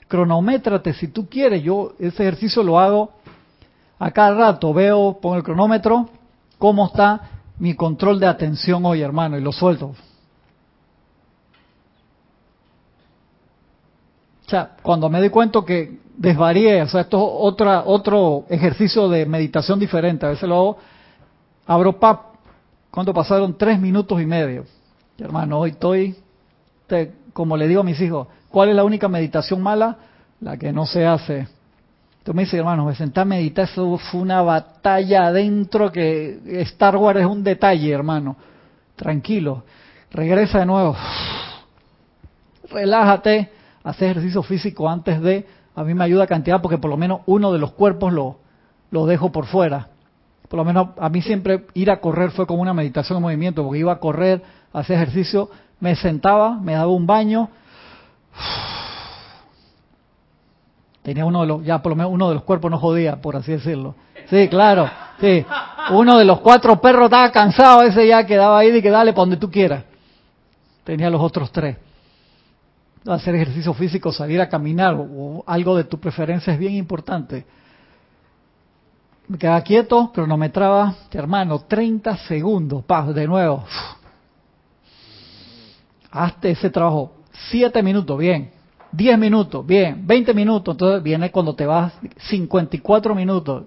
cronométrate 0.06 0.92
si 0.92 1.08
tú 1.08 1.30
quieres. 1.30 1.62
Yo 1.62 1.94
ese 1.98 2.24
ejercicio 2.24 2.62
lo 2.62 2.78
hago 2.78 3.10
a 3.98 4.10
cada 4.10 4.36
rato. 4.36 4.74
Veo, 4.74 5.18
pongo 5.18 5.36
el 5.36 5.42
cronómetro, 5.42 6.10
cómo 6.58 6.88
está 6.88 7.22
mi 7.58 7.72
control 7.72 8.20
de 8.20 8.26
atención 8.26 8.84
hoy, 8.84 9.00
hermano, 9.00 9.38
y 9.38 9.40
lo 9.40 9.52
suelto. 9.52 9.94
O 14.46 14.48
sea, 14.50 14.76
cuando 14.82 15.08
me 15.08 15.18
doy 15.18 15.30
cuenta 15.30 15.60
que 15.66 15.98
desvarié, 16.16 16.82
o 16.82 16.88
sea, 16.88 17.02
esto 17.02 17.16
es 17.18 17.24
otra, 17.24 17.82
otro 17.84 18.44
ejercicio 18.48 19.08
de 19.08 19.26
meditación 19.26 19.78
diferente. 19.78 20.24
A 20.24 20.30
veces 20.30 20.48
lo 20.48 20.54
hago, 20.54 20.78
abro 21.66 21.98
pap, 21.98 22.36
cuando 22.90 23.12
pasaron 23.12 23.56
tres 23.58 23.80
minutos 23.80 24.20
y 24.20 24.26
medio. 24.26 24.64
hermano, 25.18 25.58
hoy 25.58 25.70
estoy, 25.70 26.14
como 27.32 27.56
le 27.56 27.66
digo 27.66 27.80
a 27.80 27.84
mis 27.84 28.00
hijos, 28.00 28.28
¿Cuál 28.56 28.70
es 28.70 28.74
la 28.74 28.84
única 28.84 29.06
meditación 29.06 29.60
mala? 29.62 29.98
La 30.40 30.56
que 30.56 30.72
no 30.72 30.86
se 30.86 31.04
hace. 31.04 31.46
Tú 32.24 32.32
me 32.32 32.44
dices, 32.44 32.58
hermano, 32.58 32.86
me 32.86 32.94
senté 32.94 33.20
a 33.20 33.26
meditar, 33.26 33.66
eso 33.66 33.98
fue 33.98 34.22
una 34.22 34.40
batalla 34.40 35.26
adentro 35.26 35.92
que 35.92 36.40
Star 36.62 36.96
Wars 36.96 37.20
es 37.20 37.26
un 37.26 37.44
detalle, 37.44 37.92
hermano. 37.92 38.34
Tranquilo, 38.96 39.64
regresa 40.10 40.60
de 40.60 40.64
nuevo. 40.64 40.96
Relájate, 42.70 43.50
haz 43.86 44.02
ejercicio 44.02 44.42
físico 44.42 44.88
antes 44.88 45.20
de... 45.22 45.46
A 45.74 45.84
mí 45.84 45.94
me 45.94 46.04
ayuda 46.04 46.26
cantidad 46.26 46.60
porque 46.62 46.78
por 46.78 46.90
lo 46.90 46.96
menos 46.96 47.20
uno 47.26 47.52
de 47.52 47.58
los 47.58 47.72
cuerpos 47.72 48.12
lo, 48.12 48.38
lo 48.90 49.06
dejo 49.06 49.30
por 49.30 49.46
fuera. 49.46 49.88
Por 50.48 50.56
lo 50.58 50.64
menos 50.64 50.88
a 50.98 51.08
mí 51.08 51.20
siempre 51.20 51.66
ir 51.74 51.90
a 51.90 52.00
correr 52.00 52.30
fue 52.30 52.46
como 52.46 52.62
una 52.62 52.72
meditación 52.72 53.18
de 53.18 53.22
movimiento, 53.22 53.62
porque 53.62 53.80
iba 53.80 53.92
a 53.92 53.98
correr, 53.98 54.42
hacía 54.72 54.96
ejercicio, 54.96 55.50
me 55.80 55.94
sentaba, 55.94 56.58
me 56.58 56.72
daba 56.72 56.88
un 56.88 57.06
baño, 57.06 57.50
Tenía 61.06 61.24
uno 61.24 61.42
de 61.42 61.46
los, 61.46 61.64
ya 61.64 61.80
por 61.80 61.90
lo 61.90 61.96
menos 61.96 62.12
uno 62.12 62.28
de 62.30 62.34
los 62.34 62.42
cuerpos 62.42 62.68
no 62.68 62.78
jodía, 62.78 63.20
por 63.22 63.36
así 63.36 63.52
decirlo. 63.52 63.94
Sí, 64.28 64.48
claro, 64.48 64.90
sí. 65.20 65.46
Uno 65.92 66.18
de 66.18 66.24
los 66.24 66.40
cuatro 66.40 66.80
perros 66.80 67.04
estaba 67.04 67.30
cansado, 67.30 67.82
ese 67.82 68.08
ya 68.08 68.26
quedaba 68.26 68.58
ahí 68.58 68.76
y 68.76 68.82
que 68.82 68.90
dale 68.90 69.12
para 69.12 69.22
donde 69.22 69.36
tú 69.36 69.48
quieras. 69.48 69.84
Tenía 70.82 71.08
los 71.08 71.20
otros 71.20 71.52
tres. 71.52 71.76
Hacer 73.06 73.34
ejercicio 73.36 73.72
físico, 73.74 74.12
salir 74.12 74.40
a 74.40 74.48
caminar 74.48 74.94
o 74.98 75.44
algo 75.46 75.76
de 75.76 75.84
tu 75.84 75.98
preferencia 75.98 76.52
es 76.52 76.58
bien 76.58 76.74
importante. 76.74 77.44
Me 79.28 79.38
quedaba 79.38 79.60
quieto, 79.62 80.10
cronometraba, 80.12 80.94
hermano, 81.12 81.60
30 81.60 82.16
segundos, 82.28 82.84
pa, 82.84 83.04
de 83.12 83.26
nuevo. 83.26 83.64
Hazte 86.10 86.50
ese 86.50 86.70
trabajo 86.70 87.16
Siete 87.50 87.82
minutos, 87.82 88.18
bien. 88.18 88.50
Diez 88.92 89.18
minutos, 89.18 89.66
bien. 89.66 90.06
Veinte 90.06 90.32
minutos, 90.32 90.74
entonces 90.74 91.02
viene 91.02 91.30
cuando 91.30 91.54
te 91.54 91.66
vas 91.66 91.92
54 92.16 93.14
minutos. 93.14 93.64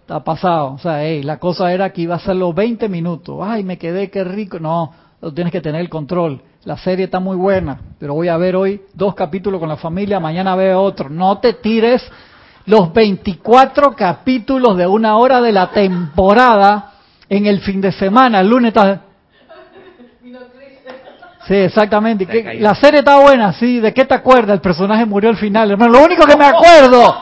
Está 0.00 0.22
pasado. 0.22 0.74
O 0.74 0.78
sea, 0.78 1.02
la 1.22 1.38
cosa 1.38 1.72
era 1.72 1.92
que 1.92 2.02
iba 2.02 2.16
a 2.16 2.18
ser 2.18 2.36
los 2.36 2.54
20 2.54 2.88
minutos. 2.88 3.38
Ay, 3.40 3.64
me 3.64 3.78
quedé, 3.78 4.10
qué 4.10 4.24
rico. 4.24 4.58
No, 4.58 4.92
tienes 5.34 5.52
que 5.52 5.60
tener 5.60 5.80
el 5.80 5.88
control. 5.88 6.42
La 6.64 6.76
serie 6.76 7.06
está 7.06 7.18
muy 7.18 7.36
buena, 7.36 7.78
pero 7.98 8.14
voy 8.14 8.28
a 8.28 8.36
ver 8.36 8.54
hoy 8.54 8.82
dos 8.94 9.14
capítulos 9.16 9.58
con 9.58 9.68
la 9.68 9.76
familia, 9.76 10.20
mañana 10.20 10.54
veo 10.54 10.80
otro. 10.80 11.08
No 11.08 11.38
te 11.38 11.54
tires 11.54 12.02
los 12.66 12.92
24 12.92 13.96
capítulos 13.96 14.76
de 14.76 14.86
una 14.86 15.16
hora 15.16 15.40
de 15.40 15.50
la 15.50 15.70
temporada 15.70 16.92
en 17.28 17.46
el 17.46 17.60
fin 17.62 17.80
de 17.80 17.90
semana. 17.90 18.40
El 18.40 18.48
lunes 18.48 18.68
estás 18.68 19.00
Sí, 21.48 21.54
exactamente. 21.54 22.60
la 22.60 22.74
serie 22.76 23.00
está 23.00 23.18
buena, 23.18 23.52
sí. 23.54 23.80
¿De 23.80 23.92
qué 23.92 24.04
te 24.04 24.14
acuerdas? 24.14 24.54
El 24.54 24.60
personaje 24.60 25.04
murió 25.04 25.30
al 25.30 25.36
final. 25.36 25.72
Hermano, 25.72 25.92
lo 25.94 26.04
único 26.04 26.24
que 26.24 26.36
me 26.36 26.44
acuerdo. 26.44 27.20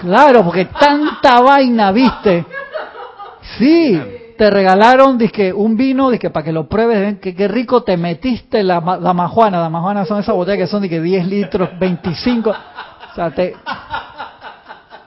Claro, 0.00 0.44
porque 0.44 0.64
tanta 0.64 1.40
vaina, 1.40 1.92
¿viste? 1.92 2.44
Sí, 3.56 4.00
te 4.36 4.50
regalaron 4.50 5.18
dizque, 5.18 5.52
un 5.52 5.76
vino 5.76 6.10
dizque, 6.10 6.30
para 6.30 6.44
que 6.44 6.52
lo 6.52 6.68
pruebes. 6.68 7.00
¿ven? 7.00 7.16
Que 7.18 7.34
qué 7.34 7.48
rico 7.48 7.82
te 7.82 7.96
metiste 7.96 8.62
la, 8.62 8.80
la 9.00 9.12
majuana. 9.12 9.60
La 9.60 9.70
majuana 9.70 10.04
son 10.04 10.20
esas 10.20 10.34
botellas 10.34 10.58
que 10.58 10.66
son 10.66 10.82
de 10.82 11.00
10 11.00 11.26
litros, 11.26 11.70
25. 11.78 12.50
O 12.50 13.14
sea, 13.14 13.30
te, 13.30 13.54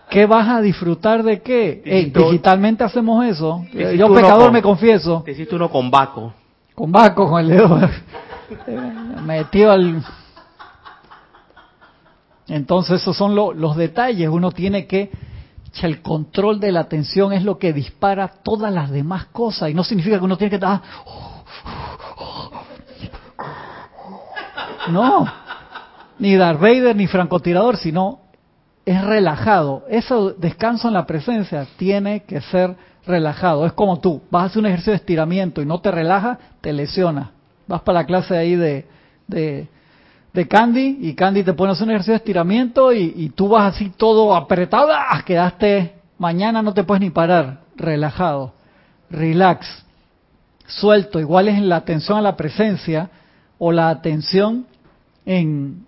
¿Qué 0.09 0.25
vas 0.25 0.47
a 0.47 0.61
disfrutar 0.61 1.23
de 1.23 1.41
qué? 1.41 2.11
digitalmente 2.13 2.83
hacemos 2.83 3.25
eso. 3.25 3.65
Yo 3.73 4.13
pecador 4.13 4.51
me 4.51 4.61
confieso. 4.61 5.23
Te 5.25 5.31
hiciste 5.31 5.55
uno 5.55 5.69
con 5.69 5.91
Baco 5.91 6.33
con 6.75 6.91
Baco, 6.91 7.27
con 7.27 7.41
el 7.41 7.47
dedo 7.47 7.79
metió 9.25 9.71
al... 9.71 10.03
Entonces 12.47 13.01
esos 13.01 13.17
son 13.17 13.33
los 13.33 13.75
detalles, 13.75 14.29
uno 14.29 14.51
tiene 14.51 14.85
que... 14.85 15.09
El 15.81 16.01
control 16.01 16.59
de 16.59 16.71
la 16.71 16.81
atención 16.81 17.33
es 17.33 17.43
lo 17.43 17.59
que 17.59 17.73
dispara 17.73 18.27
todas 18.27 18.73
las 18.73 18.89
demás 18.89 19.25
cosas 19.25 19.69
y 19.69 19.73
no 19.73 19.83
significa 19.83 20.17
que 20.17 20.25
uno 20.25 20.37
tiene 20.37 20.49
que 20.49 20.55
estar... 20.55 20.81
No, 24.89 25.25
ni 26.19 26.35
Darth 26.35 26.59
Vader 26.59 26.95
ni 26.95 27.07
francotirador, 27.07 27.77
sino 27.77 28.19
es 28.85 29.03
relajado. 29.03 29.83
Ese 29.89 30.13
descanso 30.37 30.87
en 30.87 30.93
la 30.93 31.05
presencia 31.05 31.67
tiene 31.77 32.23
que 32.23 32.39
ser 32.41 32.75
relajado. 33.05 33.65
Es 33.65 33.73
como 33.73 33.99
tú, 33.99 34.21
vas 34.29 34.43
a 34.43 34.45
hacer 34.45 34.59
un 34.59 34.67
ejercicio 34.67 34.91
de 34.91 34.97
estiramiento 34.97 35.61
y 35.61 35.65
no 35.65 35.81
te 35.81 35.91
relajas, 35.91 36.37
te 36.61 36.71
lesionas. 36.71 37.29
Vas 37.67 37.81
para 37.81 37.99
la 37.99 38.05
clase 38.05 38.37
ahí 38.37 38.55
de, 38.55 38.87
de, 39.27 39.67
Candy 40.47 40.99
y 41.01 41.13
Candy 41.13 41.43
te 41.43 41.53
pone 41.53 41.69
a 41.69 41.73
hacer 41.73 41.85
un 41.85 41.91
ejercicio 41.91 42.13
de 42.13 42.17
estiramiento 42.17 42.93
y, 42.93 43.29
tú 43.35 43.49
vas 43.49 43.75
así 43.75 43.91
todo 43.95 44.35
apretado, 44.35 44.89
¡ah! 44.91 45.23
quedaste, 45.25 45.93
mañana 46.17 46.61
no 46.61 46.73
te 46.73 46.83
puedes 46.83 47.01
ni 47.01 47.09
parar, 47.09 47.61
relajado, 47.75 48.53
relax, 49.09 49.65
suelto. 50.67 51.19
Igual 51.19 51.47
es 51.47 51.61
la 51.61 51.77
atención 51.77 52.17
a 52.17 52.21
la 52.21 52.35
presencia 52.35 53.09
o 53.57 53.71
la 53.71 53.89
atención 53.89 54.65
en, 55.25 55.85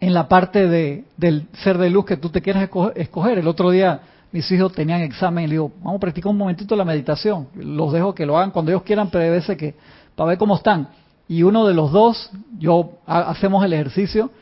en 0.00 0.14
la 0.14 0.28
parte 0.28 0.68
de, 0.68 1.04
del 1.16 1.48
ser 1.62 1.78
de 1.78 1.90
luz 1.90 2.04
que 2.04 2.16
tú 2.16 2.28
te 2.28 2.42
quieras 2.42 2.68
escoger. 2.94 3.38
El 3.38 3.48
otro 3.48 3.70
día 3.70 4.00
mis 4.32 4.50
hijos 4.52 4.72
tenían 4.72 5.00
examen 5.00 5.44
y 5.44 5.48
le 5.48 5.52
digo, 5.54 5.72
vamos 5.78 5.96
a 5.96 6.00
practicar 6.00 6.30
un 6.30 6.38
momentito 6.38 6.76
la 6.76 6.84
meditación. 6.84 7.48
Los 7.54 7.92
dejo 7.92 8.14
que 8.14 8.26
lo 8.26 8.36
hagan 8.38 8.50
cuando 8.50 8.70
ellos 8.70 8.82
quieran, 8.82 9.10
pero 9.10 9.30
veces 9.30 9.56
que 9.56 9.74
para 10.14 10.28
ver 10.28 10.38
cómo 10.38 10.56
están. 10.56 10.88
Y 11.30 11.44
uno 11.44 11.64
de 11.68 11.74
los 11.74 11.92
dos, 11.92 12.28
yo 12.58 12.98
hacemos 13.06 13.64
el 13.64 13.72
ejercicio 13.72 14.32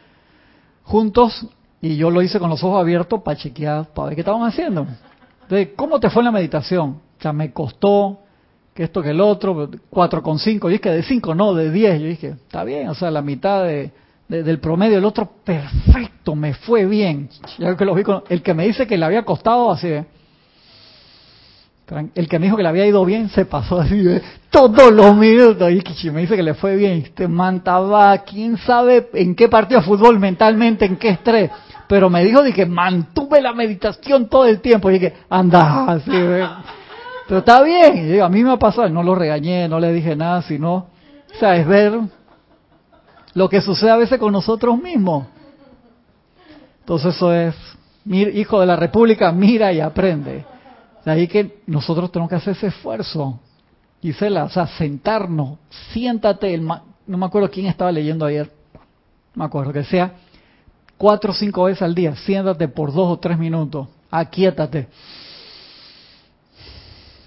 juntos 0.85 1.47
y 1.83 1.97
yo 1.97 2.11
lo 2.11 2.23
hice 2.23 2.39
con 2.39 2.49
los 2.49 2.65
ojos 2.65 2.81
abiertos 2.81 3.21
para 3.21 3.37
chequear, 3.37 3.89
para 3.93 4.07
ver 4.07 4.15
qué 4.15 4.23
estaban 4.23 4.43
haciendo. 4.45 4.87
Entonces, 5.43 5.69
¿cómo 5.77 6.01
te 6.01 6.09
fue 6.09 6.23
en 6.23 6.25
la 6.25 6.33
meditación? 6.33 6.99
O 7.19 7.21
sea, 7.23 7.35
me 7.35 7.53
costó 7.53 8.21
que 8.73 8.85
esto 8.85 9.03
que 9.03 9.11
el 9.11 9.21
otro, 9.21 9.69
4,5. 9.69 10.71
Y 10.71 10.77
es 10.77 10.81
que 10.81 10.91
de 10.91 11.03
5, 11.03 11.35
no, 11.35 11.53
de 11.53 11.71
10. 11.71 12.01
Yo 12.01 12.07
dije, 12.07 12.29
está 12.29 12.65
bien, 12.65 12.89
o 12.89 12.95
sea, 12.95 13.11
la 13.11 13.21
mitad 13.21 13.65
de, 13.65 13.93
del 14.27 14.59
promedio, 14.59 14.97
el 14.97 15.05
otro 15.05 15.31
perfecto, 15.45 16.35
me 16.35 16.55
fue 16.55 16.87
bien. 16.87 17.29
Ya 17.59 17.77
que 17.77 17.85
lo 17.85 18.03
con, 18.03 18.23
el 18.31 18.41
que 18.41 18.55
me 18.55 18.67
dice 18.67 18.87
que 18.87 18.97
le 18.97 19.05
había 19.05 19.27
costado 19.27 19.71
así, 19.71 19.93
el 22.15 22.29
que 22.29 22.39
me 22.39 22.47
dijo 22.47 22.57
que 22.57 22.63
le 22.63 22.69
había 22.69 22.87
ido 22.87 23.05
bien 23.05 23.31
se 23.31 23.47
pasó 23.47 23.81
así 23.81 24.03
de 24.03 24.23
todos 24.51 24.93
los 24.93 25.17
minutos 25.17 25.71
y 25.71 26.11
me 26.11 26.21
dice 26.21 26.37
que 26.37 26.43
le 26.43 26.55
fue 26.55 26.77
bien. 26.77 27.05
Este 27.05 27.29
man 27.29 27.57
estaba, 27.57 28.17
quién 28.19 28.59
sabe 28.59 29.09
en 29.15 29.35
qué 29.35 29.49
partido 29.49 29.81
de 29.81 29.87
fútbol 29.87 30.19
mentalmente, 30.19 30.85
en 30.85 30.97
qué 30.97 31.11
estrés. 31.11 31.51
Pero 31.89 32.11
me 32.11 32.23
dijo 32.25 32.43
de 32.43 32.53
que 32.53 32.67
mantuve 32.67 33.41
la 33.41 33.55
meditación 33.55 34.29
todo 34.29 34.45
el 34.45 34.61
tiempo. 34.61 34.91
Y 34.91 34.95
dije, 34.95 35.15
anda, 35.31 35.87
así, 35.87 36.11
pero 37.27 37.41
está 37.41 37.63
bien. 37.63 38.21
a 38.21 38.29
mí 38.29 38.43
me 38.43 38.53
ha 38.53 38.59
pasado, 38.59 38.89
no 38.89 39.03
lo 39.03 39.15
regañé, 39.15 39.69
no 39.69 39.81
le 39.81 39.93
dije 39.93 40.17
nada, 40.17 40.43
sino, 40.43 40.75
o 40.75 41.39
sea, 41.39 41.57
es 41.57 41.67
ver 41.67 41.99
lo 43.35 43.49
que 43.49 43.61
sucede 43.61 43.91
a 43.91 43.97
veces 43.97 44.19
con 44.19 44.33
nosotros 44.33 44.81
mismos. 44.81 45.27
Entonces 46.81 47.15
eso 47.15 47.33
es, 47.33 47.55
hijo 48.07 48.61
de 48.61 48.67
la 48.67 48.77
República, 48.77 49.31
mira 49.33 49.73
y 49.73 49.81
aprende. 49.81 50.45
De 51.09 51.15
ahí 51.15 51.27
que 51.27 51.63
nosotros 51.67 52.13
tenemos 52.13 52.29
que 52.29 52.37
hacer 52.37 52.53
ese 52.53 52.67
esfuerzo. 52.67 53.41
Gisela, 54.03 54.45
o 54.45 54.51
sea, 54.51 54.67
sentarnos, 54.67 55.59
siéntate, 55.91 56.53
el 56.53 56.63
no 56.67 57.17
me 57.17 57.25
acuerdo 57.25 57.51
quién 57.51 57.65
estaba 57.65 57.91
leyendo 57.91 58.27
ayer, 58.27 58.53
me 59.35 59.47
acuerdo 59.47 59.73
que 59.73 59.85
sea 59.85 60.13
cuatro 60.99 61.31
o 61.31 61.35
cinco 61.35 61.65
veces 61.65 61.81
al 61.81 61.95
día, 61.95 62.15
siéntate 62.15 62.69
por 62.69 62.93
dos 62.93 63.11
o 63.11 63.19
tres 63.19 63.39
minutos, 63.39 63.89
aquíétate 64.11 64.89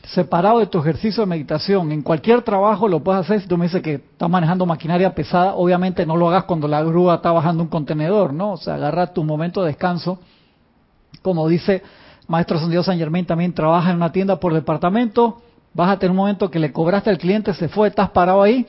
separado 0.03 0.59
de 0.59 0.67
tu 0.67 0.77
ejercicio 0.77 1.23
de 1.23 1.27
meditación. 1.27 1.91
En 1.91 2.03
cualquier 2.03 2.43
trabajo 2.43 2.87
lo 2.87 3.01
puedes 3.01 3.21
hacer. 3.21 3.41
Si 3.41 3.47
tú 3.47 3.57
me 3.57 3.65
dices 3.65 3.81
que 3.81 3.95
estás 3.95 4.29
manejando 4.29 4.67
maquinaria 4.67 5.15
pesada, 5.15 5.55
obviamente 5.55 6.05
no 6.05 6.15
lo 6.15 6.29
hagas 6.29 6.43
cuando 6.43 6.67
la 6.67 6.83
grúa 6.83 7.15
está 7.15 7.31
bajando 7.31 7.63
un 7.63 7.69
contenedor, 7.69 8.31
¿no? 8.31 8.51
O 8.51 8.57
sea, 8.57 8.75
agarra 8.75 9.07
tu 9.11 9.23
momento 9.23 9.61
de 9.61 9.69
descanso. 9.69 10.19
Como 11.23 11.47
dice 11.47 11.81
Maestro 12.31 12.57
Santiago 12.59 12.81
San 12.81 12.97
Germain, 12.97 13.25
también 13.25 13.51
trabaja 13.51 13.89
en 13.89 13.97
una 13.97 14.13
tienda 14.13 14.39
por 14.39 14.53
departamento. 14.53 15.41
Vas 15.73 15.89
a 15.89 15.99
tener 15.99 16.11
un 16.11 16.15
momento 16.15 16.49
que 16.49 16.59
le 16.59 16.71
cobraste 16.71 17.09
al 17.09 17.17
cliente, 17.17 17.53
se 17.53 17.67
fue, 17.67 17.89
estás 17.89 18.09
parado 18.11 18.41
ahí. 18.41 18.65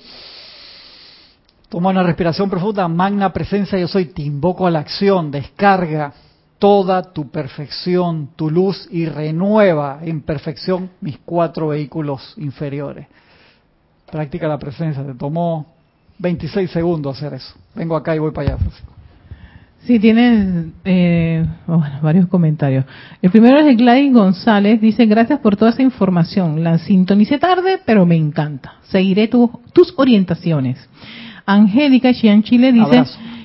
Toma 1.68 1.90
una 1.90 2.02
respiración 2.02 2.50
profunda, 2.50 2.88
magna 2.88 3.32
presencia, 3.32 3.78
yo 3.78 3.86
soy, 3.86 4.06
te 4.06 4.22
invoco 4.22 4.66
a 4.66 4.70
la 4.72 4.80
acción, 4.80 5.30
descarga 5.30 6.12
toda 6.58 7.12
tu 7.12 7.30
perfección, 7.30 8.30
tu 8.34 8.50
luz 8.50 8.88
y 8.90 9.06
renueva 9.06 10.00
en 10.02 10.22
perfección 10.22 10.90
mis 11.00 11.18
cuatro 11.24 11.68
vehículos 11.68 12.34
inferiores. 12.38 13.06
Práctica 14.10 14.48
la 14.48 14.58
presencia, 14.58 15.06
te 15.06 15.14
tomó 15.14 15.66
26 16.18 16.68
segundos 16.68 17.16
hacer 17.16 17.34
eso. 17.34 17.54
Vengo 17.76 17.94
acá 17.94 18.16
y 18.16 18.18
voy 18.18 18.32
para 18.32 18.54
allá. 18.54 18.64
Sí, 19.84 19.98
tienes 19.98 20.66
eh, 20.84 21.44
oh, 21.66 21.82
varios 22.02 22.26
comentarios. 22.28 22.84
El 23.20 23.30
primero 23.30 23.58
es 23.58 23.64
de 23.64 23.74
Gladys 23.74 24.12
González. 24.12 24.80
Dice, 24.80 25.06
gracias 25.06 25.40
por 25.40 25.56
toda 25.56 25.72
esa 25.72 25.82
información. 25.82 26.62
La 26.62 26.78
sintonicé 26.78 27.38
tarde, 27.38 27.80
pero 27.84 28.06
me 28.06 28.16
encanta. 28.16 28.74
Seguiré 28.82 29.26
tus 29.26 29.94
orientaciones. 29.96 30.88
Angélica 31.46 32.12
Chian 32.14 32.44
Chile 32.44 32.72
dice, 32.72 33.02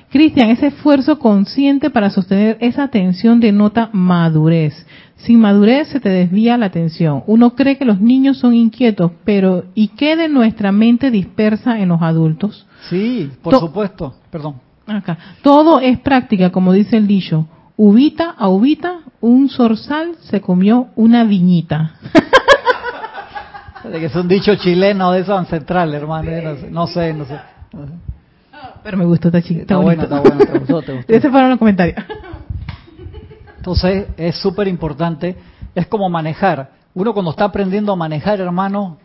Cristian, 0.10 0.52
ese 0.52 0.68
esfuerzo 0.68 1.18
consciente 1.18 1.90
para 1.90 2.12
sostener 2.12 2.58
esa 2.62 2.84
atención 2.84 3.40
denota 3.40 3.90
madurez. 3.92 4.86
Sin 5.16 5.40
madurez 5.40 5.88
se 5.88 6.00
te 6.00 6.10
desvía 6.10 6.58
la 6.60 6.68
atención. 6.68 7.24
Uno 7.26 7.56
cree 7.56 7.78
que 7.78 7.86
los 7.86 8.00
niños 8.00 8.38
son 8.38 8.54
inquietos, 8.54 9.12
pero 9.26 9.66
¿y 9.74 9.88
qué 9.90 10.16
de 10.16 10.30
nuestra 10.30 10.72
mente 10.72 11.10
dispersa 11.10 11.80
en 11.80 11.90
los 11.90 12.04
adultos? 12.04 12.68
Sí, 12.90 13.32
por 13.42 13.60
supuesto. 13.60 14.14
Perdón. 14.30 14.67
Acá. 14.88 15.18
Todo 15.42 15.80
es 15.80 16.00
práctica, 16.00 16.52
como 16.52 16.74
dice 16.74 16.98
el 16.98 17.08
dicho. 17.08 17.48
Ubita 17.76 18.32
a 18.32 18.48
ubita, 18.50 19.00
un 19.22 19.50
zorzal 19.50 20.16
se 20.22 20.42
comió 20.42 20.88
una 20.96 21.24
viñita. 21.24 21.96
que 23.92 24.06
es 24.06 24.16
un 24.16 24.28
dicho 24.28 24.56
chileno 24.56 25.12
de 25.12 25.22
eso 25.22 25.38
ancestral, 25.38 25.94
hermano. 25.94 26.32
No 26.72 26.88
sé, 26.88 27.14
no 27.14 27.26
sé. 27.26 27.40
No 27.74 27.86
sé. 27.86 27.94
Pero 28.84 28.98
me 28.98 29.06
gustó 29.06 29.28
esta 29.28 29.42
chica. 29.42 29.62
Está, 29.62 29.78
bueno, 29.78 30.04
está 30.04 30.20
bueno, 30.20 30.38
te 30.38 30.60
gustó, 30.60 30.82
te 30.82 30.94
gustó. 30.94 31.14
Ese 31.14 31.30
fueron 31.30 31.50
los 31.52 31.60
comentarios. 31.60 31.98
Entonces 33.58 34.08
es 34.16 34.36
súper 34.38 34.68
importante, 34.68 35.36
es 35.76 35.88
como 35.88 36.10
manejar. 36.10 36.72
Uno 36.94 37.14
cuando 37.14 37.32
está 37.32 37.46
aprendiendo 37.46 37.92
a 37.92 37.96
manejar, 37.96 38.40
hermano, 38.40 38.98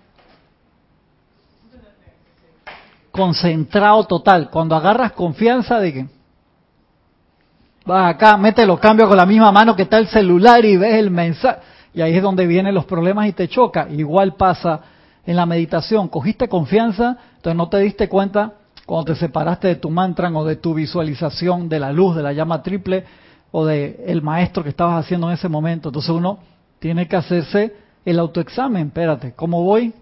concentrado 3.13 4.05
total. 4.05 4.51
Cuando 4.51 4.75
agarras 4.75 5.13
confianza 5.13 5.79
de 5.79 5.93
que 5.93 6.07
vas 7.85 8.15
acá, 8.15 8.37
mete 8.37 8.67
los 8.67 8.81
cambios 8.81 9.09
con 9.09 9.17
la 9.17 9.27
misma 9.27 9.53
mano 9.53 9.77
que 9.77 9.83
está 9.83 9.99
el 9.99 10.09
celular 10.09 10.65
y 10.65 10.77
ves 10.77 10.95
el 10.95 11.11
mensaje. 11.11 11.61
Y 11.95 12.01
ahí 12.01 12.17
es 12.17 12.23
donde 12.23 12.47
vienen 12.47 12.75
los 12.75 12.87
problemas 12.87 13.29
y 13.29 13.33
te 13.33 13.49
choca. 13.49 13.87
Igual 13.91 14.35
pasa 14.35 14.81
en 15.27 15.37
la 15.37 15.45
meditación. 15.45 16.09
Cogiste 16.09 16.49
confianza, 16.49 17.19
entonces 17.37 17.57
no 17.57 17.69
te 17.69 17.79
diste 17.79 18.09
cuenta 18.09 18.55
cuando 18.87 19.13
te 19.13 19.21
separaste 19.21 19.69
de 19.69 19.77
tu 19.77 19.91
mantra 19.91 20.31
o 20.31 20.45
de 20.45 20.57
tu 20.57 20.75
visualización 20.75 21.69
de 21.69 21.79
la 21.79 21.93
luz, 21.93 22.17
de 22.17 22.23
la 22.23 22.33
llama 22.33 22.63
triple 22.63 23.05
o 23.51 23.67
de 23.67 24.05
el 24.07 24.23
maestro 24.23 24.63
que 24.63 24.71
estabas 24.71 25.05
haciendo 25.05 25.29
en 25.29 25.35
ese 25.35 25.49
momento. 25.49 25.91
Entonces 25.91 26.11
uno 26.11 26.39
tiene 26.79 27.07
que 27.07 27.17
hacerse 27.17 27.77
el 28.05 28.19
autoexamen. 28.19 28.89
Espérate, 28.89 29.35
¿cómo 29.35 29.63
voy? 29.63 29.93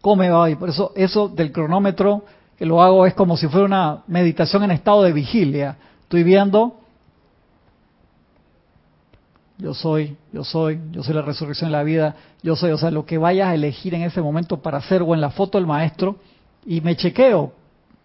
¿Cómo 0.00 0.16
me 0.16 0.30
va? 0.30 0.48
Y 0.50 0.54
por 0.54 0.68
eso 0.68 0.92
eso 0.94 1.28
del 1.28 1.52
cronómetro 1.52 2.24
que 2.56 2.66
lo 2.66 2.82
hago 2.82 3.06
es 3.06 3.14
como 3.14 3.36
si 3.36 3.46
fuera 3.46 3.66
una 3.66 4.02
meditación 4.06 4.64
en 4.64 4.72
estado 4.72 5.02
de 5.02 5.12
vigilia. 5.12 5.76
Estoy 6.02 6.22
viendo 6.24 6.78
yo 9.58 9.74
soy, 9.74 10.16
yo 10.32 10.44
soy, 10.44 10.80
yo 10.92 11.02
soy 11.02 11.14
la 11.14 11.22
resurrección 11.22 11.70
de 11.70 11.76
la 11.76 11.82
vida, 11.82 12.14
yo 12.42 12.54
soy, 12.54 12.70
o 12.70 12.78
sea, 12.78 12.92
lo 12.92 13.04
que 13.04 13.18
vayas 13.18 13.48
a 13.48 13.54
elegir 13.54 13.92
en 13.92 14.02
ese 14.02 14.22
momento 14.22 14.62
para 14.62 14.78
hacer 14.78 15.02
o 15.02 15.14
en 15.14 15.20
la 15.20 15.30
foto 15.30 15.58
del 15.58 15.66
maestro 15.66 16.16
y 16.64 16.80
me 16.80 16.96
chequeo, 16.96 17.52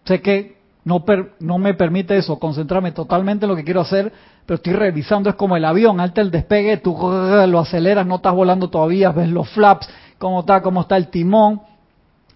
sé 0.04 0.20
que 0.20 0.56
no, 0.84 1.04
no 1.38 1.58
me 1.58 1.74
permite 1.74 2.16
eso, 2.16 2.40
concentrarme 2.40 2.90
totalmente 2.90 3.44
en 3.44 3.50
lo 3.50 3.56
que 3.56 3.62
quiero 3.62 3.82
hacer, 3.82 4.12
pero 4.44 4.56
estoy 4.56 4.72
revisando, 4.72 5.30
es 5.30 5.36
como 5.36 5.56
el 5.56 5.64
avión, 5.64 6.00
alta 6.00 6.20
el 6.20 6.32
despegue, 6.32 6.78
tú 6.78 6.96
lo 6.98 7.60
aceleras, 7.60 8.04
no 8.04 8.16
estás 8.16 8.34
volando 8.34 8.68
todavía, 8.68 9.12
ves 9.12 9.28
los 9.28 9.48
flaps, 9.50 9.88
cómo 10.18 10.40
está, 10.40 10.60
cómo 10.60 10.80
está 10.80 10.96
el 10.96 11.08
timón, 11.08 11.62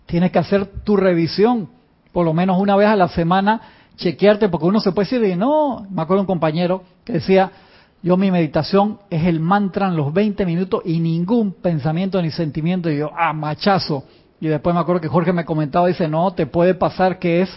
tienes 0.09 0.33
que 0.33 0.39
hacer 0.39 0.67
tu 0.85 0.97
revisión, 0.97 1.69
por 2.13 2.25
lo 2.25 2.33
menos 2.33 2.59
una 2.59 2.75
vez 2.77 2.89
a 2.89 2.97
la 2.97 3.09
semana, 3.09 3.61
chequearte, 3.97 4.49
porque 4.49 4.65
uno 4.65 4.81
se 4.81 4.93
puede 4.93 5.09
decir, 5.09 5.37
no, 5.37 5.87
me 5.91 6.01
acuerdo 6.01 6.23
un 6.23 6.27
compañero 6.27 6.83
que 7.05 7.13
decía, 7.13 7.53
yo 8.03 8.17
mi 8.17 8.31
meditación 8.31 9.01
es 9.11 9.27
el 9.27 9.39
mantra 9.39 9.87
en 9.89 9.97
los 9.97 10.13
20 10.15 10.47
minutos 10.47 10.81
y 10.87 10.99
ningún 10.99 11.53
pensamiento 11.53 12.23
ni 12.23 12.31
sentimiento, 12.31 12.91
y 12.91 12.97
yo, 12.97 13.11
ah, 13.15 13.35
machazo, 13.35 14.05
y 14.41 14.49
después 14.49 14.75
me 14.75 14.81
acuerdo 14.81 15.03
que 15.03 15.09
Jorge 15.09 15.35
me 15.35 15.45
comentaba, 15.45 15.89
dice, 15.89 16.09
no, 16.09 16.33
te 16.33 16.47
puede 16.47 16.73
pasar 16.73 17.19
que 17.19 17.43
es 17.43 17.51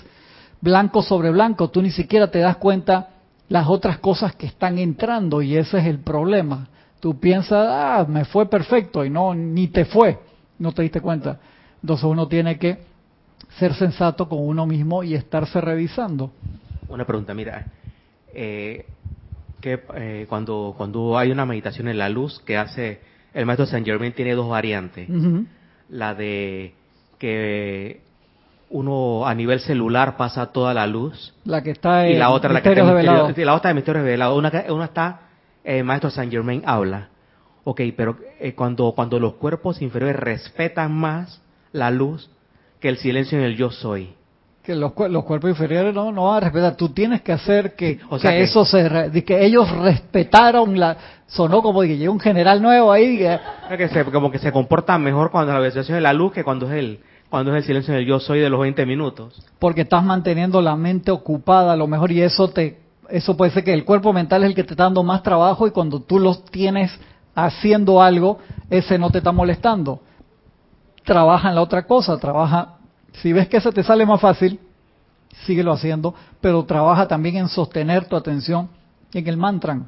blanco 0.60 1.02
sobre 1.04 1.32
blanco, 1.32 1.70
tú 1.70 1.82
ni 1.82 1.91
siquiera 1.91 2.30
te 2.30 2.39
das 2.39 2.58
cuenta 2.58 3.12
las 3.47 3.68
otras 3.70 3.99
cosas 3.99 4.36
que 4.36 4.47
están 4.47 4.78
entrando 4.78 5.41
y 5.41 5.56
ese 5.56 5.80
es 5.80 5.86
el 5.86 5.99
problema. 5.99 6.68
Tú 6.99 7.18
piensas, 7.18 7.66
ah, 7.70 8.06
me 8.08 8.26
fue 8.26 8.49
perfecto 8.49 9.06
y 9.06 9.10
no, 9.10 9.34
ni 9.34 9.70
te 9.70 9.86
fue, 9.86 10.20
no 10.60 10.74
te 10.74 10.82
diste 10.82 10.99
cuenta. 10.99 11.39
Entonces 11.82 12.06
uno 12.06 12.28
tiene 12.28 12.58
que 12.58 12.80
ser 13.58 13.74
sensato 13.74 14.30
con 14.30 14.40
uno 14.40 14.66
mismo 14.66 15.04
y 15.04 15.16
estarse 15.16 15.60
revisando. 15.62 16.32
Una 16.88 17.06
pregunta, 17.06 17.34
mira, 17.34 17.66
eh, 18.34 18.86
que 19.60 19.82
eh, 19.96 20.26
cuando, 20.30 20.74
cuando 20.78 21.18
hay 21.18 21.32
una 21.32 21.46
meditación 21.46 21.88
en 21.88 21.98
la 21.98 22.10
luz 22.10 22.40
que 22.46 22.58
hace 22.58 23.02
el 23.34 23.46
maestro 23.46 23.66
Saint 23.66 23.86
Germain 23.86 24.14
tiene 24.14 24.34
dos 24.34 24.50
variantes 24.50 25.08
la 25.92 26.16
de 26.16 26.74
que 27.20 28.02
uno 28.70 29.28
a 29.28 29.36
nivel 29.36 29.60
celular 29.60 30.16
pasa 30.18 30.48
toda 30.48 30.74
la 30.74 30.88
luz. 30.88 31.34
La 31.44 31.62
que 31.62 31.72
está 31.72 32.08
en 32.08 32.16
y 32.16 32.18
la 32.18 32.30
otra 32.30 32.52
la 32.54 32.62
que 32.62 32.70
está 32.70 32.82
en 32.82 33.46
la 33.46 33.54
otra 33.54 33.68
de 33.68 33.74
misterios 33.76 34.04
revelados. 34.04 34.38
Una, 34.38 34.52
una 34.70 34.86
está 34.86 35.20
eh, 35.64 35.84
maestro 35.84 36.10
Saint 36.10 36.32
Germain 36.32 36.64
habla. 36.66 37.10
Ok, 37.66 37.82
pero 37.96 38.18
eh, 38.40 38.56
cuando 38.56 38.94
cuando 38.94 39.20
los 39.20 39.34
cuerpos 39.34 39.82
inferiores 39.82 40.16
respetan 40.16 40.94
más 40.94 41.42
la 41.74 41.92
luz 41.92 42.30
que 42.80 42.90
el 42.90 42.98
silencio 42.98 43.38
en 43.38 43.44
el 43.46 43.56
yo 43.56 43.70
soy. 43.72 44.14
que 44.64 44.76
los, 44.76 44.92
los 45.10 45.24
cuerpos 45.24 45.50
inferiores 45.52 45.94
no, 45.94 46.12
no 46.12 46.26
van 46.26 46.38
a 46.38 46.40
respetar. 46.42 46.76
Tú 46.76 46.90
tienes 46.90 47.22
que 47.22 47.32
hacer 47.32 47.76
que, 47.76 48.00
O 48.10 48.20
sea 48.20 48.32
que 48.32 48.38
que- 48.38 48.44
eso 48.44 48.64
se, 48.66 49.24
que 49.26 49.46
ellos 49.46 49.70
respetaron 49.72 50.80
la, 50.80 50.98
sonó 51.28 51.62
como 51.64 51.82
que 51.82 52.08
un 52.10 52.20
general 52.20 52.62
nuevo 52.62 52.92
ahí, 52.92 53.18
que, 53.78 53.88
se, 53.90 54.06
como 54.06 54.30
que 54.32 54.40
se 54.40 54.52
comporta 54.52 54.98
mejor 54.98 55.32
cuando 55.32 55.52
la 55.54 55.60
visualización 55.60 55.98
es 55.98 56.04
la 56.04 56.14
luz 56.14 56.32
que 56.34 56.44
cuando 56.44 56.68
es 56.68 56.74
el 56.74 57.00
cuando 57.30 57.52
es 57.52 57.58
el 57.60 57.64
silencio 57.64 57.94
del 57.94 58.06
yo 58.06 58.20
soy 58.20 58.40
de 58.42 58.50
los 58.50 58.60
20 58.60 58.86
minutos. 58.86 59.42
porque 59.58 59.82
estás 59.82 60.04
manteniendo 60.04 60.62
la 60.62 60.76
mente 60.76 61.12
ocupada 61.12 61.72
a 61.72 61.76
lo 61.78 61.88
mejor 61.88 62.12
y 62.12 62.22
eso 62.22 62.50
te, 62.50 62.78
eso 63.10 63.38
puede 63.38 63.52
ser 63.52 63.64
que 63.64 63.74
el 63.74 63.86
cuerpo 63.86 64.12
mental 64.12 64.44
es 64.44 64.50
el 64.50 64.56
que 64.56 64.66
te 64.66 64.74
está 64.74 64.84
dando 64.84 65.02
más 65.02 65.24
trabajo 65.24 65.66
y 65.66 65.72
cuando 65.72 66.02
tú 66.02 66.20
los 66.20 66.44
tienes 66.46 66.92
haciendo 67.34 68.02
algo, 68.02 68.40
ese 68.70 68.98
no 69.00 69.10
te 69.12 69.20
está 69.20 69.32
molestando. 69.32 70.02
Trabaja 71.04 71.49
en 71.49 71.56
la 71.56 71.62
otra 71.62 71.84
cosa, 71.86 72.18
trabaja, 72.18 72.76
si 73.22 73.34
ves 73.34 73.47
que 73.47 73.58
ese 73.58 73.72
te 73.72 73.84
sale 73.84 74.06
más 74.06 74.22
fácil, 74.22 74.60
síguelo 75.45 75.72
haciendo, 75.72 76.14
pero 76.39 76.64
trabaja 76.66 77.08
también 77.08 77.38
en 77.38 77.49
sostener 77.49 78.06
tu 78.06 78.16
atención 78.16 78.70
en 79.14 79.28
el 79.28 79.38
mantra, 79.38 79.80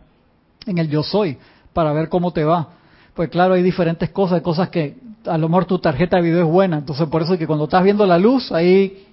en 0.66 0.78
el 0.78 0.90
yo 0.90 1.04
soy, 1.04 1.38
para 1.74 1.94
ver 1.94 2.10
cómo 2.10 2.32
te 2.32 2.44
va. 2.44 2.70
Pues 3.14 3.30
claro, 3.30 3.54
hay 3.54 3.62
diferentes 3.62 4.10
cosas, 4.10 4.42
cosas 4.42 4.70
que 4.70 4.98
a 5.26 5.38
lo 5.38 5.48
mejor 5.48 5.66
tu 5.66 5.80
tarjeta 5.80 6.18
de 6.18 6.24
video 6.24 6.46
es 6.46 6.52
buena, 6.52 6.78
entonces 6.78 7.08
por 7.08 7.22
eso 7.22 7.34
es 7.34 7.40
que 7.40 7.48
cuando 7.48 7.66
estás 7.66 7.84
viendo 7.84 8.06
la 8.06 8.18
luz, 8.18 8.52
ahí 8.52 9.08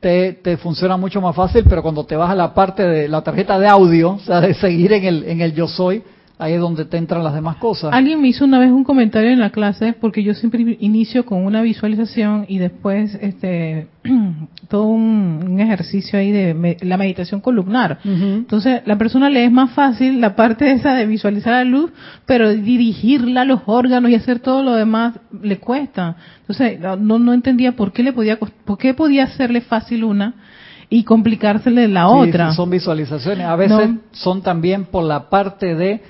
te, 0.00 0.34
te 0.34 0.56
funciona 0.56 0.96
mucho 0.96 1.20
más 1.20 1.34
fácil, 1.34 1.64
pero 1.68 1.82
cuando 1.82 2.04
te 2.04 2.16
vas 2.16 2.30
a 2.30 2.34
la 2.34 2.54
parte 2.54 2.86
de 2.86 3.08
la 3.08 3.22
tarjeta 3.22 3.58
de 3.58 3.66
audio, 3.66 4.12
o 4.12 4.18
sea, 4.20 4.40
de 4.40 4.54
seguir 4.54 4.92
en 4.92 5.04
el, 5.04 5.24
en 5.24 5.40
el 5.40 5.54
yo 5.54 5.66
soy, 5.66 6.02
ahí 6.38 6.54
es 6.54 6.60
donde 6.60 6.84
te 6.84 6.96
entran 6.96 7.22
las 7.22 7.32
demás 7.34 7.56
cosas. 7.56 7.92
Alguien 7.92 8.20
me 8.20 8.28
hizo 8.28 8.44
una 8.44 8.58
vez 8.58 8.70
un 8.70 8.82
comentario 8.84 9.30
en 9.30 9.38
la 9.40 9.50
clase 9.50 9.92
porque 9.92 10.22
yo 10.22 10.34
siempre 10.34 10.76
inicio 10.80 11.24
con 11.24 11.44
una 11.44 11.62
visualización 11.62 12.44
y 12.48 12.58
después 12.58 13.16
este 13.20 13.86
todo 14.68 14.84
un, 14.84 15.40
un 15.48 15.60
ejercicio 15.60 16.18
ahí 16.18 16.32
de 16.32 16.52
me- 16.54 16.76
la 16.80 16.96
meditación 16.96 17.40
columnar. 17.40 17.98
Entonces, 18.04 18.82
la 18.84 18.98
persona 18.98 19.30
le 19.30 19.44
es 19.44 19.52
más 19.52 19.70
fácil 19.72 20.20
la 20.20 20.34
parte 20.36 20.72
esa 20.72 20.94
de 20.94 21.06
visualizar 21.06 21.52
la 21.52 21.64
luz, 21.64 21.90
pero 22.26 22.50
dirigirla 22.50 23.42
a 23.42 23.44
los 23.44 23.60
órganos 23.66 24.10
y 24.10 24.14
hacer 24.14 24.40
todo 24.40 24.62
lo 24.62 24.74
demás 24.74 25.14
le 25.42 25.58
cuesta. 25.58 26.16
Entonces, 26.40 26.80
no, 26.80 27.18
no 27.18 27.32
entendía 27.32 27.72
por 27.72 27.92
qué 27.92 28.02
le 28.02 28.12
podía 28.12 28.38
por 28.38 28.78
qué 28.78 28.92
podía 28.94 29.24
hacerle 29.24 29.60
fácil 29.60 30.04
una 30.04 30.34
y 30.90 31.04
complicársele 31.04 31.88
la 31.88 32.08
otra. 32.08 32.50
sí, 32.50 32.56
son 32.56 32.70
visualizaciones. 32.70 33.46
A 33.46 33.56
veces 33.56 33.88
No. 33.90 33.98
son 34.12 34.42
también 34.42 34.84
por 34.84 35.04
la 35.04 35.30
parte 35.30 35.74
de 35.74 36.02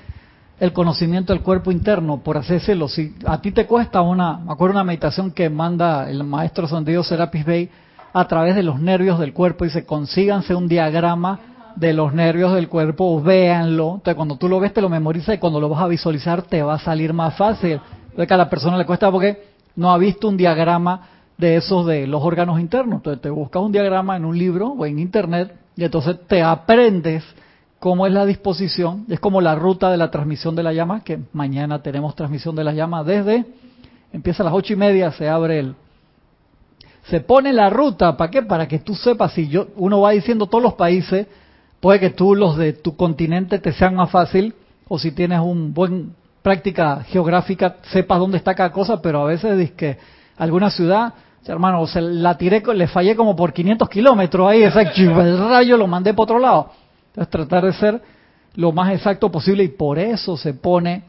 el 0.59 0.71
conocimiento 0.71 1.33
del 1.33 1.41
cuerpo 1.41 1.71
interno, 1.71 2.19
por 2.19 2.37
así 2.37 2.53
decirlo. 2.53 2.87
Si 2.87 3.13
a 3.25 3.41
ti 3.41 3.51
te 3.51 3.65
cuesta 3.65 4.01
una, 4.01 4.37
me 4.37 4.53
acuerdo 4.53 4.75
una 4.75 4.83
meditación 4.83 5.31
que 5.31 5.49
manda 5.49 6.09
el 6.09 6.23
maestro 6.23 6.67
Sandido 6.67 7.03
Serapis 7.03 7.45
Bey 7.45 7.69
a 8.13 8.27
través 8.27 8.55
de 8.55 8.63
los 8.63 8.79
nervios 8.79 9.19
del 9.19 9.33
cuerpo, 9.33 9.65
dice, 9.65 9.85
consíganse 9.85 10.55
un 10.55 10.67
diagrama 10.67 11.39
de 11.75 11.91
los 11.93 12.13
nervios 12.13 12.53
del 12.53 12.69
cuerpo, 12.69 13.21
véanlo. 13.21 13.95
Entonces, 13.95 14.15
cuando 14.15 14.37
tú 14.37 14.47
lo 14.47 14.61
ves, 14.61 14.73
te 14.73 14.81
lo 14.81 14.87
memorizas 14.87 15.35
y 15.35 15.37
cuando 15.39 15.59
lo 15.59 15.67
vas 15.67 15.81
a 15.81 15.87
visualizar, 15.87 16.43
te 16.43 16.61
va 16.61 16.75
a 16.75 16.79
salir 16.79 17.11
más 17.11 17.35
fácil. 17.35 17.81
Entonces, 18.11 18.31
a 18.31 18.37
la 18.37 18.49
persona 18.49 18.77
le 18.77 18.85
cuesta 18.85 19.11
porque 19.11 19.49
no 19.75 19.91
ha 19.91 19.97
visto 19.97 20.29
un 20.29 20.37
diagrama 20.37 21.09
de 21.37 21.57
esos 21.57 21.85
de 21.85 22.07
los 22.07 22.23
órganos 22.23 22.61
internos. 22.61 22.99
Entonces, 22.99 23.21
te 23.21 23.29
buscas 23.29 23.61
un 23.61 23.73
diagrama 23.73 24.15
en 24.15 24.23
un 24.23 24.37
libro 24.37 24.69
o 24.69 24.85
en 24.85 24.99
internet 24.99 25.53
y 25.75 25.83
entonces 25.83 26.17
te 26.27 26.41
aprendes 26.41 27.25
cómo 27.85 28.07
es 28.07 28.13
la 28.13 28.25
disposición. 28.25 29.05
Es 29.09 29.19
como 29.19 29.41
la 29.41 29.53
ruta 29.53 29.91
de 29.91 29.97
la 29.97 30.09
transmisión 30.09 30.55
de 30.55 30.63
la 30.63 30.73
llama, 30.73 31.03
que 31.03 31.19
mañana 31.33 31.83
tenemos 31.83 32.15
transmisión 32.15 32.55
de 32.55 32.63
la 32.63 32.73
llama 32.73 33.03
desde, 33.03 33.45
empieza 34.11 34.41
a 34.41 34.45
las 34.45 34.55
ocho 34.55 34.73
y 34.73 34.75
media, 34.75 35.11
se 35.11 35.29
abre 35.29 35.59
el, 35.59 35.75
se 37.03 37.19
pone 37.19 37.53
la 37.53 37.69
ruta, 37.69 38.17
¿para 38.17 38.31
qué? 38.31 38.41
Para 38.41 38.67
que 38.67 38.79
tú 38.79 38.95
sepas, 38.95 39.33
si 39.33 39.49
yo, 39.49 39.67
uno 39.75 40.01
va 40.01 40.13
diciendo 40.13 40.47
todos 40.47 40.63
los 40.63 40.73
países, 40.73 41.27
puede 41.79 41.99
que 41.99 42.09
tú 42.09 42.33
los 42.33 42.57
de 42.57 42.73
tu 42.73 42.95
continente 42.95 43.59
te 43.59 43.71
sean 43.71 43.93
más 43.93 44.09
fácil, 44.09 44.55
o 44.87 44.97
si 44.97 45.11
tienes 45.11 45.39
un 45.41 45.71
buen 45.71 46.15
práctica 46.41 47.03
geográfica, 47.03 47.75
sepas 47.91 48.17
dónde 48.17 48.37
está 48.37 48.55
cada 48.55 48.71
cosa, 48.71 48.99
pero 48.99 49.21
a 49.21 49.25
veces 49.25 49.59
dices 49.59 49.75
que 49.75 49.97
alguna 50.37 50.71
ciudad, 50.71 51.13
hermano, 51.45 51.81
o 51.81 51.87
sea, 51.87 52.01
la 52.01 52.35
tiré, 52.35 52.63
le 52.73 52.87
fallé 52.87 53.15
como 53.15 53.35
por 53.35 53.53
500 53.53 53.87
kilómetros 53.89 54.49
ahí, 54.49 54.63
ese 54.63 54.81
el 54.97 55.37
rayo 55.37 55.77
lo 55.77 55.85
mandé 55.85 56.15
para 56.15 56.23
otro 56.23 56.39
lado. 56.39 56.71
Entonces 57.15 57.29
tratar 57.29 57.65
de 57.65 57.73
ser 57.73 58.01
lo 58.55 58.71
más 58.71 58.93
exacto 58.93 59.31
posible 59.31 59.63
y 59.63 59.69
por 59.69 59.99
eso 59.99 60.35
se 60.37 60.53
pone 60.53 61.03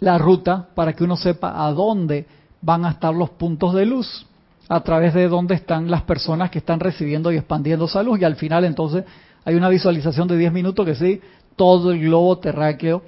la 0.00 0.18
ruta 0.18 0.68
para 0.74 0.92
que 0.92 1.04
uno 1.04 1.16
sepa 1.16 1.64
a 1.64 1.72
dónde 1.72 2.26
van 2.60 2.84
a 2.84 2.90
estar 2.90 3.14
los 3.14 3.30
puntos 3.30 3.74
de 3.74 3.86
luz, 3.86 4.26
a 4.68 4.80
través 4.80 5.14
de 5.14 5.28
dónde 5.28 5.54
están 5.54 5.90
las 5.90 6.02
personas 6.02 6.50
que 6.50 6.58
están 6.58 6.80
recibiendo 6.80 7.30
y 7.30 7.36
expandiendo 7.36 7.84
esa 7.84 8.02
luz. 8.02 8.20
Y 8.20 8.24
al 8.24 8.36
final 8.36 8.64
entonces 8.64 9.04
hay 9.44 9.54
una 9.54 9.68
visualización 9.68 10.26
de 10.26 10.36
10 10.36 10.52
minutos 10.52 10.84
que 10.84 10.94
sí, 10.94 11.20
todo 11.54 11.92
el 11.92 12.00
globo 12.00 12.38
terráqueo 12.38 13.02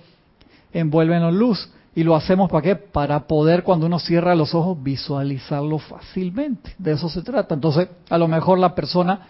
envuelve 0.72 1.16
en 1.16 1.38
luz. 1.38 1.70
Y 1.94 2.04
lo 2.04 2.14
hacemos 2.14 2.50
para 2.50 2.62
qué? 2.62 2.76
Para 2.76 3.26
poder 3.26 3.62
cuando 3.62 3.86
uno 3.86 3.98
cierra 3.98 4.34
los 4.34 4.54
ojos 4.54 4.76
visualizarlo 4.82 5.78
fácilmente. 5.78 6.74
De 6.78 6.92
eso 6.92 7.08
se 7.08 7.22
trata. 7.22 7.54
Entonces, 7.54 7.88
a 8.10 8.18
lo 8.18 8.28
mejor 8.28 8.58
la 8.58 8.74
persona 8.74 9.20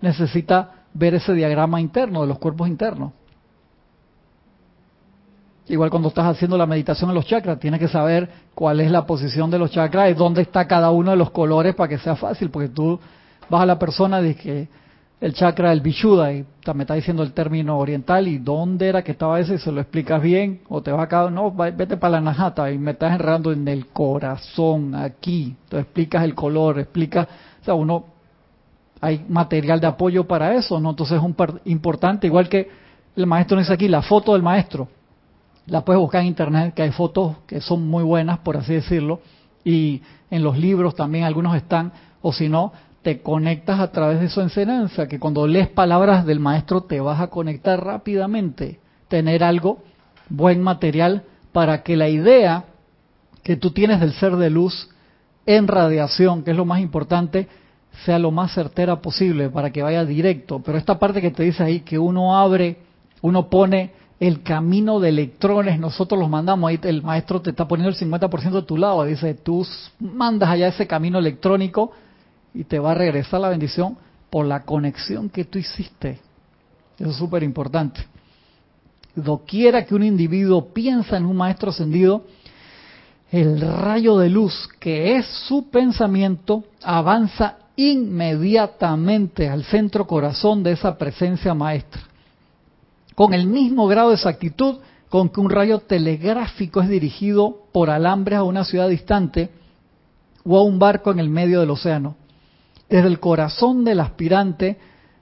necesita 0.00 0.83
ver 0.94 1.14
ese 1.14 1.34
diagrama 1.34 1.80
interno 1.80 2.22
de 2.22 2.28
los 2.28 2.38
cuerpos 2.38 2.68
internos. 2.68 3.12
Igual 5.66 5.90
cuando 5.90 6.08
estás 6.08 6.26
haciendo 6.26 6.58
la 6.58 6.66
meditación 6.66 7.10
en 7.10 7.16
los 7.16 7.26
chakras, 7.26 7.58
tienes 7.58 7.80
que 7.80 7.88
saber 7.88 8.28
cuál 8.54 8.80
es 8.80 8.90
la 8.90 9.06
posición 9.06 9.50
de 9.50 9.58
los 9.58 9.70
chakras 9.70 10.10
y 10.10 10.14
dónde 10.14 10.42
está 10.42 10.66
cada 10.66 10.90
uno 10.90 11.10
de 11.10 11.16
los 11.16 11.30
colores 11.30 11.74
para 11.74 11.88
que 11.88 11.98
sea 11.98 12.16
fácil, 12.16 12.50
porque 12.50 12.68
tú 12.68 13.00
vas 13.48 13.62
a 13.62 13.66
la 13.66 13.78
persona 13.78 14.20
de 14.20 14.34
que 14.34 14.68
el 15.20 15.32
chakra 15.32 15.70
del 15.70 15.80
Vishuddha 15.80 16.32
y 16.34 16.44
me 16.74 16.82
está 16.82 16.94
diciendo 16.94 17.22
el 17.22 17.32
término 17.32 17.78
oriental 17.78 18.28
y 18.28 18.38
dónde 18.38 18.88
era 18.88 19.02
que 19.02 19.12
estaba 19.12 19.40
ese, 19.40 19.54
y 19.54 19.58
se 19.58 19.72
lo 19.72 19.80
explicas 19.80 20.20
bien 20.20 20.60
o 20.68 20.82
te 20.82 20.92
va 20.92 21.04
acá, 21.04 21.30
no, 21.30 21.50
vete 21.50 21.96
para 21.96 22.12
la 22.12 22.20
najata 22.20 22.70
y 22.70 22.76
me 22.76 22.90
estás 22.90 23.12
enredando 23.12 23.50
en 23.50 23.66
el 23.66 23.86
corazón, 23.86 24.94
aquí, 24.94 25.56
te 25.70 25.78
explicas 25.78 26.24
el 26.24 26.34
color, 26.34 26.78
explicas, 26.78 27.26
o 27.62 27.64
sea, 27.64 27.72
uno 27.72 28.13
hay 29.04 29.24
material 29.28 29.80
de 29.80 29.86
apoyo 29.86 30.26
para 30.26 30.54
eso, 30.54 30.80
¿no? 30.80 30.90
Entonces 30.90 31.18
es 31.18 31.22
un 31.22 31.34
par- 31.34 31.60
importante, 31.66 32.26
igual 32.26 32.48
que 32.48 32.68
el 33.16 33.26
maestro 33.26 33.58
dice 33.58 33.72
aquí, 33.72 33.86
la 33.86 34.02
foto 34.02 34.32
del 34.32 34.42
maestro, 34.42 34.88
la 35.66 35.84
puedes 35.84 36.00
buscar 36.00 36.22
en 36.22 36.28
internet, 36.28 36.74
que 36.74 36.82
hay 36.82 36.90
fotos 36.90 37.36
que 37.46 37.60
son 37.60 37.86
muy 37.86 38.02
buenas, 38.02 38.38
por 38.38 38.56
así 38.56 38.74
decirlo, 38.74 39.20
y 39.64 40.02
en 40.30 40.42
los 40.42 40.58
libros 40.58 40.94
también 40.94 41.24
algunos 41.24 41.54
están, 41.56 41.92
o 42.22 42.32
si 42.32 42.48
no, 42.48 42.72
te 43.02 43.20
conectas 43.20 43.80
a 43.80 43.92
través 43.92 44.20
de 44.20 44.28
su 44.30 44.40
enseñanza, 44.40 45.06
que 45.06 45.18
cuando 45.18 45.46
lees 45.46 45.68
palabras 45.68 46.24
del 46.24 46.40
maestro 46.40 46.82
te 46.82 47.00
vas 47.00 47.20
a 47.20 47.28
conectar 47.28 47.84
rápidamente, 47.84 48.80
tener 49.08 49.44
algo, 49.44 49.82
buen 50.28 50.62
material, 50.62 51.22
para 51.52 51.82
que 51.82 51.96
la 51.96 52.08
idea 52.08 52.64
que 53.42 53.56
tú 53.56 53.70
tienes 53.70 54.00
del 54.00 54.14
ser 54.14 54.36
de 54.36 54.48
luz 54.48 54.88
en 55.46 55.68
radiación, 55.68 56.42
que 56.42 56.52
es 56.52 56.56
lo 56.56 56.64
más 56.64 56.80
importante, 56.80 57.46
sea 58.04 58.18
lo 58.18 58.30
más 58.30 58.52
certera 58.52 59.00
posible 59.00 59.50
para 59.50 59.70
que 59.70 59.82
vaya 59.82 60.04
directo. 60.04 60.60
Pero 60.60 60.78
esta 60.78 60.98
parte 60.98 61.20
que 61.20 61.30
te 61.30 61.44
dice 61.44 61.62
ahí, 61.62 61.80
que 61.80 61.98
uno 61.98 62.36
abre, 62.36 62.78
uno 63.22 63.48
pone 63.48 63.92
el 64.20 64.42
camino 64.42 65.00
de 65.00 65.10
electrones, 65.10 65.78
nosotros 65.78 66.18
los 66.18 66.30
mandamos, 66.30 66.68
ahí 66.68 66.78
el 66.82 67.02
maestro 67.02 67.40
te 67.40 67.50
está 67.50 67.66
poniendo 67.66 67.90
el 67.90 67.96
50% 67.96 68.50
de 68.52 68.62
tu 68.62 68.76
lado, 68.76 69.04
dice, 69.04 69.34
tú 69.34 69.66
mandas 70.00 70.48
allá 70.48 70.68
ese 70.68 70.86
camino 70.86 71.18
electrónico 71.18 71.92
y 72.54 72.64
te 72.64 72.78
va 72.78 72.92
a 72.92 72.94
regresar 72.94 73.40
la 73.40 73.48
bendición 73.48 73.96
por 74.30 74.46
la 74.46 74.62
conexión 74.62 75.28
que 75.28 75.44
tú 75.44 75.58
hiciste. 75.58 76.20
Eso 76.98 77.10
es 77.10 77.16
súper 77.16 77.42
importante. 77.42 78.06
Doquiera 79.16 79.84
que 79.84 79.94
un 79.94 80.02
individuo 80.02 80.72
piensa 80.72 81.16
en 81.16 81.26
un 81.26 81.36
maestro 81.36 81.70
ascendido, 81.70 82.24
el 83.30 83.60
rayo 83.60 84.16
de 84.18 84.30
luz 84.30 84.68
que 84.78 85.16
es 85.16 85.26
su 85.26 85.68
pensamiento 85.70 86.64
avanza 86.82 87.58
inmediatamente 87.76 89.48
al 89.48 89.64
centro 89.64 90.06
corazón 90.06 90.62
de 90.62 90.72
esa 90.72 90.96
presencia 90.96 91.54
maestra, 91.54 92.02
con 93.14 93.34
el 93.34 93.46
mismo 93.46 93.86
grado 93.86 94.10
de 94.10 94.16
exactitud 94.16 94.78
con 95.08 95.28
que 95.28 95.40
un 95.40 95.50
rayo 95.50 95.78
telegráfico 95.78 96.80
es 96.80 96.88
dirigido 96.88 97.66
por 97.72 97.90
alambres 97.90 98.38
a 98.38 98.42
una 98.42 98.64
ciudad 98.64 98.88
distante 98.88 99.50
o 100.44 100.58
a 100.58 100.62
un 100.62 100.78
barco 100.78 101.12
en 101.12 101.20
el 101.20 101.28
medio 101.28 101.60
del 101.60 101.70
océano. 101.70 102.16
Desde 102.88 103.08
el 103.08 103.20
corazón 103.20 103.84
del 103.84 104.00
aspirante 104.00 104.76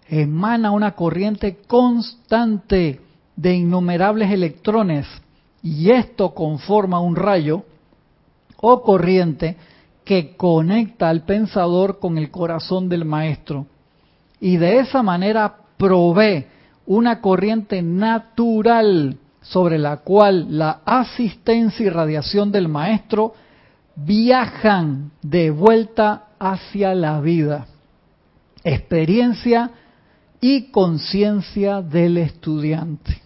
emana 0.09 0.71
una 0.71 0.93
corriente 0.93 1.59
constante 1.67 3.01
de 3.37 3.55
innumerables 3.55 4.31
electrones 4.31 5.07
y 5.63 5.91
esto 5.91 6.35
conforma 6.35 7.01
un 7.01 7.17
rayo 7.17 7.65
o 8.57 8.83
corriente 8.83 9.57
que 10.13 10.37
conecta 10.37 11.09
al 11.09 11.23
pensador 11.23 11.99
con 11.99 12.19
el 12.19 12.31
corazón 12.31 12.91
del 12.91 13.07
maestro 13.07 13.65
y 14.41 14.59
de 14.59 14.81
esa 14.81 15.03
manera 15.03 15.55
provee 15.79 16.45
una 16.85 17.23
corriente 17.23 17.81
natural 17.81 19.17
sobre 19.41 19.79
la 19.79 19.97
cual 20.01 20.59
la 20.59 20.83
asistencia 20.85 21.87
y 21.87 21.89
radiación 21.89 22.53
del 22.53 22.69
maestro 22.69 23.33
viajan 23.97 25.13
de 25.23 25.51
vuelta 25.51 26.27
hacia 26.39 26.95
la 26.95 27.19
vida. 27.23 27.67
experiencia 28.65 29.71
y 30.43 30.71
conciencia 30.71 31.81
del 31.81 32.19
estudiante. 32.19 33.23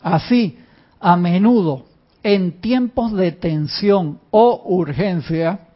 Así, 0.00 0.58
a 0.98 1.16
menudo, 1.16 1.86
en 2.24 2.60
tiempos 2.60 3.12
de 3.12 3.30
tensión 3.30 4.18
o 4.32 4.62
urgencia, 4.64 5.68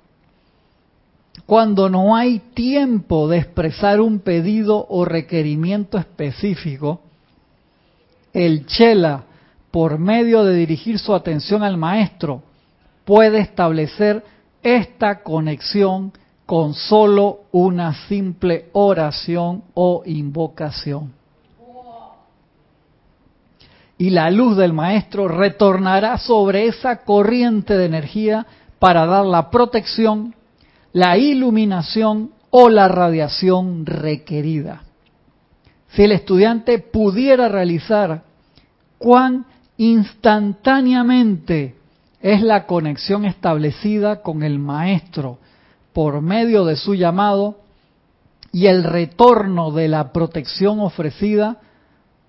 cuando 1.47 1.89
no 1.89 2.17
hay 2.17 2.41
tiempo 2.55 3.29
de 3.29 3.39
expresar 3.39 4.01
un 4.01 4.19
pedido 4.19 4.85
o 4.89 5.05
requerimiento 5.05 5.97
específico, 5.97 7.01
el 8.33 8.67
chela, 8.67 9.25
por 9.71 9.99
medio 9.99 10.45
de 10.45 10.55
dirigir 10.55 10.99
su 10.99 11.15
atención 11.15 11.63
al 11.63 11.77
maestro, 11.77 12.43
puede 13.05 13.39
establecer 13.39 14.25
esta 14.63 15.23
conexión 15.23 16.13
con 16.45 16.75
solo 16.75 17.41
una 17.53 18.07
simple 18.09 18.69
oración 18.73 19.63
o 19.75 20.03
invocación. 20.05 21.13
Y 23.99 24.11
la 24.11 24.31
luz 24.31 24.57
del 24.57 24.73
maestro 24.73 25.29
retornará 25.29 26.19
sobre 26.19 26.67
esa 26.67 27.05
corriente 27.05 27.77
de 27.79 27.87
energía 27.87 28.47
para 28.79 29.07
dar 29.07 29.25
la 29.25 29.51
protección, 29.51 30.35
la 30.97 31.19
iluminación 31.19 32.31
o 32.49 32.71
la 32.71 32.89
radiación 32.89 33.85
requerida. 33.85 34.85
Si 35.89 36.05
el 36.05 36.13
estudiante 36.13 36.79
pudiera 36.79 37.51
realizar 37.51 38.23
cuán 38.97 39.45
instantáneamente 39.77 41.75
es 42.23 42.41
la 42.41 42.65
conexión 42.65 43.27
establecida 43.27 44.23
con 44.23 44.43
el 44.43 44.59
maestro 44.59 45.37
por 45.93 46.23
medio 46.23 46.65
de 46.65 46.77
su 46.77 46.95
llamado 46.95 47.59
y 48.51 48.65
el 48.65 48.83
retorno 48.83 49.73
de 49.73 49.89
la 49.89 50.13
protección 50.13 50.81
ofrecida, 50.81 51.59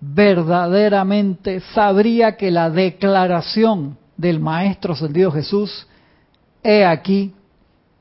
verdaderamente 0.02 1.62
sabría 1.74 2.36
que 2.36 2.52
la 2.52 2.70
declaración 2.70 3.98
del 4.18 4.42
Maestro 4.42 4.92
Ascendido 4.92 5.32
Jesús, 5.32 5.88
he 6.64 6.84
aquí 6.84 7.34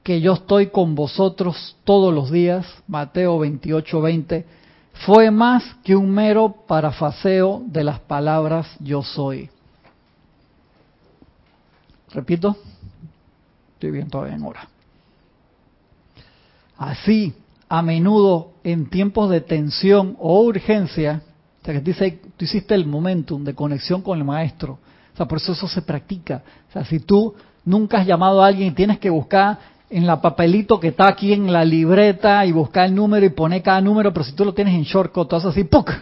que 0.07 0.21
yo 0.21 0.35
estoy 0.35 0.69
con 0.69 0.95
vosotros 0.95 1.77
todos 1.83 2.15
los 2.15 2.31
días, 2.31 2.65
Mateo 2.87 3.41
28, 3.41 4.01
20, 4.01 4.47
fue 5.05 5.33
más 5.33 5.65
que 5.83 5.97
un 5.97 6.13
mero 6.13 6.59
parafaseo 6.69 7.65
de 7.67 7.83
las 7.83 7.99
palabras 7.99 8.69
yo 8.79 9.03
soy. 9.03 9.51
Repito, 12.13 12.57
estoy 13.75 13.91
bien 13.91 14.09
todavía 14.09 14.37
en 14.37 14.45
hora. 14.45 14.69
Así, 16.79 17.35
a 17.69 17.83
menudo 17.83 18.53
en 18.63 18.89
tiempos 18.89 19.29
de 19.29 19.41
tensión 19.41 20.15
o 20.21 20.41
urgencia, 20.43 21.21
o 21.63 21.65
sea 21.65 21.75
que 21.75 21.81
dice, 21.81 22.21
tú 22.37 22.45
hiciste 22.45 22.77
el 22.77 22.87
momentum 22.87 23.43
de 23.43 23.57
conexión 23.57 24.03
con 24.03 24.17
el 24.17 24.25
maestro, 24.25 24.79
o 25.15 25.17
sea, 25.17 25.27
por 25.27 25.39
eso 25.39 25.51
eso 25.51 25.67
se 25.67 25.83
practica. 25.83 26.45
O 26.69 26.73
sea, 26.75 26.85
si 26.85 27.01
tú 27.01 27.35
nunca 27.65 27.99
has 27.99 28.07
llamado 28.07 28.41
a 28.41 28.47
alguien 28.47 28.69
y 28.69 28.75
tienes 28.77 29.01
que 29.01 29.11
buscar 29.11 29.75
en 29.89 30.07
la 30.07 30.21
papelito 30.21 30.81
que 30.81 30.89
está 30.89 31.09
aquí 31.09 31.33
en 31.33 31.53
la 31.53 31.65
libreta 31.65 32.45
y 32.45 32.53
buscar 32.53 32.87
el 32.87 32.95
número 32.95 33.25
y 33.25 33.31
poner 33.31 33.63
cada 33.63 33.81
número, 33.81 34.13
pero 34.13 34.25
si 34.25 34.33
tú 34.33 34.45
lo 34.45 34.53
tienes 34.53 34.75
en 34.75 34.83
shortcut, 34.83 35.29
tú 35.29 35.37
haces 35.37 35.51
así, 35.51 35.65
¡puc! 35.65 35.93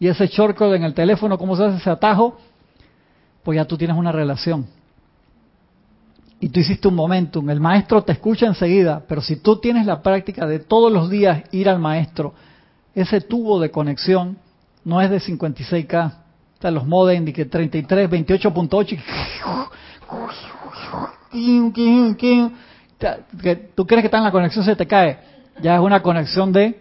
Y 0.00 0.08
ese 0.08 0.26
shortcut 0.26 0.74
en 0.74 0.84
el 0.84 0.94
teléfono, 0.94 1.38
¿cómo 1.38 1.56
se 1.56 1.64
hace 1.64 1.76
ese 1.76 1.90
atajo? 1.90 2.36
Pues 3.42 3.56
ya 3.56 3.64
tú 3.64 3.78
tienes 3.78 3.96
una 3.96 4.10
relación. 4.10 4.66
Y 6.40 6.48
tú 6.48 6.60
hiciste 6.60 6.88
un 6.88 6.94
momentum. 6.94 7.48
El 7.48 7.60
maestro 7.60 8.02
te 8.02 8.12
escucha 8.12 8.46
enseguida, 8.46 9.02
pero 9.08 9.22
si 9.22 9.36
tú 9.36 9.56
tienes 9.60 9.86
la 9.86 10.02
práctica 10.02 10.46
de 10.46 10.58
todos 10.58 10.92
los 10.92 11.08
días 11.08 11.44
ir 11.52 11.68
al 11.68 11.78
maestro, 11.78 12.34
ese 12.94 13.20
tubo 13.20 13.60
de 13.60 13.70
conexión 13.70 14.36
no 14.84 15.00
es 15.00 15.10
de 15.10 15.20
56K. 15.20 16.12
Está 16.54 16.70
los 16.70 16.86
modem 16.86 17.24
de 17.24 17.32
que 17.32 17.44
33, 17.44 18.10
28.8 18.10 18.98
que 22.98 23.56
tú 23.74 23.86
crees 23.86 24.02
que 24.02 24.06
está 24.06 24.18
en 24.18 24.24
la 24.24 24.32
conexión 24.32 24.64
se 24.64 24.76
te 24.76 24.86
cae. 24.86 25.18
Ya 25.62 25.74
es 25.74 25.80
una 25.80 26.02
conexión 26.02 26.52
de 26.52 26.80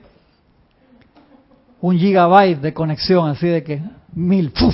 un 1.82 1.97
gigabyte 1.97 2.61
de 2.61 2.74
conexión, 2.74 3.30
así 3.30 3.47
de 3.47 3.64
que 3.64 3.82
mil, 4.14 4.51
¡puf! 4.51 4.74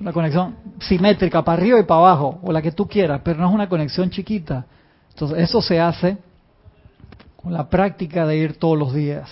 una 0.00 0.12
conexión 0.12 0.56
simétrica 0.80 1.42
para 1.42 1.58
arriba 1.58 1.78
y 1.78 1.84
para 1.84 2.00
abajo, 2.00 2.40
o 2.42 2.52
la 2.52 2.60
que 2.60 2.72
tú 2.72 2.88
quieras, 2.88 3.20
pero 3.24 3.40
no 3.40 3.48
es 3.48 3.54
una 3.54 3.68
conexión 3.68 4.10
chiquita. 4.10 4.66
Entonces, 5.10 5.38
eso 5.38 5.62
se 5.62 5.80
hace 5.80 6.18
con 7.36 7.52
la 7.52 7.68
práctica 7.68 8.26
de 8.26 8.36
ir 8.36 8.58
todos 8.58 8.78
los 8.78 8.92
días. 8.94 9.28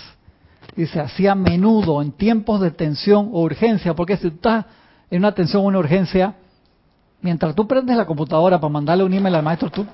Dice, 0.76 1.00
así 1.00 1.26
a 1.26 1.34
menudo, 1.34 2.00
en 2.00 2.12
tiempos 2.12 2.60
de 2.60 2.70
tensión 2.70 3.30
o 3.32 3.42
urgencia, 3.42 3.94
porque 3.94 4.16
si 4.16 4.30
tú 4.30 4.36
estás 4.36 4.64
en 5.10 5.18
una 5.18 5.32
tensión 5.32 5.62
o 5.62 5.66
una 5.66 5.78
urgencia, 5.78 6.34
mientras 7.20 7.54
tú 7.54 7.66
prendes 7.66 7.96
la 7.96 8.06
computadora 8.06 8.60
para 8.60 8.72
mandarle 8.72 9.04
un 9.04 9.12
email 9.12 9.34
al 9.34 9.42
maestro, 9.42 9.70
tú 9.70 9.86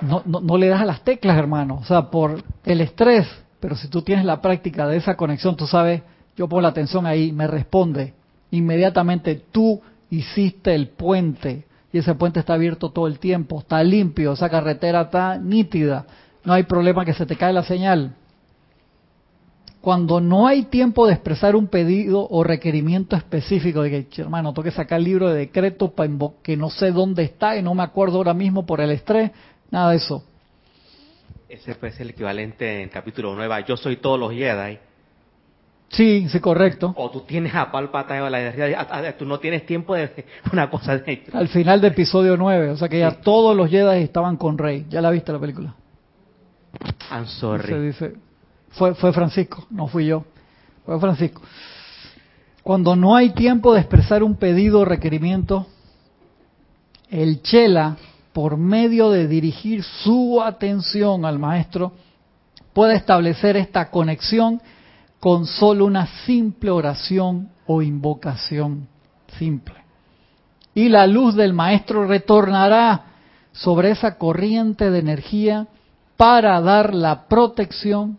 no, 0.00 0.22
no, 0.26 0.56
le 0.56 0.68
das 0.68 0.80
a 0.80 0.84
las 0.84 1.02
teclas, 1.02 1.36
hermano. 1.36 1.78
O 1.80 1.84
sea, 1.84 2.10
por 2.10 2.42
el 2.64 2.80
estrés. 2.80 3.26
Pero 3.60 3.76
si 3.76 3.88
tú 3.88 4.02
tienes 4.02 4.24
la 4.24 4.40
práctica 4.40 4.86
de 4.86 4.96
esa 4.96 5.16
conexión, 5.16 5.56
tú 5.56 5.66
sabes, 5.66 6.02
yo 6.36 6.48
pongo 6.48 6.62
la 6.62 6.68
atención 6.68 7.06
ahí, 7.06 7.32
me 7.32 7.46
responde. 7.46 8.14
Inmediatamente 8.50 9.42
tú 9.50 9.80
hiciste 10.10 10.74
el 10.74 10.88
puente. 10.88 11.66
Y 11.92 11.98
ese 11.98 12.14
puente 12.14 12.40
está 12.40 12.54
abierto 12.54 12.90
todo 12.90 13.06
el 13.06 13.18
tiempo, 13.18 13.60
está 13.60 13.82
limpio, 13.82 14.32
esa 14.32 14.48
carretera 14.48 15.02
está 15.02 15.38
nítida. 15.38 16.06
No 16.44 16.52
hay 16.52 16.64
problema 16.64 17.04
que 17.04 17.14
se 17.14 17.24
te 17.24 17.36
cae 17.36 17.52
la 17.52 17.62
señal. 17.62 18.16
Cuando 19.80 20.20
no 20.20 20.46
hay 20.46 20.64
tiempo 20.64 21.06
de 21.06 21.12
expresar 21.12 21.54
un 21.54 21.68
pedido 21.68 22.26
o 22.28 22.42
requerimiento 22.42 23.16
específico, 23.16 23.82
de 23.82 24.06
que, 24.06 24.22
hermano, 24.22 24.52
tengo 24.52 24.64
que 24.64 24.70
sacar 24.70 24.98
el 24.98 25.04
libro 25.04 25.28
de 25.28 25.40
decreto 25.40 25.90
para 25.90 26.10
que 26.42 26.56
no 26.56 26.70
sé 26.70 26.90
dónde 26.90 27.22
está 27.22 27.56
y 27.56 27.62
no 27.62 27.74
me 27.74 27.82
acuerdo 27.82 28.16
ahora 28.16 28.34
mismo 28.34 28.64
por 28.66 28.80
el 28.80 28.90
estrés, 28.90 29.30
Nada 29.74 29.90
de 29.90 29.96
eso. 29.96 30.22
Ese 31.48 31.74
fue 31.74 31.92
el 31.98 32.10
equivalente 32.10 32.80
en 32.80 32.88
capítulo 32.90 33.34
9 33.34 33.64
Yo 33.66 33.76
soy 33.76 33.96
todos 33.96 34.20
los 34.20 34.32
Jedi. 34.32 34.78
Sí, 35.88 36.28
sí, 36.28 36.38
correcto. 36.38 36.94
O 36.96 37.10
tú 37.10 37.22
tienes 37.22 37.52
a 37.56 37.72
Palpatine 37.72 38.20
o 38.20 38.30
la 38.30 38.40
energía, 38.40 39.16
tú 39.18 39.24
no 39.24 39.40
tienes 39.40 39.66
tiempo 39.66 39.96
de 39.96 40.26
una 40.52 40.70
cosa 40.70 40.98
de... 40.98 41.24
Al 41.32 41.48
final 41.48 41.80
del 41.80 41.90
episodio 41.90 42.36
9, 42.36 42.70
o 42.70 42.76
sea 42.76 42.88
que 42.88 43.00
ya 43.00 43.20
todos 43.20 43.56
los 43.56 43.68
Jedi 43.68 44.04
estaban 44.04 44.36
con 44.36 44.58
Rey. 44.58 44.86
¿Ya 44.88 45.00
la 45.00 45.10
viste 45.10 45.32
la 45.32 45.40
película? 45.40 45.74
I'm 47.10 47.26
sorry. 47.26 47.66
Se 47.66 47.80
dice, 47.80 48.14
fue, 48.70 48.94
fue 48.94 49.12
Francisco, 49.12 49.66
no 49.70 49.88
fui 49.88 50.06
yo. 50.06 50.24
Fue 50.86 51.00
Francisco. 51.00 51.42
Cuando 52.62 52.94
no 52.94 53.16
hay 53.16 53.30
tiempo 53.30 53.74
de 53.74 53.80
expresar 53.80 54.22
un 54.22 54.36
pedido 54.36 54.78
o 54.78 54.84
requerimiento, 54.84 55.66
el 57.10 57.42
Chela 57.42 57.96
por 58.34 58.56
medio 58.56 59.10
de 59.10 59.28
dirigir 59.28 59.84
su 59.84 60.42
atención 60.42 61.24
al 61.24 61.38
maestro, 61.38 61.92
puede 62.72 62.96
establecer 62.96 63.56
esta 63.56 63.90
conexión 63.90 64.60
con 65.20 65.46
solo 65.46 65.86
una 65.86 66.08
simple 66.26 66.70
oración 66.70 67.48
o 67.66 67.80
invocación 67.80 68.88
simple. 69.38 69.76
Y 70.74 70.88
la 70.88 71.06
luz 71.06 71.36
del 71.36 71.52
maestro 71.52 72.06
retornará 72.06 73.04
sobre 73.52 73.92
esa 73.92 74.18
corriente 74.18 74.90
de 74.90 74.98
energía 74.98 75.68
para 76.16 76.60
dar 76.60 76.92
la 76.92 77.28
protección, 77.28 78.18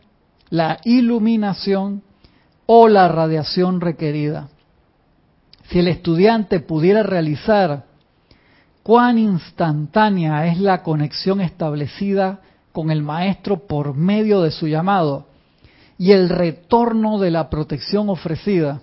la 0.50 0.80
iluminación 0.86 2.04
o 2.66 2.88
la 2.88 3.10
radiación 3.10 3.82
requerida. 3.82 4.48
Si 5.70 5.80
el 5.80 5.90
estudiante 5.90 6.62
pudiera 6.62 7.04
realizar 7.04 7.85
cuán 8.86 9.18
instantánea 9.18 10.46
es 10.46 10.60
la 10.60 10.84
conexión 10.84 11.42
establecida 11.42 12.42
con 12.72 12.92
el 12.92 13.02
Maestro 13.02 13.66
por 13.66 13.96
medio 13.96 14.42
de 14.42 14.52
su 14.52 14.68
llamado 14.68 15.26
y 15.98 16.12
el 16.12 16.30
retorno 16.30 17.18
de 17.18 17.32
la 17.32 17.50
protección 17.50 18.10
ofrecida, 18.10 18.82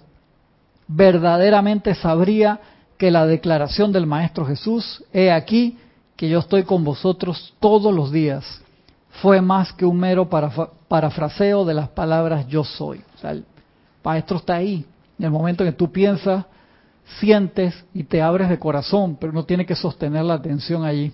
verdaderamente 0.89 1.95
sabría 1.95 2.59
que 2.99 3.13
la 3.13 3.27
declaración 3.27 3.93
del 3.93 4.07
Maestro 4.07 4.45
Jesús, 4.45 5.05
he 5.13 5.31
aquí 5.31 5.79
que 6.17 6.29
yo 6.29 6.41
estoy 6.41 6.65
con 6.65 6.83
vosotros 6.83 7.55
todos 7.61 7.95
los 7.95 8.11
días, 8.11 8.61
fue 9.23 9.41
más 9.41 9.73
que 9.73 9.85
un 9.85 10.01
mero 10.01 10.29
parafraseo 10.29 11.65
de 11.65 11.75
las 11.75 11.91
palabras 11.91 12.49
yo 12.49 12.65
soy. 12.65 13.03
O 13.15 13.19
sea, 13.19 13.31
el 13.31 13.45
Maestro 14.03 14.39
está 14.39 14.57
ahí. 14.57 14.85
En 15.17 15.27
el 15.27 15.31
momento 15.31 15.63
que 15.63 15.71
tú 15.71 15.93
piensas, 15.93 16.45
sientes 17.19 17.85
y 17.95 18.05
te 18.05 18.23
abres 18.23 18.49
de 18.49 18.59
corazón, 18.59 19.17
pero 19.21 19.33
no 19.33 19.45
tiene 19.45 19.67
que 19.67 19.75
sostener 19.75 20.25
la 20.25 20.35
atención 20.35 20.85
allí. 20.85 21.13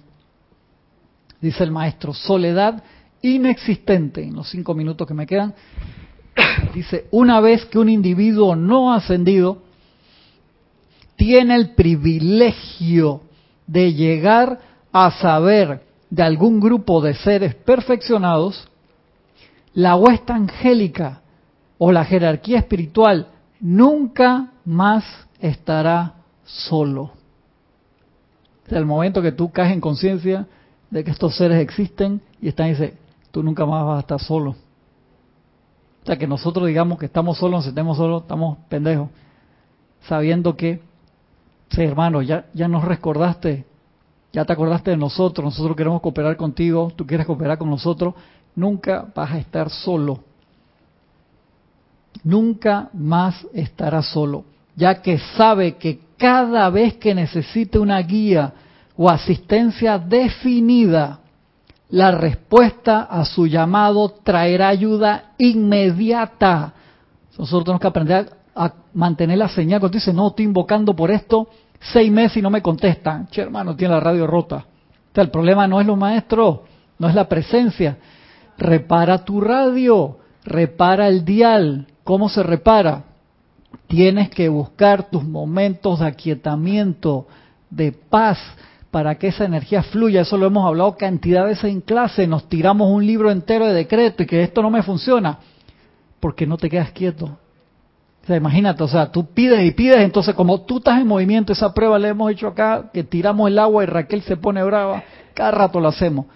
Dice 1.40 1.64
el 1.64 1.70
maestro, 1.70 2.12
soledad 2.12 2.82
inexistente, 3.22 4.22
en 4.22 4.34
los 4.34 4.48
cinco 4.48 4.74
minutos 4.74 5.06
que 5.06 5.14
me 5.14 5.26
quedan, 5.26 5.54
dice, 6.74 7.06
una 7.10 7.40
vez 7.40 7.64
que 7.66 7.78
un 7.78 7.88
individuo 7.88 8.56
no 8.56 8.92
ascendido 8.92 9.62
tiene 11.16 11.54
el 11.56 11.74
privilegio 11.74 13.22
de 13.66 13.92
llegar 13.92 14.60
a 14.92 15.10
saber 15.10 15.82
de 16.10 16.22
algún 16.22 16.60
grupo 16.60 17.00
de 17.00 17.14
seres 17.14 17.54
perfeccionados, 17.54 18.68
la 19.74 19.96
huesta 19.96 20.34
angélica 20.34 21.22
o 21.76 21.92
la 21.92 22.04
jerarquía 22.04 22.58
espiritual 22.58 23.28
nunca 23.60 24.52
más 24.64 25.04
estará 25.40 26.14
solo. 26.44 27.12
Desde 28.64 28.78
el 28.78 28.86
momento 28.86 29.22
que 29.22 29.32
tú 29.32 29.50
caes 29.50 29.72
en 29.72 29.80
conciencia 29.80 30.46
de 30.90 31.04
que 31.04 31.10
estos 31.10 31.36
seres 31.36 31.60
existen 31.60 32.20
y 32.40 32.48
están 32.48 32.68
dice, 32.68 32.96
tú 33.30 33.42
nunca 33.42 33.66
más 33.66 33.84
vas 33.84 33.96
a 33.98 34.00
estar 34.00 34.20
solo. 34.20 34.50
O 36.02 36.06
sea, 36.06 36.16
que 36.16 36.26
nosotros 36.26 36.66
digamos 36.66 36.98
que 36.98 37.06
estamos 37.06 37.38
solos, 37.38 37.60
nos 37.60 37.66
estemos 37.66 37.96
solos, 37.96 38.22
estamos 38.22 38.58
pendejos, 38.68 39.10
sabiendo 40.02 40.56
que, 40.56 40.80
sí, 41.70 41.82
hermano, 41.82 42.22
ya, 42.22 42.46
ya 42.54 42.68
nos 42.68 42.84
recordaste, 42.84 43.66
ya 44.32 44.44
te 44.44 44.52
acordaste 44.52 44.92
de 44.92 44.96
nosotros, 44.96 45.44
nosotros 45.44 45.76
queremos 45.76 46.00
cooperar 46.00 46.36
contigo, 46.36 46.92
tú 46.94 47.06
quieres 47.06 47.26
cooperar 47.26 47.58
con 47.58 47.68
nosotros, 47.68 48.14
nunca 48.54 49.06
vas 49.14 49.32
a 49.32 49.38
estar 49.38 49.70
solo. 49.70 50.20
Nunca 52.24 52.90
más 52.92 53.46
estará 53.52 54.02
solo, 54.02 54.44
ya 54.78 55.02
que 55.02 55.18
sabe 55.36 55.76
que 55.76 55.98
cada 56.16 56.70
vez 56.70 56.94
que 56.94 57.12
necesite 57.12 57.80
una 57.80 57.98
guía 58.00 58.52
o 58.96 59.10
asistencia 59.10 59.98
definida, 59.98 61.18
la 61.90 62.12
respuesta 62.12 63.02
a 63.02 63.24
su 63.24 63.48
llamado 63.48 64.08
traerá 64.22 64.68
ayuda 64.68 65.32
inmediata. 65.36 66.74
Nosotros 67.36 67.64
tenemos 67.64 67.80
que 67.80 67.88
aprender 67.88 68.30
a, 68.54 68.72
mantener 68.94 69.38
la 69.38 69.48
señal. 69.48 69.80
Cuando 69.80 69.96
dice, 69.96 70.12
no, 70.12 70.28
estoy 70.28 70.44
invocando 70.44 70.94
por 70.94 71.10
esto, 71.10 71.48
seis 71.80 72.10
meses 72.10 72.36
y 72.36 72.42
no 72.42 72.50
me 72.50 72.62
contestan. 72.62 73.26
Che, 73.28 73.40
hermano, 73.42 73.74
tiene 73.74 73.94
la 73.94 74.00
radio 74.00 74.28
rota. 74.28 74.64
el 75.14 75.30
problema 75.30 75.66
no 75.66 75.80
es 75.80 75.86
los 75.88 75.98
maestros, 75.98 76.60
no 77.00 77.08
es 77.08 77.16
la 77.16 77.28
presencia. 77.28 77.98
Repara 78.56 79.24
tu 79.24 79.40
radio, 79.40 80.18
repara 80.44 81.08
el 81.08 81.24
dial. 81.24 81.88
¿Cómo 82.04 82.28
se 82.28 82.44
repara? 82.44 83.07
Tienes 83.86 84.30
que 84.30 84.48
buscar 84.48 85.10
tus 85.10 85.24
momentos 85.24 86.00
de 86.00 86.06
aquietamiento, 86.06 87.26
de 87.70 87.92
paz, 87.92 88.38
para 88.90 89.16
que 89.16 89.28
esa 89.28 89.44
energía 89.44 89.82
fluya. 89.82 90.22
Eso 90.22 90.36
lo 90.36 90.46
hemos 90.46 90.66
hablado 90.66 90.96
cantidad 90.96 91.42
de 91.42 91.48
veces 91.48 91.64
en 91.64 91.80
clase. 91.80 92.26
Nos 92.26 92.48
tiramos 92.48 92.90
un 92.90 93.06
libro 93.06 93.30
entero 93.30 93.66
de 93.66 93.74
decreto 93.74 94.22
y 94.22 94.26
que 94.26 94.42
esto 94.42 94.62
no 94.62 94.70
me 94.70 94.82
funciona. 94.82 95.38
Porque 96.20 96.46
no 96.46 96.56
te 96.56 96.68
quedas 96.68 96.90
quieto. 96.92 97.26
O 97.26 98.26
sea, 98.26 98.36
imagínate, 98.36 98.82
o 98.82 98.88
sea, 98.88 99.10
tú 99.10 99.24
pides 99.26 99.64
y 99.64 99.70
pides, 99.70 100.00
entonces 100.00 100.34
como 100.34 100.60
tú 100.60 100.78
estás 100.78 101.00
en 101.00 101.06
movimiento, 101.06 101.54
esa 101.54 101.72
prueba 101.72 101.98
la 101.98 102.08
hemos 102.08 102.30
hecho 102.30 102.48
acá, 102.48 102.90
que 102.92 103.02
tiramos 103.02 103.48
el 103.48 103.58
agua 103.58 103.84
y 103.84 103.86
Raquel 103.86 104.20
se 104.20 104.36
pone 104.36 104.62
brava, 104.62 105.02
cada 105.32 105.50
rato 105.50 105.80
lo 105.80 105.88
hacemos. 105.88 106.26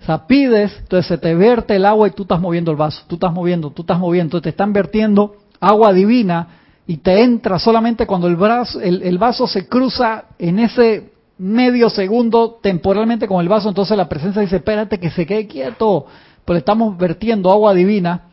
O 0.00 0.04
sea, 0.04 0.28
pides, 0.28 0.76
entonces 0.78 1.08
se 1.08 1.18
te 1.18 1.34
vierte 1.34 1.74
el 1.74 1.86
agua 1.86 2.06
y 2.06 2.12
tú 2.12 2.22
estás 2.22 2.40
moviendo 2.40 2.70
el 2.70 2.76
vaso, 2.76 3.02
tú 3.08 3.16
estás 3.16 3.32
moviendo, 3.32 3.70
tú 3.70 3.82
estás 3.82 3.98
moviendo, 3.98 4.26
entonces 4.28 4.44
te 4.44 4.50
están 4.50 4.72
vertiendo 4.72 5.34
agua 5.58 5.92
divina 5.92 6.46
y 6.86 6.98
te 6.98 7.22
entra 7.22 7.58
solamente 7.58 8.06
cuando 8.06 8.26
el, 8.26 8.36
brazo, 8.36 8.80
el 8.80 9.18
vaso 9.18 9.46
se 9.46 9.66
cruza 9.66 10.24
en 10.38 10.58
ese 10.58 11.14
medio 11.38 11.90
segundo 11.90 12.58
temporalmente 12.62 13.26
con 13.26 13.40
el 13.40 13.48
vaso, 13.48 13.68
entonces 13.68 13.96
la 13.96 14.08
presencia 14.08 14.42
dice, 14.42 14.56
espérate 14.56 14.98
que 14.98 15.10
se 15.10 15.26
quede 15.26 15.46
quieto, 15.46 16.06
pues 16.44 16.58
estamos 16.58 16.96
vertiendo 16.96 17.50
agua 17.50 17.74
divina 17.74 18.28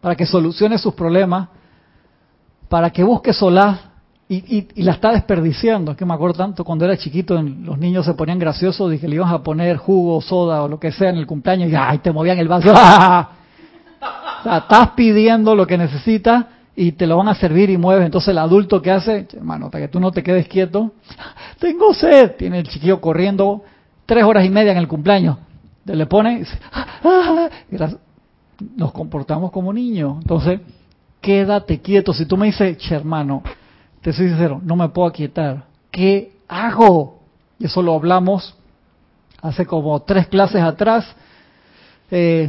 para 0.00 0.14
que 0.14 0.26
solucione 0.26 0.78
sus 0.78 0.94
problemas, 0.94 1.48
para 2.68 2.90
que 2.90 3.02
busque 3.02 3.32
solaz 3.32 3.80
y, 4.28 4.82
la 4.82 4.92
está 4.92 5.12
desperdiciando. 5.12 5.92
Es 5.92 5.96
que 5.96 6.04
me 6.04 6.12
acuerdo 6.12 6.36
tanto 6.36 6.62
cuando 6.62 6.84
era 6.84 6.96
chiquito, 6.98 7.40
los 7.42 7.78
niños 7.78 8.04
se 8.04 8.12
ponían 8.12 8.38
graciosos, 8.38 8.90
dije, 8.90 9.08
le 9.08 9.16
ibas 9.16 9.32
a 9.32 9.42
poner 9.42 9.78
jugo, 9.78 10.20
soda 10.20 10.62
o 10.62 10.68
lo 10.68 10.78
que 10.78 10.92
sea 10.92 11.08
en 11.10 11.16
el 11.16 11.26
cumpleaños 11.26 11.70
y 11.70 11.74
ay, 11.74 11.98
te 11.98 12.12
movían 12.12 12.38
el 12.38 12.48
vaso. 12.48 12.72
O 14.38 14.42
sea, 14.44 14.58
estás 14.58 14.90
pidiendo 14.90 15.56
lo 15.56 15.66
que 15.66 15.76
necesitas 15.76 16.44
y 16.80 16.92
te 16.92 17.08
lo 17.08 17.16
van 17.16 17.26
a 17.26 17.34
servir 17.34 17.70
y 17.70 17.76
mueves. 17.76 18.06
Entonces 18.06 18.28
el 18.28 18.38
adulto 18.38 18.80
que 18.80 18.92
hace, 18.92 19.26
hermano, 19.32 19.66
hasta 19.66 19.80
que 19.80 19.88
tú 19.88 19.98
no 19.98 20.12
te 20.12 20.22
quedes 20.22 20.46
quieto, 20.46 20.92
tengo 21.58 21.92
sed. 21.92 22.36
Tiene 22.36 22.60
el 22.60 22.68
chiquillo 22.68 23.00
corriendo 23.00 23.64
tres 24.06 24.22
horas 24.22 24.46
y 24.46 24.48
media 24.48 24.70
en 24.70 24.78
el 24.78 24.86
cumpleaños. 24.86 25.38
Te 25.84 25.96
le 25.96 26.06
pone, 26.06 26.34
y 26.34 26.38
dice, 26.38 26.56
ah, 26.72 27.48
nos 28.76 28.92
comportamos 28.92 29.50
como 29.50 29.72
niños. 29.72 30.18
Entonces, 30.20 30.60
quédate 31.20 31.80
quieto. 31.80 32.12
Si 32.12 32.26
tú 32.26 32.36
me 32.36 32.46
dices, 32.46 32.78
hermano, 32.92 33.42
te 34.00 34.12
soy 34.12 34.28
sincero, 34.28 34.60
no 34.62 34.76
me 34.76 34.88
puedo 34.90 35.08
aquietar. 35.08 35.64
¿Qué 35.90 36.30
hago? 36.46 37.18
Y 37.58 37.66
eso 37.66 37.82
lo 37.82 37.94
hablamos 37.94 38.54
hace 39.42 39.66
como 39.66 40.00
tres 40.02 40.28
clases 40.28 40.62
atrás. 40.62 41.04
Eh, 42.12 42.48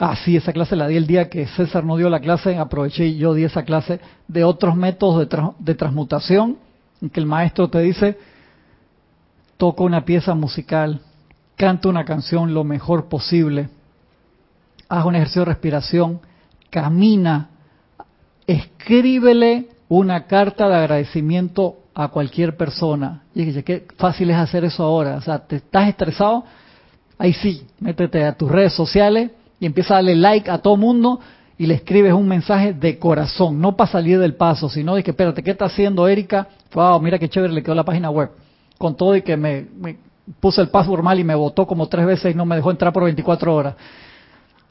Ah, 0.00 0.14
sí, 0.14 0.36
esa 0.36 0.52
clase 0.52 0.76
la 0.76 0.86
di 0.86 0.96
el 0.96 1.08
día 1.08 1.28
que 1.28 1.48
César 1.48 1.82
no 1.82 1.96
dio 1.96 2.08
la 2.08 2.20
clase, 2.20 2.56
aproveché 2.56 3.06
y 3.06 3.16
yo 3.16 3.34
di 3.34 3.42
esa 3.42 3.64
clase 3.64 3.98
de 4.28 4.44
otros 4.44 4.76
métodos 4.76 5.28
de, 5.58 5.74
transmutación, 5.74 6.56
en 7.02 7.10
que 7.10 7.18
el 7.18 7.26
maestro 7.26 7.68
te 7.68 7.80
dice, 7.80 8.16
toca 9.56 9.82
una 9.82 10.04
pieza 10.04 10.34
musical, 10.34 11.00
canta 11.56 11.88
una 11.88 12.04
canción 12.04 12.54
lo 12.54 12.62
mejor 12.62 13.08
posible, 13.08 13.70
haz 14.88 15.04
un 15.04 15.16
ejercicio 15.16 15.42
de 15.42 15.46
respiración, 15.46 16.20
camina, 16.70 17.48
escríbele 18.46 19.68
una 19.88 20.26
carta 20.26 20.68
de 20.68 20.76
agradecimiento 20.76 21.78
a 21.92 22.06
cualquier 22.06 22.56
persona. 22.56 23.24
Y 23.34 23.46
dije, 23.46 23.64
qué 23.64 23.86
fácil 23.96 24.30
es 24.30 24.36
hacer 24.36 24.64
eso 24.64 24.84
ahora. 24.84 25.16
O 25.16 25.20
sea, 25.20 25.40
te 25.40 25.56
estás 25.56 25.88
estresado, 25.88 26.44
ahí 27.18 27.32
sí, 27.32 27.66
métete 27.80 28.24
a 28.24 28.34
tus 28.34 28.48
redes 28.48 28.74
sociales 28.74 29.32
y 29.60 29.66
empieza 29.66 29.94
a 29.94 29.96
darle 29.96 30.14
like 30.14 30.50
a 30.50 30.58
todo 30.58 30.76
mundo 30.76 31.20
y 31.56 31.66
le 31.66 31.74
escribes 31.74 32.12
un 32.12 32.28
mensaje 32.28 32.72
de 32.72 32.98
corazón, 32.98 33.60
no 33.60 33.76
para 33.76 33.90
salir 33.90 34.20
del 34.20 34.34
paso, 34.34 34.68
sino 34.68 34.94
de 34.94 35.02
que, 35.02 35.10
espérate, 35.10 35.42
¿qué 35.42 35.50
está 35.50 35.64
haciendo 35.64 36.06
Erika? 36.06 36.46
Wow, 36.72 37.00
mira 37.00 37.18
qué 37.18 37.28
chévere 37.28 37.52
le 37.52 37.62
quedó 37.62 37.74
la 37.74 37.84
página 37.84 38.10
web. 38.10 38.30
Con 38.78 38.96
todo 38.96 39.16
y 39.16 39.22
que 39.22 39.36
me, 39.36 39.66
puse 40.38 40.60
el 40.60 40.68
password 40.68 41.02
mal 41.02 41.18
y 41.18 41.24
me 41.24 41.34
votó 41.34 41.66
como 41.66 41.88
tres 41.88 42.06
veces 42.06 42.32
y 42.32 42.36
no 42.36 42.44
me 42.46 42.54
dejó 42.54 42.70
entrar 42.70 42.92
por 42.92 43.02
24 43.02 43.54
horas. 43.54 43.74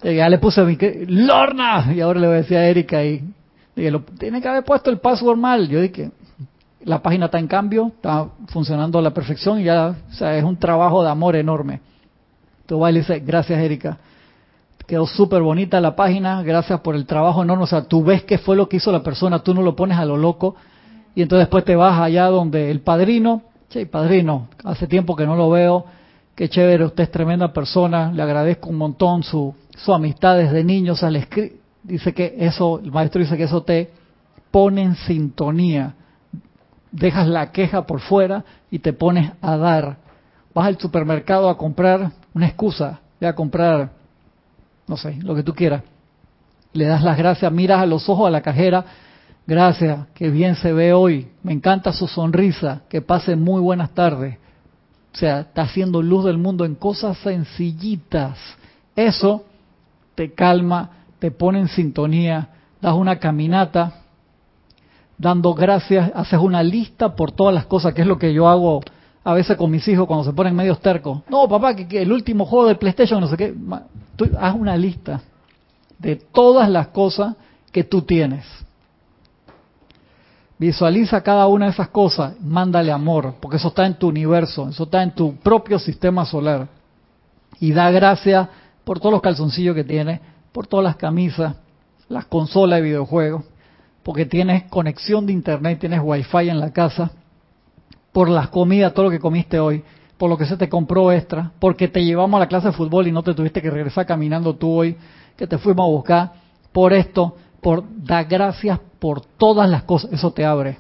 Y 0.02 0.16
ya 0.16 0.30
le 0.30 0.38
puse 0.38 0.64
mi, 0.64 0.78
Lorna, 1.08 1.92
y 1.94 2.00
ahora 2.00 2.22
le 2.22 2.28
voy 2.28 2.36
a 2.38 2.40
decir 2.40 2.56
a 2.56 2.66
Erika 2.66 3.04
y 3.04 3.22
dije, 3.76 3.92
lo, 3.92 4.04
tiene 4.04 4.42
que 4.42 4.48
haber 4.48 4.64
puesto 4.64 4.90
el 4.90 5.00
password 5.00 5.38
mal. 5.38 5.68
Yo 5.68 5.82
dije, 5.82 6.12
la 6.86 7.02
página 7.02 7.26
está 7.26 7.38
en 7.38 7.48
cambio, 7.48 7.88
está 7.88 8.28
funcionando 8.48 8.98
a 9.00 9.02
la 9.02 9.12
perfección 9.12 9.60
y 9.60 9.66
ya, 9.66 9.94
o 10.10 10.14
sea, 10.14 10.38
es 10.38 10.44
un 10.46 10.56
trabajo 10.56 11.04
de 11.04 11.10
amor 11.10 11.36
enorme. 11.36 11.82
Tú 12.66 12.80
vas 12.80 12.92
y 12.92 12.94
le 12.94 13.00
dices, 13.00 13.26
gracias 13.26 13.60
Erika 13.60 13.98
Quedó 14.88 15.06
súper 15.06 15.42
bonita 15.42 15.82
la 15.82 15.98
página, 15.98 16.42
gracias 16.44 16.80
por 16.80 16.96
el 16.96 17.06
trabajo 17.06 17.44
enorme. 17.44 17.66
O 17.66 17.68
sea, 17.68 17.84
tú 17.84 18.06
ves 18.06 18.24
qué 18.24 18.38
fue 18.38 18.56
lo 18.56 18.70
que 18.70 18.78
hizo 18.78 18.90
la 18.90 19.04
persona, 19.04 19.40
tú 19.40 19.54
no 19.54 19.62
lo 19.62 19.76
pones 19.76 19.98
a 19.98 20.06
lo 20.06 20.16
loco. 20.16 20.56
Y 21.14 21.22
entonces 21.22 21.48
después 21.48 21.66
te 21.66 21.76
vas 21.76 22.00
allá 22.00 22.28
donde 22.28 22.72
el 22.72 22.80
padrino, 22.80 23.42
che, 23.70 23.86
padrino, 23.86 24.48
hace 24.64 24.88
tiempo 24.88 25.18
que 25.18 25.26
no 25.26 25.36
lo 25.36 25.50
veo, 25.50 25.84
qué 26.36 26.48
chévere, 26.48 26.86
usted 26.86 27.04
es 27.04 27.12
tremenda 27.12 27.52
persona, 27.52 28.14
le 28.14 28.24
agradezco 28.24 28.70
un 28.70 28.78
montón 28.78 29.24
su, 29.24 29.54
su 29.76 29.94
amistad 29.94 30.38
desde 30.38 30.64
niño. 30.64 30.94
O 30.94 30.96
sea, 30.96 31.10
le 31.10 31.28
dice 31.84 32.14
que 32.14 32.36
eso, 32.40 32.80
el 32.82 32.92
maestro 32.94 33.20
dice 33.20 33.36
que 33.36 33.44
eso 33.44 33.64
te 33.64 33.92
pone 34.52 34.84
en 34.84 34.96
sintonía. 34.96 35.96
Dejas 36.94 37.28
la 37.28 37.52
queja 37.52 37.86
por 37.86 38.00
fuera 38.00 38.46
y 38.72 38.80
te 38.80 38.94
pones 38.94 39.34
a 39.42 39.58
dar. 39.58 39.98
Vas 40.54 40.68
al 40.68 40.80
supermercado 40.80 41.50
a 41.50 41.58
comprar 41.58 42.12
una 42.34 42.48
excusa, 42.48 43.02
a 43.20 43.34
comprar 43.34 43.97
no 44.88 44.98
sé, 44.98 45.18
lo 45.22 45.36
que 45.36 45.44
tú 45.44 45.54
quieras. 45.54 45.84
Le 46.74 46.86
das 46.86 47.04
las 47.04 47.18
gracias, 47.18 47.52
miras 47.52 47.82
a 47.82 47.86
los 47.86 48.08
ojos 48.10 48.28
a 48.28 48.32
la 48.32 48.42
cajera, 48.42 48.86
gracias, 49.46 50.08
que 50.14 50.30
bien 50.30 50.56
se 50.56 50.74
ve 50.74 50.94
hoy, 50.94 51.28
me 51.44 51.54
encanta 51.54 51.92
su 51.94 52.08
sonrisa, 52.08 52.82
que 52.90 53.02
pase 53.02 53.36
muy 53.36 53.62
buenas 53.62 53.92
tardes. 53.92 54.38
O 55.14 55.18
sea, 55.18 55.42
está 55.42 55.64
haciendo 55.64 56.02
luz 56.02 56.26
del 56.26 56.38
mundo 56.38 56.64
en 56.66 56.76
cosas 56.76 57.18
sencillitas. 57.20 58.38
Eso 58.96 59.46
te 60.16 60.34
calma, 60.34 60.92
te 61.20 61.32
pone 61.32 61.60
en 61.60 61.68
sintonía, 61.68 62.50
das 62.82 62.94
una 62.94 63.18
caminata, 63.18 64.02
dando 65.18 65.54
gracias, 65.54 66.12
haces 66.14 66.40
una 66.40 66.62
lista 66.62 67.16
por 67.16 67.32
todas 67.32 67.54
las 67.54 67.66
cosas, 67.66 67.94
que 67.94 68.02
es 68.02 68.08
lo 68.08 68.20
que 68.20 68.34
yo 68.34 68.48
hago 68.48 68.82
a 69.28 69.34
veces 69.34 69.58
con 69.58 69.70
mis 69.70 69.86
hijos 69.90 70.08
cuando 70.08 70.24
se 70.24 70.32
ponen 70.32 70.56
medios 70.56 70.80
tercos. 70.80 71.20
No, 71.30 71.50
papá, 71.50 71.76
que, 71.76 72.02
el 72.02 72.14
último 72.14 72.46
juego 72.46 72.70
de 72.70 72.76
PlayStation, 72.76 73.20
no 73.20 73.28
sé 73.28 73.36
qué. 73.36 73.54
haz 74.40 74.56
una 74.56 74.78
lista 74.78 75.20
de 76.00 76.16
todas 76.16 76.70
las 76.70 76.88
cosas 76.88 77.36
que 77.74 77.84
tú 77.84 78.04
tienes. 78.04 78.46
Visualiza 80.58 81.22
cada 81.24 81.46
una 81.48 81.66
de 81.66 81.72
esas 81.72 81.90
cosas, 81.90 82.40
mándale 82.40 82.90
amor, 82.90 83.36
porque 83.42 83.58
eso 83.58 83.68
está 83.68 83.86
en 83.86 83.96
tu 83.96 84.08
universo, 84.08 84.70
eso 84.70 84.86
está 84.86 85.04
en 85.04 85.12
tu 85.12 85.36
propio 85.36 85.78
sistema 85.78 86.24
solar. 86.24 86.70
Y 87.60 87.74
da 87.74 87.92
gracias 87.92 88.48
por 88.86 89.02
todos 89.02 89.12
los 89.12 89.22
calzoncillos 89.22 89.76
que 89.76 89.84
tienes, 89.84 90.22
por 90.54 90.68
todas 90.68 90.86
las 90.86 90.96
camisas, 90.96 91.54
las 92.08 92.24
consolas 92.28 92.78
de 92.78 92.84
videojuegos, 92.84 93.44
porque 94.04 94.26
tienes 94.26 94.64
conexión 94.70 95.26
de 95.26 95.34
internet, 95.34 95.80
tienes 95.82 96.00
wifi 96.02 96.48
en 96.48 96.62
la 96.62 96.72
casa, 96.72 97.12
por 98.18 98.30
las 98.30 98.50
comidas, 98.50 98.96
todo 98.96 99.06
lo 99.06 99.12
que 99.12 99.20
comiste 99.20 99.60
hoy, 99.60 99.84
por 100.18 100.28
lo 100.28 100.40
que 100.40 100.48
se 100.48 100.58
te 100.58 100.68
compró 100.68 101.12
extra, 101.12 101.52
porque 101.60 101.88
te 101.88 102.04
llevamos 102.04 102.36
a 102.38 102.40
la 102.40 102.48
clase 102.48 102.70
de 102.70 102.74
fútbol 102.74 103.06
y 103.06 103.12
no 103.12 103.22
te 103.22 103.36
tuviste 103.36 103.62
que 103.62 103.70
regresar 103.70 104.08
caminando 104.08 104.56
tú 104.56 104.72
hoy, 104.72 104.98
que 105.38 105.46
te 105.46 105.60
fuimos 105.60 105.84
a 105.84 105.88
buscar, 105.88 106.32
por 106.72 106.94
esto, 106.94 107.36
por 107.62 107.84
dar 108.04 108.26
gracias 108.26 108.80
por 108.98 109.22
todas 109.22 109.70
las 109.70 109.84
cosas. 109.84 110.14
Eso 110.14 110.32
te 110.32 110.44
abre, 110.44 110.80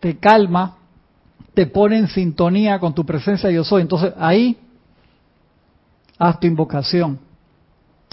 te 0.00 0.16
calma, 0.16 0.78
te 1.52 1.66
pone 1.66 1.98
en 1.98 2.08
sintonía 2.08 2.78
con 2.78 2.94
tu 2.94 3.04
presencia 3.04 3.50
yo 3.50 3.64
soy. 3.64 3.82
Entonces 3.82 4.14
ahí 4.18 4.56
haz 6.18 6.40
tu 6.40 6.46
invocación. 6.46 7.18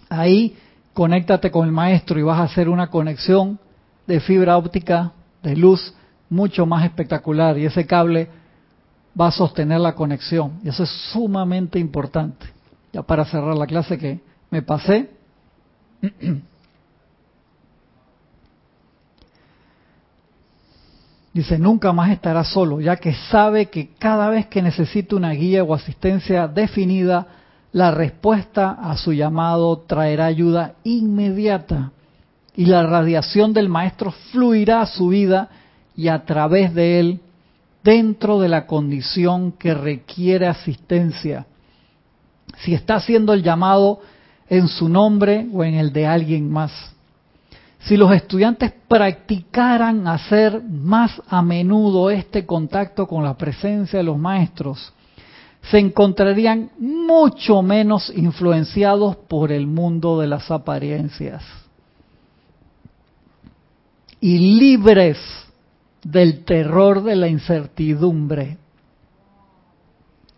Ahí 0.10 0.54
conéctate 0.94 1.50
con 1.50 1.66
el 1.66 1.72
maestro 1.72 2.20
y 2.20 2.24
vas 2.24 2.40
a 2.40 2.44
hacer 2.44 2.68
una 2.68 2.88
conexión 2.88 3.58
de 4.06 4.20
fibra 4.20 4.58
óptica 4.58 5.14
de 5.42 5.56
luz 5.56 5.96
mucho 6.30 6.66
más 6.66 6.84
espectacular 6.84 7.58
y 7.58 7.68
ese 7.68 7.88
cable 7.88 8.44
va 9.20 9.28
a 9.28 9.32
sostener 9.32 9.80
la 9.80 9.96
conexión 9.96 10.60
y 10.64 10.70
eso 10.70 10.84
es 10.84 10.90
sumamente 11.12 11.80
importante. 11.80 12.46
Ya 12.92 13.02
para 13.04 13.26
cerrar 13.26 13.58
la 13.58 13.68
clase 13.68 13.98
que 13.98 14.20
me 14.50 14.62
pasé. 14.62 15.10
Dice, 21.34 21.60
nunca 21.60 21.92
más 21.92 22.12
estará 22.12 22.46
solo, 22.46 22.80
ya 22.80 22.96
que 22.96 23.14
sabe 23.14 23.66
que 23.66 23.90
cada 24.00 24.30
vez 24.30 24.48
que 24.48 24.62
necesite 24.62 25.16
una 25.16 25.32
guía 25.32 25.66
o 25.66 25.74
asistencia 25.74 26.48
definida, 26.48 27.28
la 27.74 27.92
respuesta 27.92 28.72
a 28.72 28.96
su 28.96 29.12
llamado 29.12 29.80
traerá 29.80 30.28
ayuda 30.28 30.76
inmediata 30.86 31.92
y 32.56 32.68
la 32.68 32.84
radiación 32.84 33.52
del 33.52 33.68
Maestro 33.68 34.12
fluirá 34.32 34.80
a 34.80 34.86
su 34.86 35.10
vida 35.10 35.50
y 35.98 36.08
a 36.08 36.24
través 36.24 36.74
de 36.74 37.02
él 37.02 37.20
dentro 37.86 38.40
de 38.40 38.50
la 38.50 38.66
condición 38.66 39.52
que 39.52 39.76
requiere 39.76 40.48
asistencia. 40.48 41.46
Si 42.58 42.74
está 42.74 42.96
haciendo 42.96 43.32
el 43.32 43.44
llamado 43.44 44.02
en 44.50 44.68
su 44.68 44.90
nombre 44.90 45.48
o 45.54 45.64
en 45.64 45.76
el 45.76 45.94
de 45.94 46.08
alguien 46.08 46.52
más. 46.52 46.72
Si 47.80 47.96
los 47.96 48.12
estudiantes 48.12 48.74
practicaran 48.88 50.08
hacer 50.08 50.64
más 50.64 51.22
a 51.28 51.44
menudo 51.44 52.10
este 52.10 52.44
contacto 52.44 53.08
con 53.08 53.24
la 53.24 53.38
presencia 53.38 54.00
de 54.00 54.04
los 54.04 54.18
maestros, 54.18 54.92
se 55.70 55.78
encontrarían 55.78 56.72
mucho 56.80 57.62
menos 57.62 58.12
influenciados 58.16 59.16
por 59.16 59.52
el 59.52 59.68
mundo 59.68 60.20
de 60.20 60.28
las 60.28 60.50
apariencias 60.50 61.44
y 64.20 64.40
libres 64.60 65.45
del 66.06 66.46
terror 66.46 67.04
de 67.04 67.16
la 67.16 67.28
incertidumbre 67.28 68.60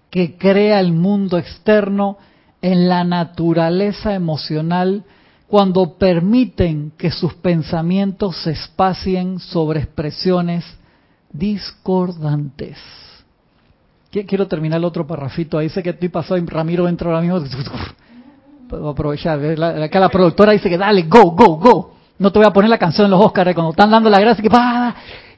que 0.09 0.37
crea 0.37 0.79
el 0.79 0.93
mundo 0.93 1.37
externo 1.37 2.17
en 2.61 2.87
la 2.87 3.03
naturaleza 3.03 4.13
emocional 4.15 5.03
cuando 5.47 5.97
permiten 5.97 6.93
que 6.97 7.11
sus 7.11 7.33
pensamientos 7.35 8.41
se 8.43 8.51
espacien 8.51 9.39
sobre 9.39 9.81
expresiones 9.81 10.63
discordantes. 11.31 12.77
Quiero 14.09 14.47
terminar 14.47 14.79
el 14.79 14.85
otro 14.85 15.05
parrafito. 15.05 15.57
Ahí 15.57 15.67
dice 15.67 15.83
que 15.83 15.89
estoy 15.89 16.09
pasado 16.09 16.37
y 16.37 16.45
Ramiro 16.45 16.87
entra 16.87 17.09
ahora 17.09 17.21
mismo. 17.21 17.41
Puedo 18.69 18.89
aprovechar. 18.89 19.37
Acá 19.83 19.99
la 19.99 20.09
productora 20.09 20.53
dice 20.53 20.69
que 20.69 20.77
dale, 20.77 21.03
go, 21.03 21.31
go, 21.31 21.57
go. 21.57 21.96
No 22.19 22.31
te 22.31 22.39
voy 22.39 22.47
a 22.47 22.51
poner 22.51 22.69
la 22.69 22.77
canción 22.77 23.05
en 23.05 23.11
los 23.11 23.23
Oscars 23.23 23.53
cuando 23.53 23.71
están 23.71 23.91
dando 23.91 24.09
la 24.09 24.19
gracia 24.19 24.41
que 24.41 24.49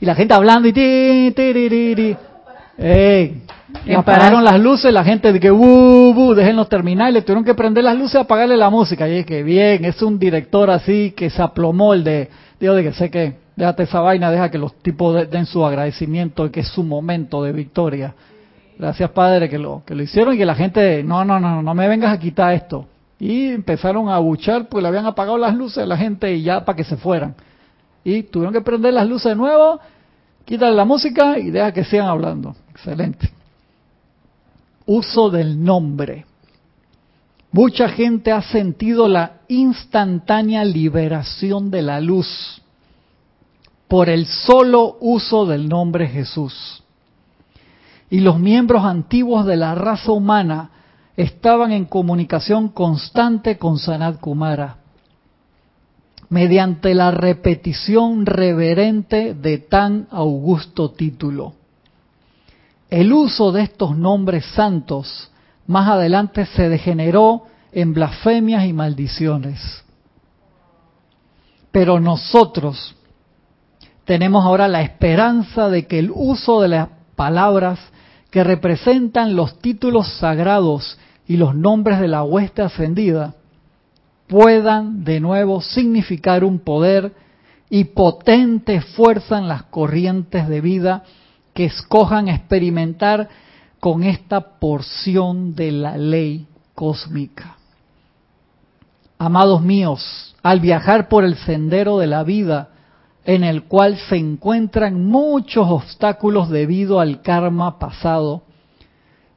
y 0.01 0.05
la 0.05 0.15
gente 0.15 0.33
hablando 0.33 0.67
y 0.67 0.73
ti, 0.73 1.33
ti, 1.35 2.15
Ey, 2.77 3.43
apagaron 3.93 4.43
las 4.45 4.57
luces, 4.57 4.93
la 4.93 5.03
gente 5.03 5.33
de 5.33 5.39
que 5.41 5.51
uh, 5.51 5.57
uh, 5.57 6.33
déjenlos 6.33 6.69
terminar, 6.69 7.09
y 7.09 7.13
le 7.13 7.21
tuvieron 7.21 7.43
que 7.43 7.53
prender 7.53 7.83
las 7.83 7.97
luces 7.97 8.15
y 8.15 8.17
apagarle 8.19 8.55
la 8.55 8.69
música. 8.69 9.09
Y 9.09 9.17
es 9.17 9.25
que 9.25 9.43
bien, 9.43 9.83
es 9.83 10.01
un 10.01 10.17
director 10.17 10.69
así 10.69 11.11
que 11.11 11.29
se 11.29 11.41
aplomó 11.41 11.93
el 11.93 12.05
de, 12.05 12.29
digo 12.57 12.73
de 12.75 12.83
que 12.83 12.93
sé 12.93 13.11
que, 13.11 13.33
déjate 13.57 13.83
esa 13.83 13.99
vaina, 13.99 14.31
deja 14.31 14.49
que 14.49 14.57
los 14.57 14.75
tipos 14.75 15.29
den 15.29 15.45
su 15.45 15.65
agradecimiento 15.65 16.45
y 16.45 16.51
que 16.51 16.61
es 16.61 16.69
su 16.69 16.83
momento 16.83 17.43
de 17.43 17.51
victoria. 17.51 18.13
Gracias 18.77 19.09
Padre 19.09 19.49
que 19.49 19.59
lo, 19.59 19.83
que 19.85 19.93
lo 19.93 20.03
hicieron 20.03 20.33
y 20.33 20.37
que 20.37 20.45
la 20.45 20.55
gente, 20.55 21.03
no, 21.03 21.25
no, 21.25 21.37
no, 21.37 21.61
no 21.61 21.73
me 21.73 21.89
vengas 21.89 22.13
a 22.13 22.19
quitar 22.19 22.53
esto. 22.53 22.85
Y 23.19 23.49
empezaron 23.49 24.07
a 24.09 24.17
buchar, 24.19 24.69
pues 24.69 24.81
le 24.81 24.87
habían 24.87 25.05
apagado 25.05 25.37
las 25.37 25.53
luces 25.53 25.83
a 25.83 25.85
la 25.85 25.97
gente 25.97 26.33
y 26.33 26.43
ya 26.43 26.63
para 26.63 26.75
que 26.75 26.85
se 26.85 26.95
fueran. 26.95 27.35
Y 28.03 28.23
tuvieron 28.23 28.53
que 28.53 28.61
prender 28.61 28.93
las 28.93 29.07
luces 29.07 29.31
de 29.31 29.35
nuevo, 29.35 29.79
quítale 30.45 30.75
la 30.75 30.85
música 30.85 31.37
y 31.37 31.51
deja 31.51 31.73
que 31.73 31.83
sigan 31.83 32.07
hablando. 32.07 32.55
Excelente. 32.71 33.29
Uso 34.85 35.29
del 35.29 35.61
nombre. 35.61 36.25
Mucha 37.51 37.89
gente 37.89 38.31
ha 38.31 38.41
sentido 38.41 39.07
la 39.07 39.39
instantánea 39.47 40.63
liberación 40.63 41.71
de 41.71 41.81
la 41.81 41.99
luz 41.99 42.61
por 43.89 44.07
el 44.07 44.27
solo 44.27 44.97
uso 45.01 45.45
del 45.45 45.67
nombre 45.67 46.07
Jesús. 46.07 46.83
Y 48.11 48.19
los 48.21 48.39
miembros 48.39 48.85
antiguos 48.85 49.45
de 49.45 49.57
la 49.57 49.75
raza 49.75 50.11
humana 50.11 50.69
estaban 51.17 51.71
en 51.71 51.85
comunicación 51.85 52.69
constante 52.69 53.57
con 53.57 53.77
Sanat 53.77 54.19
Kumara 54.19 54.77
mediante 56.29 56.93
la 56.93 57.11
repetición 57.11 58.25
reverente 58.25 59.33
de 59.33 59.57
tan 59.57 60.07
augusto 60.11 60.91
título. 60.91 61.53
El 62.89 63.11
uso 63.13 63.51
de 63.51 63.63
estos 63.63 63.97
nombres 63.97 64.45
santos 64.45 65.31
más 65.67 65.89
adelante 65.89 66.45
se 66.45 66.69
degeneró 66.69 67.43
en 67.71 67.93
blasfemias 67.93 68.65
y 68.65 68.73
maldiciones. 68.73 69.83
Pero 71.71 71.99
nosotros 71.99 72.95
tenemos 74.05 74.43
ahora 74.43 74.67
la 74.67 74.81
esperanza 74.81 75.69
de 75.69 75.85
que 75.85 75.99
el 75.99 76.11
uso 76.13 76.61
de 76.61 76.69
las 76.69 76.89
palabras 77.15 77.79
que 78.29 78.43
representan 78.43 79.35
los 79.35 79.59
títulos 79.59 80.07
sagrados 80.19 80.97
y 81.27 81.37
los 81.37 81.55
nombres 81.55 81.99
de 81.99 82.07
la 82.07 82.23
hueste 82.23 82.61
ascendida 82.61 83.35
puedan 84.27 85.03
de 85.03 85.19
nuevo 85.19 85.61
significar 85.61 86.43
un 86.43 86.59
poder 86.59 87.13
y 87.69 87.85
potente 87.85 88.81
fuerza 88.81 89.37
en 89.37 89.47
las 89.47 89.63
corrientes 89.63 90.47
de 90.47 90.61
vida 90.61 91.03
que 91.53 91.65
escojan 91.65 92.27
experimentar 92.27 93.29
con 93.79 94.03
esta 94.03 94.59
porción 94.59 95.55
de 95.55 95.71
la 95.71 95.97
ley 95.97 96.47
cósmica. 96.75 97.57
Amados 99.17 99.61
míos, 99.61 100.35
al 100.43 100.59
viajar 100.59 101.09
por 101.09 101.23
el 101.23 101.35
sendero 101.35 101.97
de 101.97 102.07
la 102.07 102.23
vida, 102.23 102.69
en 103.25 103.43
el 103.43 103.63
cual 103.63 103.97
se 104.09 104.17
encuentran 104.17 105.05
muchos 105.05 105.67
obstáculos 105.69 106.49
debido 106.49 106.99
al 106.99 107.21
karma 107.21 107.77
pasado, 107.79 108.43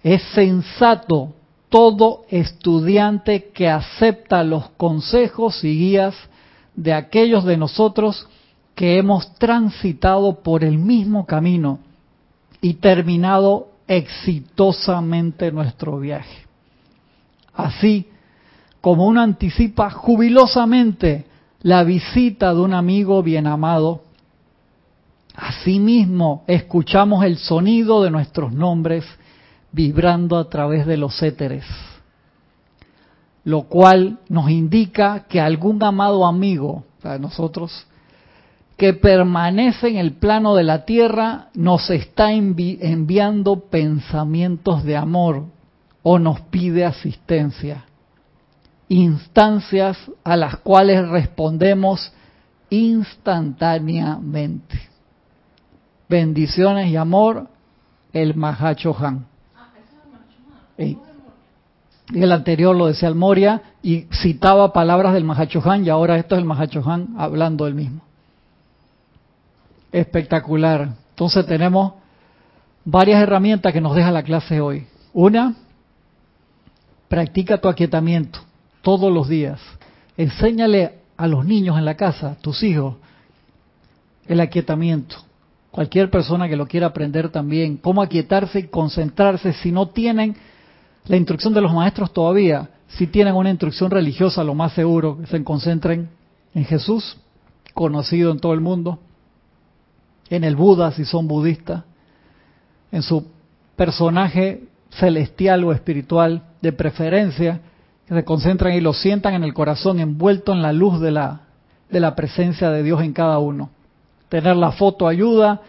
es 0.03 0.23
sensato 0.35 1.35
todo 1.69 2.25
estudiante 2.29 3.51
que 3.55 3.69
acepta 3.69 4.45
los 4.45 4.71
consejos 4.71 5.65
y 5.65 5.79
guías 5.79 6.15
de 6.75 6.93
aquellos 6.93 7.45
de 7.45 7.57
nosotros 7.57 8.29
que 8.75 8.99
hemos 8.99 9.35
transitado 9.35 10.43
por 10.43 10.65
el 10.65 10.79
mismo 10.79 11.27
camino 11.27 11.79
y 12.61 12.75
terminado 12.75 13.69
exitosamente 13.87 15.53
nuestro 15.53 15.99
viaje. 15.99 16.47
Así 17.55 18.07
como 18.81 19.07
uno 19.07 19.21
anticipa 19.21 19.91
jubilosamente 19.91 21.27
la 21.63 21.85
visita 21.85 22.53
de 22.53 22.61
un 22.61 22.75
amigo 22.75 23.23
bien 23.23 23.47
amado, 23.47 24.03
asimismo 25.35 26.45
escuchamos 26.47 27.25
el 27.25 27.39
sonido 27.39 28.03
de 28.03 28.11
nuestros 28.11 28.53
nombres 28.53 29.05
vibrando 29.71 30.39
a 30.39 30.49
través 30.51 30.87
de 30.87 30.97
los 30.97 31.23
éteres, 31.23 31.65
lo 33.45 33.63
cual 33.63 34.19
nos 34.29 34.51
indica 34.51 35.25
que 35.29 35.41
algún 35.41 35.83
amado 35.83 36.27
amigo, 36.27 36.85
para 37.01 37.19
nosotros, 37.19 37.87
que 38.77 38.93
permanece 38.93 39.89
en 39.89 39.97
el 39.97 40.13
plano 40.15 40.55
de 40.57 40.65
la 40.65 40.85
tierra, 40.85 41.49
nos 41.55 41.89
está 41.91 42.33
enviando 42.33 43.61
pensamientos 43.71 44.83
de 44.83 44.97
amor 44.97 45.45
o 46.03 46.19
nos 46.19 46.41
pide 46.41 46.85
asistencia, 46.85 47.85
instancias 48.93 49.99
a 50.23 50.37
las 50.37 50.59
cuales 50.59 51.09
respondemos 51.09 52.13
instantáneamente. 52.69 54.79
Bendiciones 56.11 56.91
y 56.91 56.97
amor, 56.97 57.49
el 58.13 58.35
Mahacho 58.35 58.95
Han. 58.99 59.25
Y 60.77 60.99
el 62.13 62.33
anterior 62.33 62.77
lo 62.77 62.89
decía 62.89 63.09
el 63.09 63.15
Moria 63.15 63.63
y 63.83 64.09
citaba 64.13 64.75
palabras 64.75 65.15
del 65.15 65.25
Mahachohan 65.25 65.87
y 65.87 65.89
ahora 65.89 66.19
esto 66.19 66.35
es 66.35 66.41
el 66.41 66.45
Mahachohan 66.45 67.15
hablando 67.17 67.65
del 67.65 67.75
mismo. 67.75 68.03
Espectacular. 69.91 70.91
Entonces 71.11 71.47
tenemos 71.47 71.95
varias 72.85 73.23
herramientas 73.23 73.73
que 73.73 73.81
nos 73.81 73.95
deja 73.95 74.11
la 74.11 74.23
clase 74.23 74.61
hoy. 74.61 74.87
Una, 75.15 75.55
practica 77.09 77.59
tu 77.59 77.69
aquietamiento 77.69 78.52
todos 78.83 79.13
los 79.13 79.29
días. 79.29 79.61
enséñale 80.17 80.99
a 81.17 81.27
los 81.27 81.45
niños 81.45 81.79
en 81.79 81.85
la 81.85 81.97
casa, 81.97 82.37
tus 82.41 82.63
hijos, 82.63 82.97
el 84.27 84.41
aquietamiento. 84.41 85.17
Cualquier 85.71 86.11
persona 86.11 86.49
que 86.49 86.57
lo 86.57 86.67
quiera 86.67 86.89
aprender 86.89 87.31
también, 87.31 87.77
cómo 87.77 88.03
aquietarse 88.03 88.59
y 88.59 88.67
concentrarse 88.69 89.53
si 89.55 89.73
no 89.73 89.89
tienen 89.89 90.37
la 91.07 91.17
instrucción 91.17 91.55
de 91.55 91.61
los 91.61 91.73
maestros 91.73 92.13
todavía, 92.13 92.69
si 92.89 93.07
tienen 93.07 93.35
una 93.35 93.51
instrucción 93.51 93.91
religiosa, 93.91 94.45
lo 94.45 94.55
más 94.55 94.73
seguro, 94.73 95.19
que 95.19 95.27
se 95.27 95.43
concentren 95.43 96.11
en 96.55 96.65
Jesús, 96.65 97.17
conocido 97.73 98.31
en 98.33 98.39
todo 98.39 98.53
el 98.53 98.61
mundo, 98.61 98.99
en 100.29 100.45
el 100.45 100.57
Buda, 100.57 100.93
si 100.93 101.05
son 101.05 101.27
budistas, 101.27 101.85
en 102.91 103.03
su 103.03 103.27
personaje 103.77 104.65
celestial 104.91 105.65
o 105.65 105.73
espiritual 105.73 106.43
de 106.61 106.73
preferencia, 106.73 107.61
se 108.15 108.25
concentran 108.25 108.75
y 108.75 108.81
lo 108.81 108.93
sientan 108.93 109.35
en 109.35 109.45
el 109.45 109.55
corazón, 109.55 110.01
envuelto 110.01 110.53
en 110.53 110.63
la 110.63 110.73
luz 110.73 111.01
de 111.01 111.11
la, 111.11 111.43
de 111.91 112.01
la 112.01 112.15
presencia 112.15 112.71
de 112.71 112.83
Dios 112.83 113.03
en 113.03 113.13
cada 113.13 113.39
uno. 113.39 113.71
Tener 114.29 114.57
la 114.57 114.73
foto 114.73 115.09
ayuda, 115.09 115.61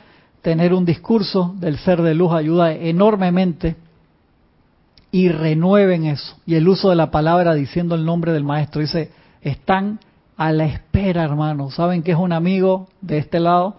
tener 0.41 0.73
un 0.73 0.85
discurso 0.85 1.55
del 1.59 1.77
ser 1.77 2.01
de 2.01 2.15
luz 2.15 2.33
ayuda 2.33 2.73
enormemente 2.73 3.75
y 5.11 5.29
renueven 5.29 6.05
eso. 6.05 6.35
Y 6.45 6.55
el 6.55 6.67
uso 6.67 6.89
de 6.89 6.95
la 6.95 7.11
palabra 7.11 7.53
diciendo 7.53 7.95
el 7.95 8.05
nombre 8.05 8.33
del 8.33 8.43
maestro. 8.43 8.81
Dice, 8.81 9.11
están 9.41 9.99
a 10.35 10.51
la 10.51 10.65
espera, 10.65 11.23
hermanos. 11.23 11.75
Saben 11.75 12.03
que 12.03 12.11
es 12.11 12.17
un 12.17 12.33
amigo 12.33 12.87
de 13.01 13.19
este 13.19 13.39
lado 13.39 13.77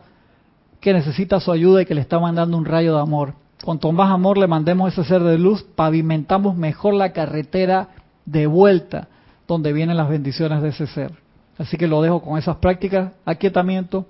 que 0.81 0.93
necesita 0.93 1.41
su 1.41 1.51
ayuda 1.51 1.82
y 1.82 1.86
que 1.86 1.95
le 1.95 2.03
está 2.03 2.19
mandando 2.19 2.57
un 2.57 2.65
rayo 2.65 2.95
de 2.95 3.01
amor. 3.01 3.35
Cuanto 3.65 3.91
más 3.91 4.11
amor 4.11 4.36
le 4.39 4.47
mandemos 4.47 4.93
ese 4.93 5.05
ser 5.05 5.23
de 5.23 5.39
luz, 5.39 5.65
pavimentamos 5.74 6.57
mejor 6.57 6.95
la 6.95 7.12
carretera 7.12 7.89
de 8.24 8.46
vuelta 8.46 9.09
donde 9.46 9.72
vienen 9.72 9.96
las 9.96 10.09
bendiciones 10.09 10.62
de 10.62 10.70
ese 10.70 10.86
ser. 10.86 11.12
Así 11.59 11.76
que 11.76 11.86
lo 11.86 12.02
dejo 12.02 12.22
con 12.22 12.38
esas 12.38 12.56
prácticas, 12.56 13.12
aquietamiento, 13.24 14.06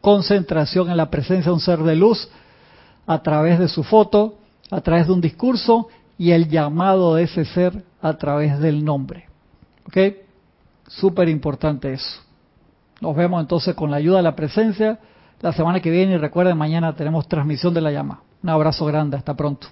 concentración 0.00 0.90
en 0.90 0.96
la 0.96 1.10
presencia 1.10 1.50
de 1.50 1.54
un 1.54 1.60
ser 1.60 1.80
de 1.80 1.96
luz 1.96 2.28
a 3.06 3.22
través 3.22 3.58
de 3.58 3.68
su 3.68 3.84
foto, 3.84 4.36
a 4.70 4.80
través 4.80 5.06
de 5.06 5.12
un 5.12 5.20
discurso 5.20 5.88
y 6.16 6.32
el 6.32 6.48
llamado 6.48 7.14
de 7.14 7.24
ese 7.24 7.44
ser 7.44 7.84
a 8.02 8.14
través 8.14 8.58
del 8.58 8.84
nombre. 8.84 9.28
¿Ok? 9.86 9.96
Súper 10.88 11.28
importante 11.28 11.92
eso. 11.92 12.20
Nos 13.00 13.14
vemos 13.14 13.40
entonces 13.40 13.74
con 13.74 13.90
la 13.90 13.98
ayuda 13.98 14.16
de 14.18 14.22
la 14.24 14.34
presencia 14.34 14.98
la 15.40 15.52
semana 15.52 15.80
que 15.80 15.90
viene 15.90 16.14
y 16.14 16.16
recuerden, 16.16 16.56
mañana 16.56 16.94
tenemos 16.94 17.28
transmisión 17.28 17.72
de 17.72 17.80
la 17.80 17.92
llama. 17.92 18.22
Un 18.42 18.50
abrazo 18.50 18.84
grande, 18.86 19.16
hasta 19.16 19.34
pronto. 19.34 19.68